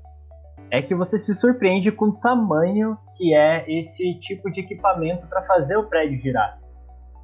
é 0.71 0.83
que 0.83 0.95
você 0.95 1.19
se 1.19 1.35
surpreende 1.35 1.93
com 1.93 2.07
o 2.07 2.13
tamanho 2.13 2.99
que 3.17 3.35
é 3.35 3.65
esse 3.69 4.15
tipo 4.21 4.51
de 4.51 4.61
equipamento 4.61 5.27
para 5.27 5.43
fazer 5.43 5.77
o 5.77 5.85
prédio 5.85 6.21
girar. 6.21 6.59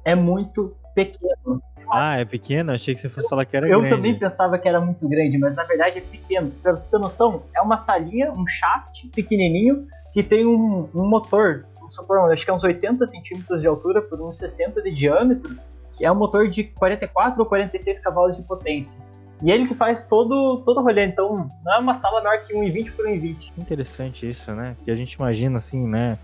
É 0.05 0.15
muito 0.15 0.75
pequeno. 0.93 1.61
Ah, 1.91 2.17
é 2.17 2.25
pequeno? 2.25 2.71
Achei 2.71 2.93
que 2.95 3.01
você 3.01 3.09
fosse 3.09 3.27
falar 3.29 3.45
que 3.45 3.55
era 3.55 3.67
eu 3.67 3.79
grande. 3.79 3.93
Eu 3.93 3.97
também 3.97 4.17
pensava 4.17 4.57
que 4.57 4.67
era 4.67 4.79
muito 4.79 5.07
grande, 5.07 5.37
mas 5.37 5.55
na 5.55 5.63
verdade 5.63 5.99
é 5.99 6.01
pequeno. 6.01 6.49
Pra 6.61 6.71
você 6.71 6.89
ter 6.89 6.97
noção, 6.97 7.43
é 7.55 7.61
uma 7.61 7.77
salinha, 7.77 8.31
um 8.31 8.47
shaft 8.47 9.09
pequenininho, 9.13 9.87
que 10.11 10.23
tem 10.23 10.45
um, 10.45 10.89
um 10.93 11.07
motor, 11.07 11.65
supor, 11.89 12.31
acho 12.31 12.45
que 12.45 12.51
é 12.51 12.53
uns 12.53 12.63
80 12.63 13.05
centímetros 13.05 13.61
de 13.61 13.67
altura 13.67 14.01
por 14.01 14.21
uns 14.21 14.37
60 14.37 14.81
de 14.81 14.91
diâmetro, 14.91 15.55
que 15.93 16.05
é 16.05 16.11
um 16.11 16.15
motor 16.15 16.47
de 16.49 16.63
44 16.63 17.41
ou 17.41 17.45
46 17.47 17.99
cavalos 17.99 18.37
de 18.37 18.43
potência. 18.43 18.99
E 19.43 19.51
ele 19.51 19.67
que 19.67 19.75
faz 19.75 20.05
todo, 20.05 20.61
todo 20.63 20.79
o 20.79 20.83
rolê, 20.83 21.05
então 21.05 21.49
não 21.65 21.73
é 21.75 21.79
uma 21.79 21.99
sala 21.99 22.23
maior 22.23 22.43
que 22.45 22.53
1,20 22.53 22.95
por 22.95 23.05
1,20. 23.05 23.51
Interessante 23.57 24.29
isso, 24.29 24.53
né? 24.53 24.73
Porque 24.77 24.89
a 24.89 24.95
gente 24.95 25.13
imagina 25.13 25.57
assim, 25.57 25.85
né? 25.85 26.17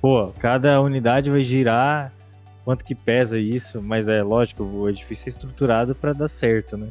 Pô, 0.00 0.30
cada 0.38 0.80
unidade 0.82 1.30
vai 1.30 1.40
girar 1.40 2.12
quanto 2.66 2.84
que 2.84 2.94
pesa 2.94 3.38
isso, 3.38 3.80
mas 3.80 4.08
é 4.08 4.22
lógico, 4.22 4.62
o 4.62 4.88
edifício 4.90 5.28
é 5.28 5.30
estruturado 5.30 5.94
para 5.94 6.12
dar 6.12 6.28
certo, 6.28 6.76
né? 6.76 6.88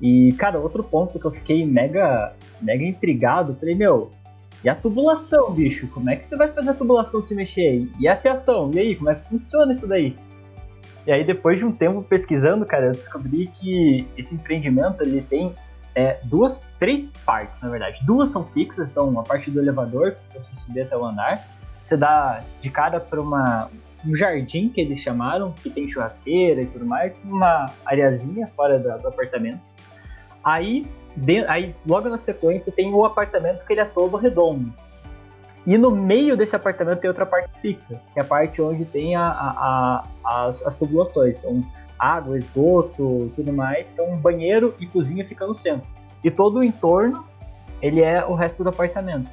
E, 0.00 0.32
cara, 0.38 0.58
outro 0.58 0.84
ponto 0.84 1.18
que 1.18 1.24
eu 1.24 1.30
fiquei 1.32 1.66
mega, 1.66 2.32
mega 2.60 2.84
intrigado, 2.84 3.56
falei, 3.58 3.74
meu, 3.74 4.12
e 4.62 4.68
a 4.68 4.74
tubulação, 4.74 5.50
bicho? 5.52 5.88
Como 5.88 6.08
é 6.10 6.16
que 6.16 6.24
você 6.24 6.36
vai 6.36 6.48
fazer 6.48 6.70
a 6.70 6.74
tubulação 6.74 7.20
se 7.20 7.34
mexer? 7.34 7.88
E 7.98 8.06
a 8.06 8.16
fiação? 8.16 8.70
E 8.72 8.78
aí, 8.78 8.94
como 8.96 9.10
é 9.10 9.14
que 9.14 9.28
funciona 9.28 9.72
isso 9.72 9.86
daí? 9.86 10.16
E 11.06 11.12
aí, 11.12 11.22
depois 11.22 11.58
de 11.58 11.64
um 11.64 11.72
tempo 11.72 12.02
pesquisando, 12.02 12.64
cara, 12.64 12.86
eu 12.86 12.92
descobri 12.92 13.46
que 13.46 14.06
esse 14.16 14.34
empreendimento 14.34 15.02
ele 15.02 15.20
tem 15.20 15.54
é, 15.94 16.18
duas, 16.24 16.60
três 16.78 17.06
partes, 17.24 17.60
na 17.60 17.68
verdade. 17.68 17.98
Duas 18.04 18.30
são 18.30 18.44
fixas, 18.44 18.90
então 18.90 19.18
a 19.18 19.22
parte 19.22 19.50
do 19.50 19.60
elevador, 19.60 20.16
para 20.32 20.42
você 20.42 20.54
subir 20.56 20.82
até 20.82 20.96
o 20.96 21.04
andar. 21.04 21.46
Você 21.80 21.96
dá 21.96 22.42
de 22.62 22.70
cara 22.70 22.98
para 22.98 23.20
uma 23.20 23.70
um 24.06 24.14
jardim 24.14 24.68
que 24.68 24.80
eles 24.80 24.98
chamaram, 24.98 25.52
que 25.52 25.70
tem 25.70 25.88
churrasqueira 25.88 26.60
e 26.60 26.66
tudo 26.66 26.84
mais, 26.84 27.22
uma 27.24 27.70
areazinha 27.84 28.46
fora 28.54 28.78
do, 28.78 28.98
do 28.98 29.08
apartamento. 29.08 29.60
Aí, 30.42 30.86
de, 31.16 31.44
aí, 31.46 31.74
logo 31.86 32.08
na 32.08 32.18
sequência, 32.18 32.70
tem 32.70 32.92
o 32.92 33.04
apartamento 33.04 33.64
que 33.64 33.72
ele 33.72 33.80
é 33.80 33.84
todo 33.84 34.16
redondo. 34.16 34.72
E 35.66 35.78
no 35.78 35.90
meio 35.90 36.36
desse 36.36 36.54
apartamento 36.54 37.00
tem 37.00 37.08
outra 37.08 37.24
parte 37.24 37.48
fixa, 37.60 38.00
que 38.12 38.18
é 38.18 38.22
a 38.22 38.24
parte 38.24 38.60
onde 38.60 38.84
tem 38.84 39.16
a, 39.16 39.26
a, 39.26 40.04
a, 40.22 40.44
as, 40.46 40.64
as, 40.66 40.76
tubulações. 40.76 41.38
Então, 41.38 41.64
água, 41.98 42.38
esgoto, 42.38 43.32
tudo 43.34 43.52
mais. 43.52 43.90
Então, 43.92 44.16
banheiro 44.18 44.74
e 44.78 44.86
cozinha 44.86 45.24
ficam 45.24 45.48
no 45.48 45.54
centro. 45.54 45.88
E 46.22 46.30
todo 46.30 46.58
o 46.58 46.64
entorno, 46.64 47.24
ele 47.80 48.02
é 48.02 48.24
o 48.24 48.34
resto 48.34 48.62
do 48.62 48.68
apartamento. 48.68 49.28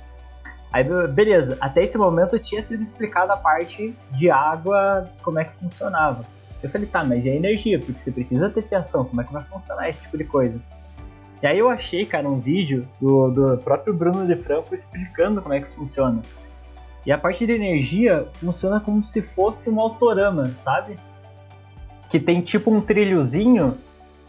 Aí, 0.71 0.85
beleza, 1.09 1.57
até 1.59 1.83
esse 1.83 1.97
momento 1.97 2.39
tinha 2.39 2.61
sido 2.61 2.81
explicado 2.81 3.31
a 3.33 3.37
parte 3.37 3.93
de 4.11 4.29
água, 4.29 5.09
como 5.21 5.37
é 5.37 5.43
que 5.43 5.53
funcionava. 5.57 6.23
Eu 6.63 6.69
falei, 6.69 6.87
tá, 6.87 7.03
mas 7.03 7.25
a 7.25 7.29
energia? 7.29 7.77
Porque 7.77 8.01
você 8.01 8.11
precisa 8.11 8.49
ter 8.49 8.63
tensão, 8.63 9.03
como 9.03 9.19
é 9.19 9.23
que 9.25 9.33
vai 9.33 9.43
funcionar 9.43 9.89
esse 9.89 9.99
tipo 9.99 10.17
de 10.17 10.23
coisa? 10.23 10.57
E 11.41 11.47
aí 11.47 11.57
eu 11.57 11.69
achei, 11.69 12.05
cara, 12.05 12.29
um 12.29 12.39
vídeo 12.39 12.87
do, 12.99 13.31
do 13.31 13.57
próprio 13.57 13.93
Bruno 13.93 14.27
de 14.27 14.35
Franco 14.35 14.75
explicando 14.75 15.41
como 15.41 15.53
é 15.53 15.61
que 15.61 15.69
funciona. 15.71 16.21
E 17.05 17.11
a 17.11 17.17
parte 17.17 17.45
de 17.45 17.51
energia 17.51 18.27
funciona 18.33 18.79
como 18.79 19.03
se 19.03 19.21
fosse 19.21 19.69
um 19.69 19.79
autorama, 19.79 20.51
sabe? 20.63 20.97
Que 22.09 22.19
tem 22.19 22.41
tipo 22.41 22.69
um 22.69 22.79
trilhozinho, 22.79 23.75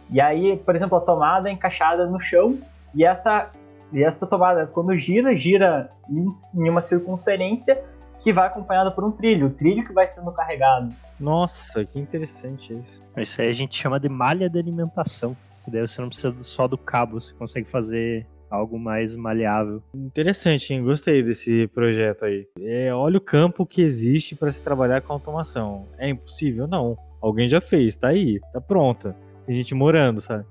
e 0.09 0.19
aí, 0.19 0.57
por 0.57 0.75
exemplo, 0.75 0.97
a 0.97 1.01
tomada 1.01 1.49
é 1.49 1.51
encaixada 1.51 2.07
no 2.07 2.19
chão, 2.19 2.57
e 2.95 3.05
essa, 3.05 3.51
e 3.91 4.03
essa 4.03 4.25
tomada, 4.25 4.65
quando 4.65 4.97
gira, 4.97 5.35
gira 5.35 5.91
em, 6.09 6.33
em 6.55 6.69
uma 6.69 6.81
circunferência 6.81 7.83
que 8.21 8.33
vai 8.33 8.47
acompanhada 8.47 8.89
por 8.89 9.03
um 9.03 9.11
trilho, 9.11 9.47
o 9.47 9.49
trilho 9.49 9.85
que 9.85 9.93
vai 9.93 10.07
sendo 10.07 10.31
carregado. 10.31 10.93
Nossa, 11.19 11.85
que 11.85 11.99
interessante 11.99 12.73
isso. 12.73 13.03
Isso 13.17 13.39
aí 13.39 13.49
a 13.49 13.53
gente 13.53 13.79
chama 13.79 13.99
de 13.99 14.09
malha 14.09 14.49
de 14.49 14.57
alimentação. 14.57 15.35
Que 15.63 15.71
daí 15.71 15.87
você 15.87 16.01
não 16.01 16.09
precisa 16.09 16.35
só 16.43 16.67
do 16.67 16.77
cabo, 16.77 17.19
você 17.19 17.33
consegue 17.33 17.69
fazer 17.69 18.27
algo 18.49 18.77
mais 18.77 19.15
maleável. 19.15 19.81
Interessante, 19.95 20.73
hein? 20.73 20.83
Gostei 20.83 21.23
desse 21.23 21.67
projeto 21.67 22.25
aí. 22.25 22.47
É, 22.59 22.93
olha 22.93 23.17
o 23.17 23.21
campo 23.21 23.65
que 23.65 23.81
existe 23.81 24.35
para 24.35 24.51
se 24.51 24.61
trabalhar 24.61 25.01
com 25.01 25.13
automação. 25.13 25.87
É 25.97 26.09
impossível? 26.09 26.67
Não. 26.67 26.97
Alguém 27.21 27.49
já 27.49 27.59
fez, 27.59 27.95
tá 27.95 28.09
aí, 28.09 28.39
tá 28.51 28.61
pronto. 28.61 29.15
Tem 29.45 29.55
gente 29.55 29.73
morando, 29.73 30.21
sabe? 30.21 30.45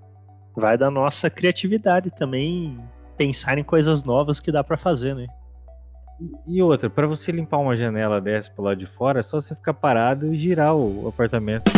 Vai 0.56 0.76
da 0.76 0.90
nossa 0.90 1.30
criatividade 1.30 2.10
também 2.10 2.78
pensar 3.16 3.56
em 3.58 3.64
coisas 3.64 4.04
novas 4.04 4.40
que 4.40 4.50
dá 4.50 4.64
para 4.64 4.76
fazer, 4.76 5.14
né? 5.14 5.26
E, 6.46 6.62
outra, 6.62 6.90
para 6.90 7.06
você 7.06 7.32
limpar 7.32 7.58
uma 7.58 7.76
janela 7.76 8.20
dessa 8.20 8.50
pro 8.50 8.64
lado 8.64 8.78
de 8.78 8.86
fora, 8.86 9.20
é 9.20 9.22
só 9.22 9.40
você 9.40 9.54
ficar 9.54 9.74
parado 9.74 10.32
e 10.32 10.38
girar 10.38 10.74
o 10.74 11.08
apartamento. 11.08 11.70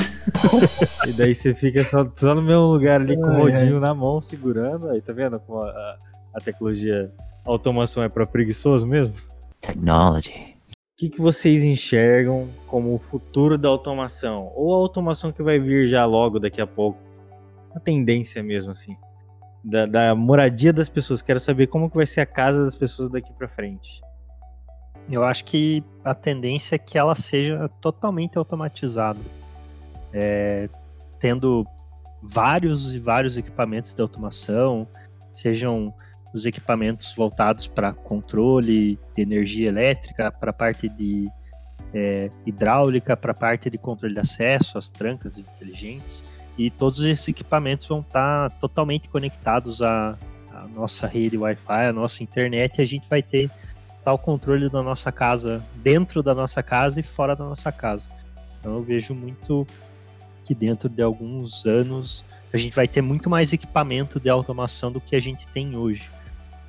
e 1.06 1.12
daí 1.12 1.34
você 1.34 1.54
fica 1.54 1.84
só, 1.84 2.08
só, 2.14 2.34
no 2.34 2.42
mesmo 2.42 2.66
lugar 2.66 3.00
ali 3.00 3.16
com 3.16 3.26
o 3.26 3.36
rodinho 3.36 3.80
na 3.80 3.94
mão, 3.94 4.20
segurando. 4.20 4.90
Aí 4.90 5.00
tá 5.00 5.12
vendo 5.12 5.38
como 5.40 5.60
a, 5.60 5.68
a, 5.68 5.98
a 6.34 6.40
tecnologia, 6.40 7.12
a 7.44 7.50
automação 7.50 8.02
é 8.02 8.08
para 8.08 8.26
preguiçoso 8.26 8.86
mesmo? 8.86 9.14
Technology. 9.60 10.54
O 10.70 10.96
que, 10.96 11.08
que 11.08 11.20
vocês 11.20 11.64
enxergam 11.64 12.48
como 12.66 12.94
o 12.94 12.98
futuro 12.98 13.58
da 13.58 13.68
automação? 13.68 14.52
Ou 14.54 14.74
a 14.74 14.78
automação 14.78 15.32
que 15.32 15.42
vai 15.42 15.58
vir 15.58 15.86
já 15.86 16.04
logo 16.04 16.38
daqui 16.38 16.60
a 16.60 16.66
pouco? 16.66 16.98
A 17.74 17.80
tendência 17.80 18.42
mesmo, 18.42 18.70
assim. 18.70 18.96
Da, 19.64 19.86
da 19.86 20.14
moradia 20.14 20.72
das 20.72 20.88
pessoas. 20.88 21.20
Quero 21.20 21.40
saber 21.40 21.66
como 21.66 21.90
que 21.90 21.96
vai 21.96 22.06
ser 22.06 22.20
a 22.20 22.26
casa 22.26 22.64
das 22.64 22.76
pessoas 22.76 23.08
daqui 23.10 23.32
para 23.32 23.48
frente. 23.48 24.00
Eu 25.10 25.24
acho 25.24 25.44
que 25.44 25.82
a 26.04 26.14
tendência 26.14 26.76
é 26.76 26.78
que 26.78 26.96
ela 26.96 27.14
seja 27.14 27.68
totalmente 27.80 28.38
automatizada. 28.38 29.20
É, 30.12 30.68
tendo 31.18 31.66
vários 32.22 32.94
e 32.94 32.98
vários 32.98 33.36
equipamentos 33.36 33.92
de 33.94 34.00
automação, 34.00 34.86
sejam 35.32 35.92
os 36.32 36.46
equipamentos 36.46 37.14
voltados 37.14 37.66
para 37.66 37.92
controle 37.92 38.98
de 39.14 39.22
energia 39.22 39.68
elétrica, 39.68 40.32
para 40.32 40.50
a 40.50 40.52
parte 40.52 40.88
de 40.88 41.28
é, 41.92 42.28
hidráulica, 42.44 43.16
para 43.16 43.30
a 43.32 43.34
parte 43.34 43.70
de 43.70 43.78
controle 43.78 44.14
de 44.14 44.20
acesso, 44.20 44.76
as 44.76 44.90
trancas 44.90 45.38
inteligentes, 45.38 46.24
e 46.58 46.70
todos 46.70 47.00
esses 47.00 47.28
equipamentos 47.28 47.86
vão 47.86 48.00
estar 48.00 48.50
tá 48.50 48.56
totalmente 48.58 49.08
conectados 49.08 49.80
à, 49.80 50.18
à 50.52 50.66
nossa 50.74 51.06
rede 51.06 51.36
Wi-Fi, 51.36 51.86
à 51.86 51.92
nossa 51.92 52.22
internet, 52.22 52.78
e 52.78 52.82
a 52.82 52.86
gente 52.86 53.08
vai 53.08 53.22
ter 53.22 53.50
tal 54.04 54.18
controle 54.18 54.68
da 54.68 54.82
nossa 54.82 55.10
casa, 55.10 55.64
dentro 55.76 56.22
da 56.22 56.34
nossa 56.34 56.62
casa 56.62 57.00
e 57.00 57.02
fora 57.02 57.34
da 57.34 57.44
nossa 57.44 57.72
casa. 57.72 58.08
Então 58.60 58.74
eu 58.74 58.82
vejo 58.82 59.14
muito 59.14 59.66
que 60.44 60.54
dentro 60.54 60.88
de 60.88 61.02
alguns 61.02 61.64
anos 61.64 62.24
a 62.52 62.56
gente 62.56 62.76
vai 62.76 62.86
ter 62.86 63.00
muito 63.00 63.30
mais 63.30 63.52
equipamento 63.52 64.20
de 64.20 64.28
automação 64.28 64.92
do 64.92 65.00
que 65.00 65.16
a 65.16 65.20
gente 65.20 65.46
tem 65.48 65.76
hoje. 65.76 66.08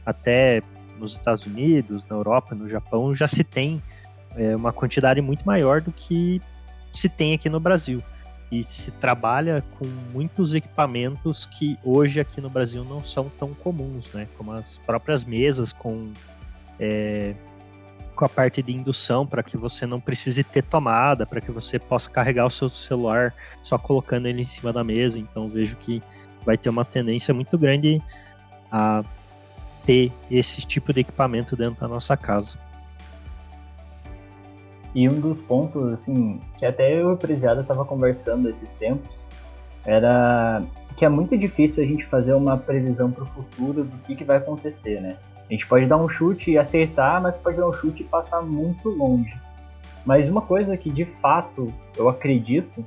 Até 0.06 0.64
nos 0.98 1.14
Estados 1.14 1.46
Unidos, 1.46 2.06
na 2.06 2.16
Europa, 2.16 2.56
no 2.56 2.70
Japão, 2.70 3.14
já 3.14 3.28
se 3.28 3.44
tem 3.44 3.84
é, 4.36 4.56
uma 4.56 4.72
quantidade 4.72 5.22
muito 5.22 5.46
maior 5.46 5.82
do 5.82 5.92
que 5.92 6.42
se 6.94 7.10
tem 7.10 7.34
aqui 7.34 7.50
no 7.50 7.60
Brasil. 7.60 8.02
E 8.52 8.64
se 8.64 8.92
trabalha 8.92 9.64
com 9.78 9.86
muitos 10.14 10.54
equipamentos 10.54 11.46
que 11.46 11.78
hoje 11.84 12.20
aqui 12.20 12.40
no 12.40 12.50
Brasil 12.50 12.84
não 12.86 13.04
são 13.04 13.30
tão 13.38 13.54
comuns, 13.54 14.14
né? 14.14 14.28
Como 14.38 14.52
as 14.52 14.78
próprias 14.78 15.26
mesas 15.26 15.74
com 15.74 16.14
é, 16.80 17.34
com 18.16 18.26
a 18.26 18.30
parte 18.30 18.64
de 18.64 18.72
indução 18.72 19.26
para 19.28 19.44
que 19.44 19.58
você 19.58 19.86
não 19.86 20.00
precise 20.00 20.44
ter 20.44 20.64
tomada, 20.64 21.26
para 21.26 21.42
que 21.42 21.52
você 21.52 21.78
possa 21.78 22.10
carregar 22.10 22.46
o 22.46 22.52
seu 22.52 22.70
celular 22.70 23.34
só 23.62 23.78
colocando 23.78 24.28
ele 24.28 24.42
em 24.42 24.46
cima 24.46 24.72
da 24.72 24.84
mesa. 24.84 25.20
Então 25.20 25.48
vejo 25.48 25.76
que 25.78 26.02
vai 26.46 26.58
ter 26.58 26.70
uma 26.70 26.86
tendência 26.86 27.34
muito 27.34 27.58
grande 27.58 28.02
a 28.72 29.04
ter 29.86 30.12
esse 30.32 30.62
tipo 30.66 30.94
de 30.94 31.02
equipamento 31.02 31.56
dentro 31.56 31.80
da 31.82 31.88
nossa 31.88 32.16
casa. 32.16 32.58
E 34.94 35.10
um 35.10 35.20
dos 35.20 35.42
pontos, 35.42 35.92
assim, 35.92 36.40
que 36.58 36.66
até 36.66 36.94
eu 36.94 37.12
e 37.12 37.28
o 37.28 37.62
estava 37.62 37.84
conversando 37.84 38.48
esses 38.48 38.72
tempos, 38.72 39.26
era 39.86 40.64
que 40.96 41.04
é 41.04 41.10
muito 41.10 41.38
difícil 41.38 41.84
a 41.84 41.88
gente 41.88 42.06
fazer 42.06 42.34
uma 42.34 42.58
previsão 42.58 43.12
para 43.12 43.24
o 43.24 43.28
futuro 43.28 43.84
do 43.84 43.98
que, 44.04 44.16
que 44.16 44.24
vai 44.24 44.38
acontecer, 44.38 45.02
né? 45.02 45.18
A 45.50 45.54
gente 45.54 45.68
pode 45.68 45.86
dar 45.86 45.98
um 45.98 46.10
chute 46.10 46.52
e 46.52 46.58
acertar, 46.58 47.22
mas 47.22 47.38
pode 47.38 47.58
dar 47.58 47.68
um 47.68 47.74
chute 47.74 48.02
e 48.02 48.06
passar 48.06 48.42
muito 48.42 48.90
longe. 48.90 49.36
Mas 50.06 50.30
uma 50.30 50.42
coisa 50.42 50.76
que 50.78 50.90
de 50.90 51.06
fato 51.06 51.74
eu 51.96 52.10
acredito 52.10 52.84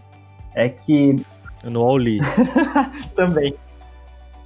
é 0.55 0.69
que. 0.69 1.17
No 1.65 1.83
Auli. 1.83 2.21
Também. 3.15 3.55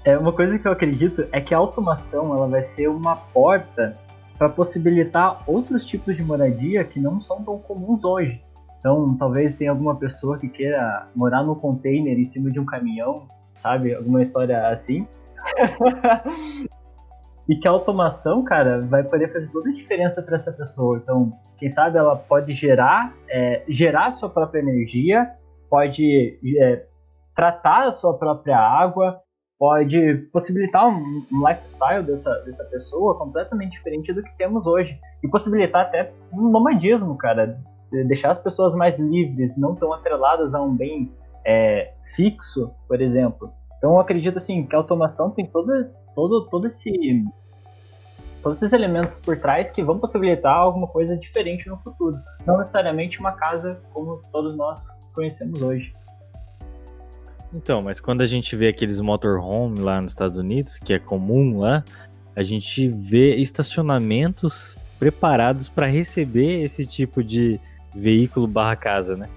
É, 0.04 0.18
uma 0.18 0.32
coisa 0.32 0.58
que 0.58 0.66
eu 0.66 0.72
acredito 0.72 1.26
é 1.30 1.40
que 1.40 1.54
a 1.54 1.58
automação 1.58 2.34
ela 2.34 2.48
vai 2.48 2.62
ser 2.62 2.88
uma 2.88 3.14
porta 3.14 3.96
para 4.36 4.48
possibilitar 4.48 5.42
outros 5.46 5.86
tipos 5.86 6.16
de 6.16 6.22
moradia 6.24 6.82
que 6.82 6.98
não 6.98 7.20
são 7.20 7.42
tão 7.44 7.58
comuns 7.58 8.04
hoje. 8.04 8.42
Então, 8.78 9.16
talvez 9.16 9.52
tenha 9.52 9.70
alguma 9.70 9.94
pessoa 9.94 10.36
que 10.38 10.48
queira 10.48 11.06
morar 11.14 11.44
no 11.44 11.54
container 11.54 12.18
em 12.18 12.24
cima 12.24 12.50
de 12.50 12.58
um 12.58 12.64
caminhão, 12.64 13.28
sabe? 13.56 13.94
Alguma 13.94 14.20
história 14.20 14.68
assim. 14.68 15.06
e 17.49 17.57
que 17.57 17.66
a 17.66 17.70
automação, 17.70 18.45
cara, 18.45 18.80
vai 18.82 19.03
poder 19.03 19.32
fazer 19.32 19.51
toda 19.51 19.68
a 19.68 19.72
diferença 19.72 20.22
para 20.22 20.36
essa 20.36 20.53
pessoa. 20.53 20.99
Então, 20.99 21.32
quem 21.59 21.68
sabe 21.68 21.99
ela 21.99 22.16
pode 22.16 22.53
gerar, 22.55 23.14
é, 23.28 23.62
gerar 23.68 24.11
sua 24.11 24.28
própria 24.28 24.61
energia, 24.61 25.30
pode 25.68 26.38
é, 26.61 26.86
tratar 27.34 27.88
a 27.88 27.93
sua 27.93 28.16
própria 28.16 28.59
água, 28.59 29.20
pode 29.59 30.28
possibilitar 30.32 30.88
um, 30.88 31.24
um, 31.32 31.49
lifestyle 31.49 32.03
dessa, 32.05 32.32
dessa 32.40 32.64
pessoa 32.64 33.16
completamente 33.16 33.72
diferente 33.72 34.12
do 34.12 34.22
que 34.22 34.36
temos 34.36 34.66
hoje. 34.66 34.99
E 35.22 35.28
possibilitar 35.28 35.86
até 35.86 36.12
um 36.32 36.51
nomadismo, 36.51 37.16
cara. 37.16 37.59
Deixar 38.07 38.30
as 38.30 38.38
pessoas 38.38 38.74
mais 38.74 38.99
livres, 38.99 39.57
não 39.57 39.74
tão 39.74 39.93
atreladas 39.93 40.55
a 40.55 40.62
um 40.62 40.74
bem 40.74 41.12
é, 41.45 41.93
fixo, 42.14 42.72
por 42.88 43.01
exemplo. 43.01 43.53
Então 43.78 43.93
eu 43.93 44.01
acredito 44.01 44.36
assim 44.36 44.64
que 44.64 44.74
a 44.74 44.78
automação 44.78 45.30
tem 45.30 45.47
todo, 45.47 45.72
todo, 46.14 46.46
todo 46.48 46.66
esse 46.66 47.24
todos 48.42 48.58
esses 48.58 48.72
elementos 48.72 49.18
por 49.18 49.38
trás 49.38 49.70
que 49.70 49.82
vão 49.82 49.98
possibilitar 49.98 50.56
alguma 50.56 50.88
coisa 50.88 51.16
diferente 51.16 51.68
no 51.68 51.76
futuro. 51.78 52.18
Não 52.44 52.58
necessariamente 52.58 53.20
uma 53.20 53.32
casa 53.32 53.80
como 53.92 54.20
todos 54.32 54.56
nós 54.56 54.88
conhecemos 55.14 55.62
hoje. 55.62 55.94
Então, 57.54 57.82
mas 57.82 58.00
quando 58.00 58.22
a 58.22 58.26
gente 58.26 58.56
vê 58.56 58.68
aqueles 58.68 59.00
motorhome 59.00 59.78
lá 59.78 60.00
nos 60.00 60.12
Estados 60.12 60.38
Unidos, 60.38 60.78
que 60.78 60.92
é 60.92 60.98
comum 60.98 61.58
lá, 61.60 61.84
a 62.34 62.42
gente 62.42 62.88
vê 62.88 63.36
estacionamentos 63.36 64.76
preparados 64.98 65.68
para 65.68 65.86
receber 65.86 66.64
esse 66.64 66.86
tipo 66.86 67.22
de 67.22 67.60
veículo 67.94 68.46
barra 68.46 68.74
casa, 68.74 69.16
né? 69.16 69.28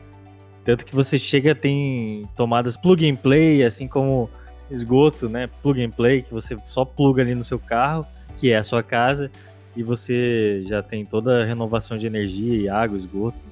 Tanto 0.64 0.86
que 0.86 0.96
você 0.96 1.20
chega, 1.20 1.54
tem 1.54 2.28
tomadas 2.36 2.78
plug 2.78 3.08
and 3.08 3.18
play, 3.18 3.64
assim 3.64 3.88
como 3.88 4.30
esgoto, 4.70 5.30
né? 5.30 5.50
Plug 5.62 5.84
and 5.84 5.92
play, 5.92 6.22
que 6.22 6.34
você 6.34 6.58
só 6.66 6.86
pluga 6.86 7.22
ali 7.22 7.36
no 7.36 7.44
seu 7.44 7.60
carro, 7.60 8.06
que 8.38 8.52
é 8.52 8.58
a 8.58 8.64
sua 8.64 8.84
casa, 8.84 9.32
e 9.76 9.84
você 9.84 10.64
já 10.68 10.82
tem 10.82 11.06
toda 11.06 11.42
a 11.42 11.46
renovação 11.46 11.98
de 11.98 12.08
energia 12.08 12.56
e 12.56 12.70
água, 12.70 12.98
esgoto. 12.98 13.44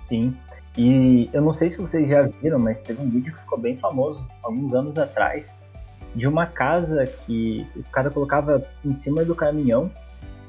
Sim. 0.00 0.36
E 0.76 1.30
eu 1.32 1.40
não 1.40 1.54
sei 1.54 1.70
se 1.70 1.78
vocês 1.78 2.08
já 2.08 2.22
viram, 2.22 2.58
mas 2.58 2.82
teve 2.82 3.00
um 3.00 3.08
vídeo 3.08 3.32
que 3.32 3.40
ficou 3.40 3.58
bem 3.58 3.76
famoso 3.76 4.26
alguns 4.42 4.74
anos 4.74 4.98
atrás 4.98 5.54
de 6.14 6.26
uma 6.26 6.46
casa 6.46 7.06
que 7.06 7.66
o 7.76 7.82
cara 7.84 8.10
colocava 8.10 8.62
em 8.84 8.92
cima 8.94 9.24
do 9.24 9.34
caminhão 9.34 9.90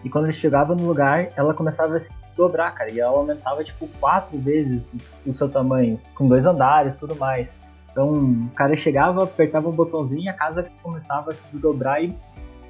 e 0.03 0.09
quando 0.09 0.25
ele 0.25 0.33
chegava 0.33 0.75
no 0.75 0.85
lugar, 0.85 1.29
ela 1.35 1.53
começava 1.53 1.95
a 1.95 1.99
se 1.99 2.11
dobrar, 2.37 2.71
cara, 2.75 2.91
e 2.91 2.99
ela 2.99 3.17
aumentava 3.17 3.63
tipo 3.63 3.87
quatro 3.99 4.37
vezes 4.37 4.91
o 5.25 5.33
seu 5.33 5.49
tamanho, 5.49 5.99
com 6.13 6.27
dois 6.27 6.45
andares, 6.45 6.95
tudo 6.95 7.15
mais. 7.15 7.57
Então, 7.95 8.11
o 8.13 8.49
cara 8.53 8.75
chegava, 8.75 9.23
apertava 9.23 9.69
um 9.69 9.71
botãozinho, 9.71 10.29
a 10.29 10.33
casa 10.33 10.65
começava 10.83 11.31
a 11.31 11.33
se 11.33 11.45
desdobrar 11.49 12.03
e 12.03 12.13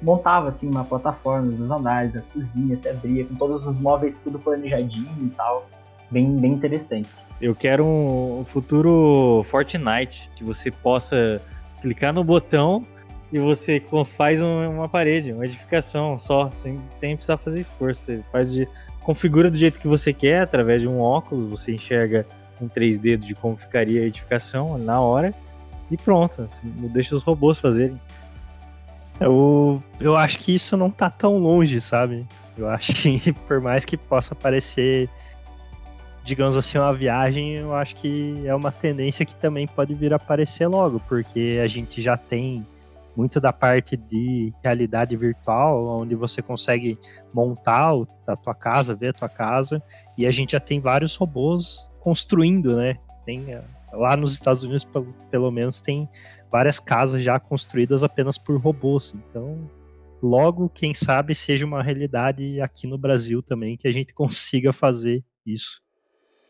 montava 0.00 0.50
assim 0.50 0.68
uma 0.68 0.84
plataforma 0.84 1.50
dos 1.50 1.68
andares, 1.68 2.14
a 2.14 2.22
cozinha 2.32 2.76
se 2.76 2.88
abria 2.88 3.24
com 3.24 3.34
todos 3.34 3.66
os 3.66 3.76
móveis 3.76 4.18
tudo 4.18 4.38
planejadinho 4.38 5.10
e 5.20 5.30
tal, 5.30 5.68
bem 6.12 6.36
bem 6.36 6.52
interessante. 6.52 7.08
Eu 7.40 7.56
quero 7.56 7.84
um 7.84 8.44
futuro 8.46 9.44
Fortnite 9.48 10.30
que 10.36 10.44
você 10.44 10.70
possa 10.70 11.42
clicar 11.82 12.12
no 12.12 12.22
botão 12.22 12.86
e 13.32 13.40
você 13.40 13.82
faz 14.04 14.40
uma 14.40 14.88
parede, 14.88 15.32
uma 15.32 15.44
edificação 15.44 16.20
só, 16.20 16.50
sem, 16.52 16.80
sem 16.94 17.16
precisar 17.16 17.36
fazer 17.36 17.58
esforço. 17.58 18.22
Você 18.32 18.68
configura 19.02 19.50
do 19.50 19.56
jeito 19.56 19.80
que 19.80 19.88
você 19.88 20.12
quer, 20.12 20.42
através 20.42 20.82
de 20.82 20.86
um 20.86 21.00
óculos, 21.00 21.50
você 21.50 21.74
enxerga 21.74 22.24
um 22.60 22.68
3D 22.68 23.16
de 23.16 23.34
como 23.34 23.56
ficaria 23.56 24.02
a 24.02 24.04
edificação 24.04 24.78
na 24.78 25.00
hora 25.00 25.34
e 25.90 25.96
pronto. 25.96 26.42
Assim, 26.42 26.68
deixa 26.88 27.14
os 27.14 27.22
robôs 27.22 27.58
fazerem. 27.58 28.00
Eu, 29.20 29.82
eu 29.98 30.16
acho 30.16 30.38
que 30.38 30.54
isso 30.54 30.76
não 30.76 30.90
tá 30.90 31.08
tão 31.08 31.38
longe, 31.38 31.80
sabe? 31.80 32.26
Eu 32.56 32.68
acho 32.68 32.92
que 32.92 33.32
por 33.46 33.60
mais 33.60 33.84
que 33.84 33.96
possa 33.96 34.34
parecer, 34.34 35.08
digamos 36.24 36.56
assim, 36.56 36.78
uma 36.78 36.92
viagem, 36.92 37.54
eu 37.54 37.74
acho 37.74 37.94
que 37.96 38.46
é 38.46 38.54
uma 38.54 38.70
tendência 38.70 39.24
que 39.24 39.34
também 39.34 39.66
pode 39.66 39.94
vir 39.94 40.12
a 40.12 40.16
aparecer 40.16 40.66
logo, 40.66 41.00
porque 41.08 41.60
a 41.62 41.68
gente 41.68 42.02
já 42.02 42.16
tem 42.16 42.66
muito 43.16 43.40
da 43.40 43.52
parte 43.52 43.96
de 43.96 44.52
realidade 44.62 45.16
virtual, 45.16 45.86
onde 45.86 46.14
você 46.14 46.42
consegue 46.42 46.98
montar 47.32 47.92
a 48.26 48.36
tua 48.36 48.54
casa, 48.54 48.94
ver 48.94 49.08
a 49.08 49.12
tua 49.14 49.28
casa, 49.28 49.82
e 50.18 50.26
a 50.26 50.30
gente 50.30 50.52
já 50.52 50.60
tem 50.60 50.78
vários 50.78 51.16
robôs 51.16 51.88
construindo, 52.06 52.76
né? 52.76 52.98
Tem, 53.24 53.52
eh, 53.52 53.60
lá 53.92 54.16
nos 54.16 54.32
Estados 54.32 54.62
Unidos, 54.62 54.86
pelo 55.28 55.50
menos, 55.50 55.80
tem 55.80 56.08
várias 56.48 56.78
casas 56.78 57.20
já 57.20 57.40
construídas 57.40 58.04
apenas 58.04 58.38
por 58.38 58.56
robôs. 58.60 59.12
Então, 59.12 59.68
logo, 60.22 60.68
quem 60.68 60.94
sabe, 60.94 61.34
seja 61.34 61.66
uma 61.66 61.82
realidade 61.82 62.60
aqui 62.60 62.86
no 62.86 62.96
Brasil 62.96 63.42
também, 63.42 63.76
que 63.76 63.88
a 63.88 63.90
gente 63.90 64.14
consiga 64.14 64.72
fazer 64.72 65.24
isso. 65.44 65.82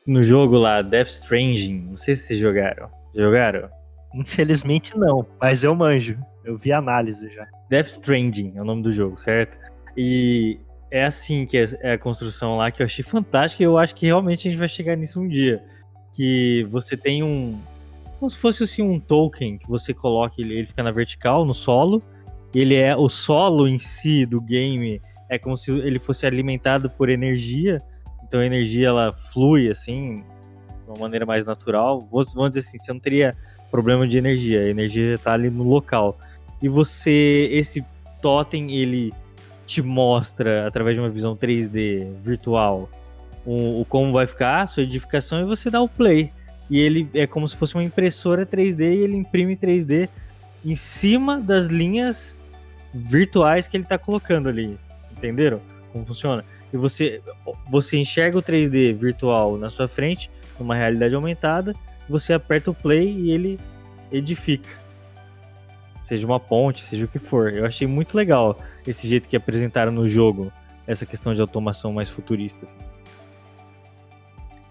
No 0.06 0.22
jogo 0.22 0.58
lá, 0.58 0.82
Death 0.82 1.08
Stranding, 1.08 1.86
não 1.88 1.96
sei 1.96 2.16
se 2.16 2.26
vocês 2.26 2.38
jogaram. 2.38 2.90
Jogaram? 3.14 3.70
Infelizmente 4.14 4.94
não, 4.94 5.26
mas 5.40 5.64
eu 5.64 5.74
manjo. 5.74 6.18
Eu 6.44 6.58
vi 6.58 6.70
análise 6.70 7.30
já. 7.30 7.46
Death 7.70 7.86
Stranding 7.86 8.52
é 8.56 8.60
o 8.60 8.64
nome 8.64 8.82
do 8.82 8.92
jogo, 8.92 9.18
certo? 9.18 9.58
E 9.96 10.60
é 10.90 11.04
assim 11.04 11.46
que 11.46 11.58
é, 11.58 11.66
é 11.80 11.92
a 11.92 11.98
construção 11.98 12.56
lá 12.56 12.70
que 12.70 12.82
eu 12.82 12.86
achei 12.86 13.04
fantástica 13.04 13.62
e 13.62 13.66
eu 13.66 13.76
acho 13.76 13.94
que 13.94 14.06
realmente 14.06 14.46
a 14.46 14.50
gente 14.50 14.58
vai 14.58 14.68
chegar 14.68 14.96
nisso 14.96 15.20
um 15.20 15.28
dia. 15.28 15.62
Que 16.12 16.66
você 16.70 16.96
tem 16.96 17.22
um. 17.22 17.58
Como 18.18 18.30
se 18.30 18.38
fosse 18.38 18.64
assim 18.64 18.82
um 18.82 18.98
token 18.98 19.58
que 19.58 19.68
você 19.68 19.92
coloca, 19.92 20.36
ele, 20.38 20.54
ele 20.54 20.66
fica 20.66 20.82
na 20.82 20.90
vertical, 20.90 21.44
no 21.44 21.54
solo. 21.54 22.02
Ele 22.54 22.74
é. 22.74 22.96
O 22.96 23.08
solo 23.08 23.68
em 23.68 23.78
si 23.78 24.24
do 24.24 24.40
game 24.40 25.00
é 25.28 25.38
como 25.38 25.56
se 25.56 25.70
ele 25.70 25.98
fosse 25.98 26.26
alimentado 26.26 26.88
por 26.88 27.08
energia. 27.08 27.82
Então 28.24 28.40
a 28.40 28.46
energia 28.46 28.88
ela 28.88 29.12
flui 29.12 29.68
assim, 29.68 30.22
de 30.84 30.90
uma 30.90 30.98
maneira 30.98 31.26
mais 31.26 31.44
natural. 31.44 32.08
Vamos 32.10 32.50
dizer 32.50 32.60
assim, 32.60 32.78
você 32.78 32.92
não 32.92 33.00
teria 33.00 33.36
problema 33.70 34.06
de 34.06 34.16
energia, 34.16 34.62
a 34.62 34.68
energia 34.68 35.14
está 35.14 35.32
ali 35.32 35.50
no 35.50 35.64
local. 35.64 36.18
E 36.62 36.68
você, 36.68 37.48
esse 37.52 37.84
totem 38.22 38.74
ele 38.74 39.12
te 39.66 39.82
mostra 39.82 40.66
através 40.66 40.96
de 40.96 41.00
uma 41.00 41.10
visão 41.10 41.36
3D 41.36 42.14
virtual 42.22 42.88
o, 43.46 43.80
o 43.80 43.84
como 43.84 44.12
vai 44.12 44.26
ficar 44.26 44.62
a 44.62 44.66
sua 44.66 44.82
edificação 44.82 45.40
e 45.40 45.44
você 45.44 45.70
dá 45.70 45.80
o 45.80 45.88
play. 45.88 46.32
E 46.68 46.80
ele 46.80 47.08
é 47.14 47.26
como 47.26 47.48
se 47.48 47.56
fosse 47.56 47.74
uma 47.74 47.84
impressora 47.84 48.44
3D 48.44 48.80
e 48.80 49.04
ele 49.04 49.16
imprime 49.16 49.56
3D 49.56 50.08
em 50.64 50.74
cima 50.74 51.40
das 51.40 51.68
linhas 51.68 52.36
virtuais 52.92 53.68
que 53.68 53.76
ele 53.76 53.84
está 53.84 53.96
colocando 53.96 54.48
ali. 54.48 54.76
Entenderam 55.12 55.60
como 55.92 56.04
funciona? 56.04 56.44
E 56.72 56.76
você, 56.76 57.22
você 57.70 57.96
enxerga 57.96 58.36
o 58.36 58.42
3D 58.42 58.92
virtual 58.92 59.56
na 59.56 59.70
sua 59.70 59.86
frente, 59.86 60.28
numa 60.58 60.74
realidade 60.74 61.14
aumentada, 61.14 61.74
você 62.08 62.32
aperta 62.32 62.70
o 62.70 62.74
play 62.74 63.08
e 63.08 63.30
ele 63.30 63.60
edifica. 64.10 64.68
Seja 66.02 66.26
uma 66.26 66.38
ponte, 66.40 66.82
seja 66.82 67.04
o 67.04 67.08
que 67.08 67.18
for. 67.18 67.52
Eu 67.52 67.64
achei 67.64 67.86
muito 67.86 68.16
legal 68.16 68.58
esse 68.86 69.08
jeito 69.08 69.28
que 69.28 69.36
apresentaram 69.36 69.92
no 69.92 70.08
jogo, 70.08 70.52
essa 70.86 71.04
questão 71.04 71.34
de 71.34 71.40
automação 71.40 71.92
mais 71.92 72.08
futurista. 72.08 72.66
Assim. 72.66 72.76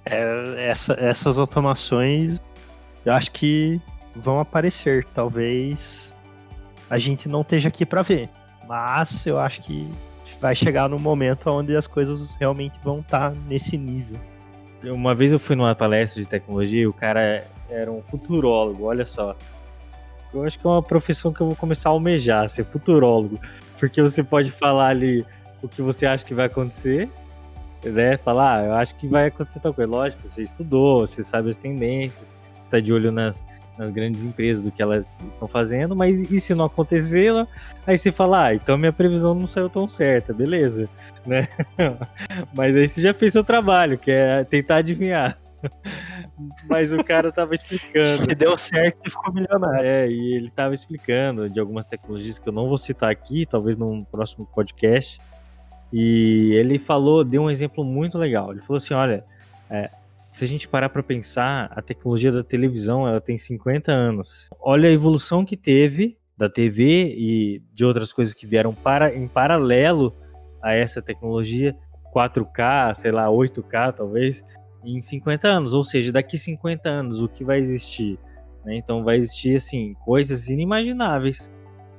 É, 0.05 0.69
essa, 0.69 0.93
essas 0.99 1.37
automações 1.37 2.39
eu 3.05 3.13
acho 3.13 3.31
que 3.31 3.79
vão 4.15 4.39
aparecer. 4.39 5.05
Talvez 5.13 6.13
a 6.89 6.97
gente 6.97 7.29
não 7.29 7.41
esteja 7.41 7.69
aqui 7.69 7.85
para 7.85 8.01
ver, 8.01 8.29
mas 8.67 9.25
eu 9.25 9.39
acho 9.39 9.61
que 9.61 9.87
vai 10.39 10.55
chegar 10.55 10.89
no 10.89 10.99
momento 10.99 11.49
onde 11.49 11.75
as 11.75 11.87
coisas 11.87 12.35
realmente 12.35 12.77
vão 12.83 12.99
estar 12.99 13.31
tá 13.31 13.37
nesse 13.47 13.77
nível. 13.77 14.19
Uma 14.83 15.15
vez 15.15 15.31
eu 15.31 15.39
fui 15.39 15.55
numa 15.55 15.73
palestra 15.73 16.21
de 16.21 16.27
tecnologia 16.27 16.81
e 16.81 16.87
o 16.87 16.93
cara 16.93 17.47
era 17.69 17.91
um 17.91 18.01
futurólogo, 18.01 18.85
olha 18.85 19.05
só. 19.05 19.35
Eu 20.33 20.43
acho 20.43 20.59
que 20.59 20.67
é 20.67 20.69
uma 20.69 20.83
profissão 20.83 21.31
que 21.31 21.41
eu 21.41 21.47
vou 21.47 21.55
começar 21.55 21.89
a 21.89 21.91
almejar, 21.91 22.49
ser 22.49 22.65
futurólogo. 22.65 23.39
Porque 23.79 24.01
você 24.01 24.23
pode 24.23 24.51
falar 24.51 24.87
ali 24.87 25.25
o 25.61 25.67
que 25.67 25.81
você 25.81 26.05
acha 26.05 26.23
que 26.23 26.33
vai 26.33 26.45
acontecer 26.45 27.09
né? 27.91 28.17
Falar, 28.17 28.59
ah, 28.59 28.65
eu 28.65 28.73
acho 28.73 28.95
que 28.95 29.07
vai 29.07 29.27
acontecer 29.27 29.59
tal 29.59 29.73
coisa. 29.73 29.89
Lógico, 29.89 30.27
você 30.27 30.41
estudou, 30.41 31.07
você 31.07 31.23
sabe 31.23 31.49
as 31.49 31.57
tendências, 31.57 32.33
está 32.59 32.79
de 32.79 32.91
olho 32.91 33.11
nas, 33.11 33.43
nas 33.77 33.91
grandes 33.91 34.23
empresas 34.23 34.63
do 34.63 34.71
que 34.71 34.81
elas 34.81 35.07
estão 35.29 35.47
fazendo, 35.47 35.95
mas 35.95 36.21
e 36.21 36.39
se 36.39 36.55
não 36.55 36.65
acontecer, 36.65 37.31
aí 37.85 37.97
você 37.97 38.11
fala, 38.11 38.47
ah, 38.47 38.55
então 38.55 38.77
minha 38.77 38.93
previsão 38.93 39.33
não 39.33 39.47
saiu 39.47 39.69
tão 39.69 39.87
certa, 39.87 40.33
beleza, 40.33 40.89
né? 41.25 41.47
mas 42.53 42.75
aí 42.75 42.87
você 42.87 43.01
já 43.01 43.13
fez 43.13 43.33
seu 43.33 43.43
trabalho, 43.43 43.97
que 43.97 44.11
é 44.11 44.43
tentar 44.43 44.77
adivinhar. 44.77 45.37
Mas 46.69 46.93
o 46.93 47.03
cara 47.03 47.31
tava 47.31 47.53
explicando. 47.53 48.07
Se 48.07 48.27
deu 48.35 48.57
certo, 48.57 48.99
ele 49.03 49.09
ficou 49.09 49.33
milionário. 49.33 49.85
É, 49.85 50.09
e 50.09 50.35
ele 50.35 50.49
tava 50.49 50.73
explicando 50.73 51.49
de 51.49 51.59
algumas 51.59 51.85
tecnologias 51.85 52.39
que 52.39 52.47
eu 52.47 52.53
não 52.53 52.67
vou 52.67 52.77
citar 52.77 53.09
aqui, 53.09 53.45
talvez 53.45 53.77
num 53.77 54.03
próximo 54.03 54.45
podcast, 54.45 55.19
e 55.91 56.51
ele 56.55 56.77
falou, 56.77 57.23
deu 57.23 57.43
um 57.43 57.49
exemplo 57.49 57.83
muito 57.83 58.17
legal. 58.17 58.51
Ele 58.51 58.61
falou 58.61 58.77
assim: 58.77 58.93
olha, 58.93 59.23
é, 59.69 59.89
se 60.31 60.43
a 60.43 60.47
gente 60.47 60.67
parar 60.67 60.89
para 60.89 61.01
pensar, 61.01 61.71
a 61.71 61.81
tecnologia 61.81 62.31
da 62.31 62.43
televisão 62.43 63.07
ela 63.07 63.21
tem 63.21 63.37
50 63.37 63.91
anos. 63.91 64.49
Olha 64.59 64.89
a 64.89 64.91
evolução 64.91 65.45
que 65.45 65.55
teve 65.55 66.17
da 66.37 66.49
TV 66.49 67.15
e 67.17 67.63
de 67.73 67.85
outras 67.85 68.11
coisas 68.11 68.33
que 68.33 68.45
vieram 68.45 68.73
para 68.73 69.15
em 69.15 69.27
paralelo 69.27 70.13
a 70.61 70.73
essa 70.73 71.01
tecnologia 71.01 71.73
4K, 72.13 72.95
sei 72.95 73.11
lá, 73.11 73.27
8K 73.27 73.93
talvez, 73.93 74.43
em 74.85 75.01
50 75.01 75.47
anos. 75.47 75.73
Ou 75.73 75.83
seja, 75.83 76.11
daqui 76.11 76.37
50 76.37 76.89
anos 76.89 77.21
o 77.21 77.27
que 77.27 77.43
vai 77.43 77.59
existir? 77.59 78.19
Né? 78.63 78.75
Então 78.75 79.03
vai 79.03 79.17
existir 79.17 79.55
assim 79.55 79.93
coisas 80.05 80.49
inimagináveis, 80.49 81.49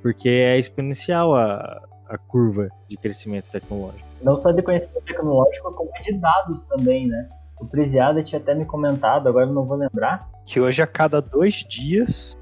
porque 0.01 0.29
é 0.29 0.57
exponencial 0.57 1.35
a, 1.35 1.81
a 2.07 2.17
curva 2.17 2.69
de 2.89 2.97
crescimento 2.97 3.45
tecnológico. 3.51 4.05
Não 4.21 4.37
só 4.37 4.51
de 4.51 4.61
conhecimento 4.61 5.03
tecnológico, 5.03 5.73
como 5.73 5.91
de 6.01 6.13
dados 6.13 6.63
também, 6.63 7.07
né? 7.07 7.27
O 7.59 7.65
Presiada 7.65 8.21
tinha 8.23 8.39
até 8.39 8.53
me 8.53 8.65
comentado, 8.65 9.27
agora 9.27 9.45
não 9.47 9.65
vou 9.65 9.77
lembrar. 9.77 10.29
Que 10.45 10.59
hoje 10.59 10.81
a 10.81 10.87
cada 10.87 11.19
dois 11.19 11.55
dias 11.55 12.37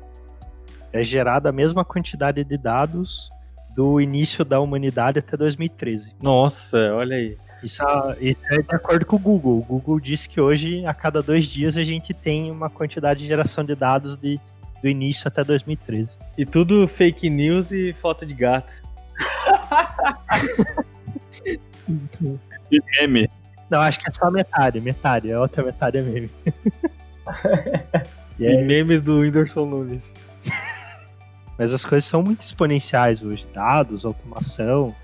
é 0.92 1.04
gerada 1.04 1.50
a 1.50 1.52
mesma 1.52 1.86
quantidade 1.86 2.44
de 2.44 2.58
dados 2.58 3.30
do 3.76 4.00
início 4.00 4.46
da 4.46 4.60
humanidade 4.60 5.20
até 5.20 5.36
2013. 5.36 6.16
Nossa, 6.22 6.78
olha 6.94 7.18
aí. 7.18 7.38
Isso, 7.66 7.84
isso, 8.22 8.40
é 8.52 8.62
de 8.62 8.76
acordo 8.76 9.04
com 9.08 9.16
o 9.16 9.20
Google. 9.20 9.58
O 9.58 9.64
Google 9.64 10.00
disse 10.00 10.30
que 10.30 10.40
hoje, 10.40 10.86
a 10.86 10.94
cada 10.94 11.20
dois 11.20 11.46
dias, 11.46 11.78
a 11.78 11.84
gente 11.84 12.14
tem 12.14 12.52
uma 12.52 12.70
quantidade 12.70 13.22
de 13.22 13.26
geração 13.26 13.64
de 13.64 13.74
dados 13.74 14.16
de, 14.18 14.40
do 14.84 14.88
início 14.88 15.28
até 15.28 15.44
2013. 15.44 16.16
E 16.38 16.46
tudo 16.46 16.88
fake 16.88 17.28
news 17.28 17.72
e 17.72 17.92
foto 17.94 18.24
de 18.24 18.36
gato. 18.36 18.72
e 22.72 22.80
meme. 23.00 23.28
Não, 23.68 23.80
acho 23.80 24.00
que 24.00 24.08
é 24.08 24.12
só 24.12 24.30
metade, 24.30 24.80
metade. 24.80 25.34
A 25.34 25.42
outra 25.42 25.64
metade 25.64 25.98
é 25.98 26.02
meme. 26.04 26.30
e, 28.38 28.46
e 28.46 28.62
memes 28.62 29.02
do 29.02 29.22
Whindersson 29.22 29.66
Nunes. 29.66 30.14
Mas 31.58 31.74
as 31.74 31.84
coisas 31.84 32.08
são 32.08 32.22
muito 32.22 32.42
exponenciais 32.42 33.24
hoje. 33.24 33.48
Dados, 33.52 34.06
automação. 34.06 34.96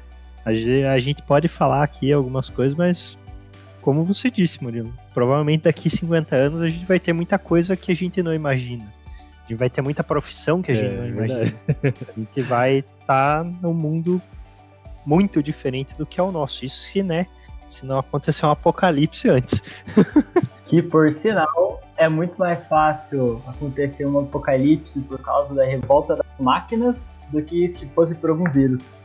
A 0.46 1.00
gente 1.00 1.22
pode 1.22 1.48
falar 1.48 1.84
aqui 1.84 2.12
algumas 2.12 2.50
coisas, 2.50 2.78
mas 2.78 3.18
como 3.82 4.04
você 4.04 4.30
disse, 4.30 4.64
Murilo, 4.64 4.94
provavelmente 5.14 5.64
daqui 5.64 5.89
50 5.89 6.36
anos 6.36 6.62
a 6.62 6.70
gente 6.70 6.86
vai 6.86 7.00
ter 7.00 7.14
muita 7.14 7.38
coisa 7.39 7.76
que 7.76 7.92
a 7.92 7.96
gente 7.96 8.22
não 8.22 8.34
imagina. 8.34 8.86
A 9.44 9.48
gente 9.48 9.58
vai 9.58 9.70
ter 9.70 9.82
muita 9.82 10.04
profissão 10.04 10.62
que 10.62 10.72
a 10.72 10.76
gente 10.76 10.94
é, 10.94 10.98
não 10.98 11.08
imagina. 11.08 11.54
A 11.84 12.20
gente 12.20 12.42
vai 12.42 12.78
estar 12.78 13.44
tá 13.44 13.50
num 13.62 13.74
mundo 13.74 14.22
muito 15.06 15.42
diferente 15.42 15.96
do 15.96 16.06
que 16.06 16.20
é 16.20 16.24
o 16.24 16.32
nosso. 16.32 16.64
Isso 16.64 16.82
se, 16.82 17.02
né, 17.02 17.26
se 17.68 17.86
não 17.86 18.00
acontecer 18.00 18.46
um 18.46 18.52
apocalipse 18.52 19.30
antes. 19.30 19.64
que, 20.66 20.82
por 20.82 21.12
sinal, 21.12 21.82
é 21.98 22.08
muito 22.08 22.38
mais 22.38 22.66
fácil 22.66 23.42
acontecer 23.48 24.06
um 24.06 24.20
apocalipse 24.20 25.00
por 25.02 25.20
causa 25.20 25.56
da 25.56 25.66
revolta 25.66 26.16
das 26.16 26.26
máquinas 26.39 27.12
do 27.30 27.42
que 27.42 27.68
se 27.68 27.86
fosse 27.88 28.16
por 28.16 28.30
algum 28.30 28.50
vírus. 28.50 28.98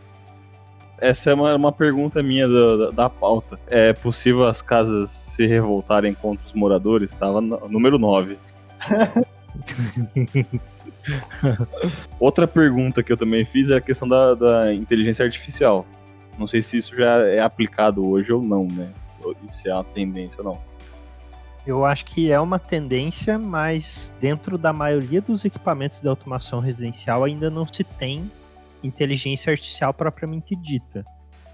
Essa 0.99 1.31
é 1.31 1.35
uma, 1.35 1.55
uma 1.55 1.73
pergunta 1.73 2.23
minha 2.23 2.49
da, 2.49 2.77
da, 2.77 2.91
da, 2.91 3.11
pauta. 3.11 3.59
É 3.67 3.93
possível 3.93 4.45
as 4.47 4.63
casas 4.63 5.11
se 5.11 5.47
revoltarem 5.47 6.15
contra 6.15 6.47
os 6.47 6.55
moradores? 6.55 7.13
Estava 7.13 7.41
no 7.41 7.69
número 7.69 7.99
9. 7.99 8.39
Outra 12.19 12.49
pergunta 12.49 13.03
que 13.03 13.13
eu 13.13 13.17
também 13.17 13.45
fiz 13.45 13.71
é 13.71 13.77
a 13.77 13.81
questão 13.81 14.09
da, 14.09 14.35
da, 14.35 14.75
inteligência 14.75 15.25
artificial. 15.25 15.87
Não 16.39 16.47
sei 16.49 16.63
se 16.63 16.79
isso 16.79 16.97
já 16.97 17.19
é 17.27 17.41
aplicado 17.41 18.07
hoje 18.07 18.33
ou 18.33 18.43
não, 18.43 18.67
né? 18.67 18.89
Se 19.49 19.69
é 19.69 19.75
uma 19.75 19.85
tendência 19.85 20.39
ou 20.39 20.45
não. 20.45 20.59
Eu 21.67 21.85
acho 21.85 22.05
que 22.05 22.31
é 22.31 22.39
uma 22.39 22.59
tendência, 22.61 23.39
mas 23.39 24.13
dentro 24.21 24.57
da 24.57 24.73
maioria 24.73 25.21
dos 25.21 25.45
equipamentos 25.45 26.01
de 26.01 26.09
automação 26.09 26.61
residencial 26.61 27.25
ainda 27.25 27.51
não 27.51 27.67
se 27.67 27.83
tem 27.83 28.31
inteligência 28.83 29.51
artificial 29.51 29.93
propriamente 29.93 30.55
dita. 30.57 31.05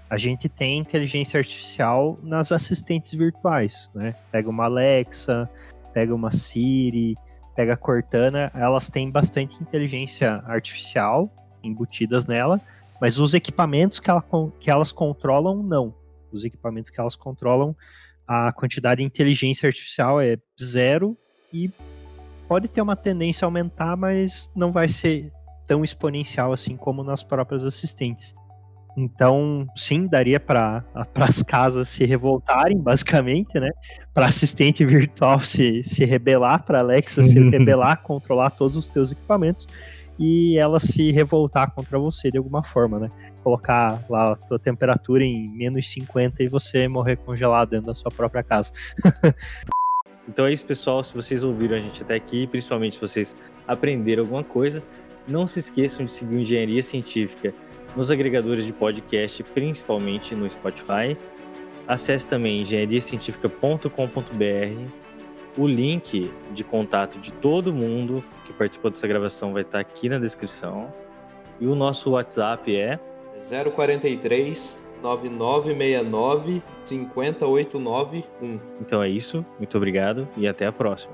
A 0.09 0.17
gente 0.17 0.47
tem 0.47 0.77
inteligência 0.77 1.39
artificial 1.39 2.19
nas 2.21 2.51
assistentes 2.51 3.13
virtuais, 3.13 3.89
né? 3.95 4.15
Pega 4.31 4.49
uma 4.49 4.65
Alexa, 4.65 5.49
pega 5.93 6.13
uma 6.13 6.31
Siri, 6.31 7.15
pega 7.55 7.73
a 7.73 7.77
Cortana, 7.77 8.51
elas 8.53 8.89
têm 8.89 9.09
bastante 9.09 9.55
inteligência 9.61 10.43
artificial 10.45 11.31
embutidas 11.63 12.27
nela, 12.27 12.59
mas 12.99 13.17
os 13.19 13.33
equipamentos 13.33 13.99
que, 13.99 14.09
ela, 14.09 14.23
que 14.59 14.69
elas 14.69 14.91
controlam, 14.91 15.63
não. 15.63 15.93
Os 16.31 16.43
equipamentos 16.43 16.91
que 16.91 16.99
elas 16.99 17.15
controlam, 17.15 17.75
a 18.27 18.51
quantidade 18.51 18.99
de 18.99 19.05
inteligência 19.05 19.67
artificial 19.67 20.21
é 20.21 20.37
zero 20.61 21.17
e 21.51 21.71
pode 22.47 22.67
ter 22.67 22.81
uma 22.81 22.95
tendência 22.95 23.45
a 23.45 23.47
aumentar, 23.47 23.95
mas 23.95 24.51
não 24.55 24.71
vai 24.71 24.87
ser 24.87 25.31
tão 25.73 25.83
exponencial 25.83 26.53
assim 26.53 26.77
como 26.77 27.03
nas 27.03 27.23
próprias 27.23 27.65
assistentes. 27.65 28.35
Então, 28.95 29.67
sim, 29.75 30.05
daria 30.05 30.39
para 30.39 30.85
as 31.15 31.41
casas 31.41 31.89
se 31.89 32.05
revoltarem, 32.05 32.77
basicamente, 32.77 33.59
né? 33.59 33.71
Para 34.13 34.27
assistente 34.27 34.85
virtual 34.85 35.43
se, 35.43 35.83
se 35.83 36.05
rebelar, 36.05 36.63
para 36.63 36.81
Alexa 36.81 37.23
se 37.23 37.39
rebelar, 37.39 38.03
controlar 38.03 38.51
todos 38.51 38.77
os 38.77 38.87
teus 38.87 39.11
equipamentos 39.11 39.67
e 40.19 40.59
ela 40.59 40.79
se 40.79 41.11
revoltar 41.11 41.71
contra 41.71 41.97
você 41.97 42.29
de 42.29 42.37
alguma 42.37 42.63
forma, 42.63 42.99
né? 42.99 43.09
Colocar 43.43 43.99
lá 44.07 44.33
a 44.33 44.35
tua 44.35 44.59
temperatura 44.59 45.23
em 45.23 45.49
menos 45.49 45.89
50 45.89 46.43
e 46.43 46.47
você 46.47 46.87
morrer 46.87 47.17
congelado 47.17 47.71
dentro 47.71 47.87
da 47.87 47.95
sua 47.95 48.11
própria 48.11 48.43
casa. 48.43 48.71
então 50.29 50.45
é 50.45 50.53
isso, 50.53 50.67
pessoal. 50.67 51.03
Se 51.03 51.15
vocês 51.15 51.43
ouviram 51.43 51.75
a 51.75 51.79
gente 51.79 52.03
até 52.03 52.13
aqui, 52.13 52.45
principalmente 52.45 52.93
se 52.93 53.01
vocês 53.01 53.35
aprenderam 53.67 54.23
alguma 54.23 54.43
coisa, 54.43 54.83
não 55.27 55.47
se 55.47 55.59
esqueçam 55.59 56.05
de 56.05 56.11
seguir 56.11 56.35
o 56.35 56.39
Engenharia 56.39 56.81
Científica 56.81 57.53
nos 57.95 58.11
agregadores 58.11 58.65
de 58.65 58.73
podcast, 58.73 59.43
principalmente 59.43 60.35
no 60.35 60.49
Spotify. 60.49 61.17
Acesse 61.87 62.27
também 62.27 62.61
engenhariacientifica.com.br. 62.61 65.03
O 65.55 65.67
link 65.67 66.31
de 66.51 66.63
contato 66.63 67.19
de 67.19 67.31
todo 67.31 67.73
mundo 67.73 68.23
que 68.45 68.53
participou 68.53 68.89
dessa 68.89 69.07
gravação 69.07 69.53
vai 69.53 69.61
estar 69.61 69.79
aqui 69.79 70.09
na 70.09 70.17
descrição. 70.17 70.91
E 71.59 71.67
o 71.67 71.75
nosso 71.75 72.11
WhatsApp 72.11 72.75
é 72.75 72.99
043 73.73 74.83
9969 75.01 76.63
50891. 76.85 78.59
Então 78.81 79.03
é 79.03 79.09
isso, 79.09 79.45
muito 79.59 79.77
obrigado 79.77 80.27
e 80.35 80.47
até 80.47 80.65
a 80.65 80.71
próxima. 80.71 81.13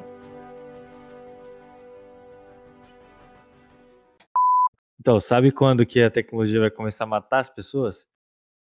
Então, 5.00 5.20
sabe 5.20 5.52
quando 5.52 5.86
que 5.86 6.02
a 6.02 6.10
tecnologia 6.10 6.60
vai 6.60 6.72
começar 6.72 7.06
a 7.06 7.08
matar 7.08 7.40
as 7.40 7.50
pessoas? 7.50 8.06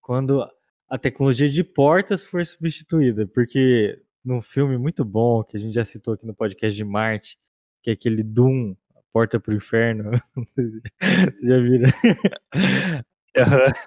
Quando 0.00 0.46
a 0.88 0.98
tecnologia 0.98 1.48
de 1.48 1.62
portas 1.62 2.24
for 2.24 2.44
substituída, 2.44 3.26
porque 3.26 4.02
num 4.24 4.42
filme 4.42 4.76
muito 4.76 5.04
bom 5.04 5.44
que 5.44 5.56
a 5.56 5.60
gente 5.60 5.74
já 5.74 5.84
citou 5.84 6.14
aqui 6.14 6.26
no 6.26 6.34
podcast 6.34 6.76
de 6.76 6.84
Marte, 6.84 7.38
que 7.82 7.90
é 7.90 7.92
aquele 7.92 8.22
Doom, 8.22 8.74
a 8.96 9.00
Porta 9.12 9.38
pro 9.38 9.54
Inferno. 9.54 10.10
Vocês 10.46 10.82
já 11.42 11.58
viram? 11.58 11.90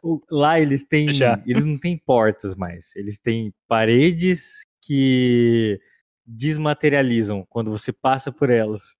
Uhum. 0.03 0.21
Lá 0.29 0.59
eles 0.59 0.83
têm. 0.83 1.09
Já. 1.09 1.41
Eles 1.45 1.65
não 1.65 1.77
têm 1.77 1.97
portas 1.97 2.53
mais. 2.53 2.95
Eles 2.95 3.17
têm 3.17 3.53
paredes 3.67 4.65
que 4.81 5.79
desmaterializam 6.25 7.45
quando 7.49 7.71
você 7.71 7.91
passa 7.93 8.31
por 8.31 8.49
elas. 8.49 8.93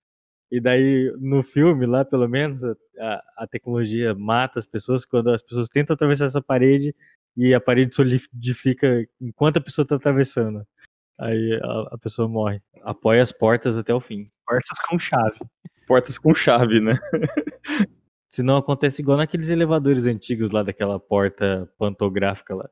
E 0.52 0.62
daí, 0.62 1.14
no 1.20 1.44
filme, 1.44 1.86
lá 1.86 2.06
pelo 2.06 2.28
menos, 2.28 2.64
a, 2.64 3.24
a, 3.38 3.48
tecnologia 3.48 4.16
mata 4.16 4.60
as 4.60 4.66
pessoas 4.66 5.06
quando 5.06 5.30
as 5.30 5.42
pessoas 5.42 5.68
tentam 5.68 5.94
atravessar 5.94 6.26
essa 6.26 6.42
parede 6.42 6.96
e 7.36 7.54
a 7.54 7.60
parede 7.60 7.94
solidifica 7.94 9.06
enquanto 9.20 9.58
a 9.58 9.62
pessoa 9.62 9.84
está 9.84 9.96
atravessando. 9.96 10.66
Aí 11.20 11.60
a, 11.62 11.96
a, 11.96 11.98
pessoa 11.98 12.28
morre. 12.28 12.62
Apoia 12.82 13.22
as 13.22 13.32
portas 13.32 13.78
até 13.78 13.94
o 13.94 14.00
fim. 14.00 14.32
Portas 14.46 14.80
com 14.88 14.98
chave. 14.98 15.40
Portas 15.86 16.18
com 16.18 16.34
chave, 16.34 16.80
né? 16.80 16.98
Senão 18.30 18.58
acontece 18.58 19.02
igual 19.02 19.18
naqueles 19.18 19.50
elevadores 19.50 20.06
antigos 20.06 20.52
lá 20.52 20.64
daquela 20.64 21.00
porta 21.00 21.70
pantográfica 21.78 22.56
lá. 22.56 22.70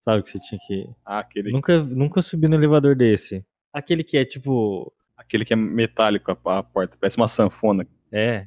Sabe 0.00 0.22
que 0.22 0.30
você 0.30 0.40
tinha 0.40 0.58
que. 0.66 0.86
Ah, 1.04 1.20
aquele. 1.20 1.50
Nunca, 1.50 1.82
nunca 1.82 2.22
subi 2.22 2.48
no 2.48 2.54
elevador 2.54 2.94
desse. 2.94 3.44
Aquele 3.72 4.04
que 4.04 4.16
é 4.16 4.24
tipo. 4.24 4.92
Aquele 5.24 5.44
que 5.44 5.52
é 5.52 5.56
metálico 5.56 6.30
a, 6.30 6.58
a 6.58 6.62
porta, 6.62 6.96
parece 7.00 7.16
uma 7.16 7.28
sanfona. 7.28 7.86
É, 8.12 8.46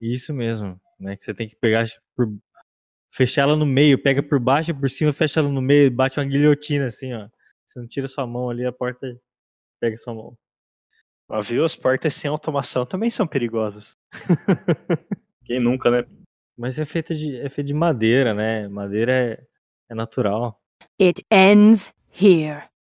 isso 0.00 0.32
mesmo. 0.32 0.80
Né? 0.98 1.16
Que 1.16 1.24
você 1.24 1.34
tem 1.34 1.48
que 1.48 1.56
pegar 1.56 1.86
por. 2.16 2.28
Fechar 3.10 3.42
ela 3.42 3.56
no 3.56 3.64
meio, 3.64 4.00
pega 4.00 4.22
por 4.22 4.38
baixo, 4.38 4.74
por 4.74 4.88
cima, 4.90 5.12
fecha 5.14 5.40
ela 5.40 5.48
no 5.48 5.62
meio 5.62 5.86
e 5.86 5.90
bate 5.90 6.20
uma 6.20 6.26
guilhotina 6.26 6.86
assim, 6.86 7.14
ó. 7.14 7.26
Você 7.66 7.80
não 7.80 7.88
tira 7.88 8.06
sua 8.06 8.26
mão 8.26 8.50
ali, 8.50 8.66
a 8.66 8.72
porta 8.72 9.18
pega 9.80 9.96
sua 9.96 10.14
mão. 10.14 10.36
Mas 11.28 11.48
viu? 11.48 11.64
As 11.64 11.74
portas 11.74 12.14
sem 12.14 12.30
automação 12.30 12.86
também 12.86 13.10
são 13.10 13.26
perigosas. 13.26 13.96
Quem 15.44 15.58
nunca, 15.58 15.90
né? 15.90 16.04
Mas 16.56 16.78
é 16.78 16.84
feita 16.84 17.14
de, 17.14 17.36
é 17.36 17.48
feita 17.48 17.68
de 17.68 17.74
madeira, 17.74 18.34
né? 18.34 18.68
Madeira 18.68 19.12
é, 19.12 19.46
é 19.90 19.94
natural. 19.94 20.60
It 21.00 21.24
ends 21.30 21.92
here. 22.10 22.68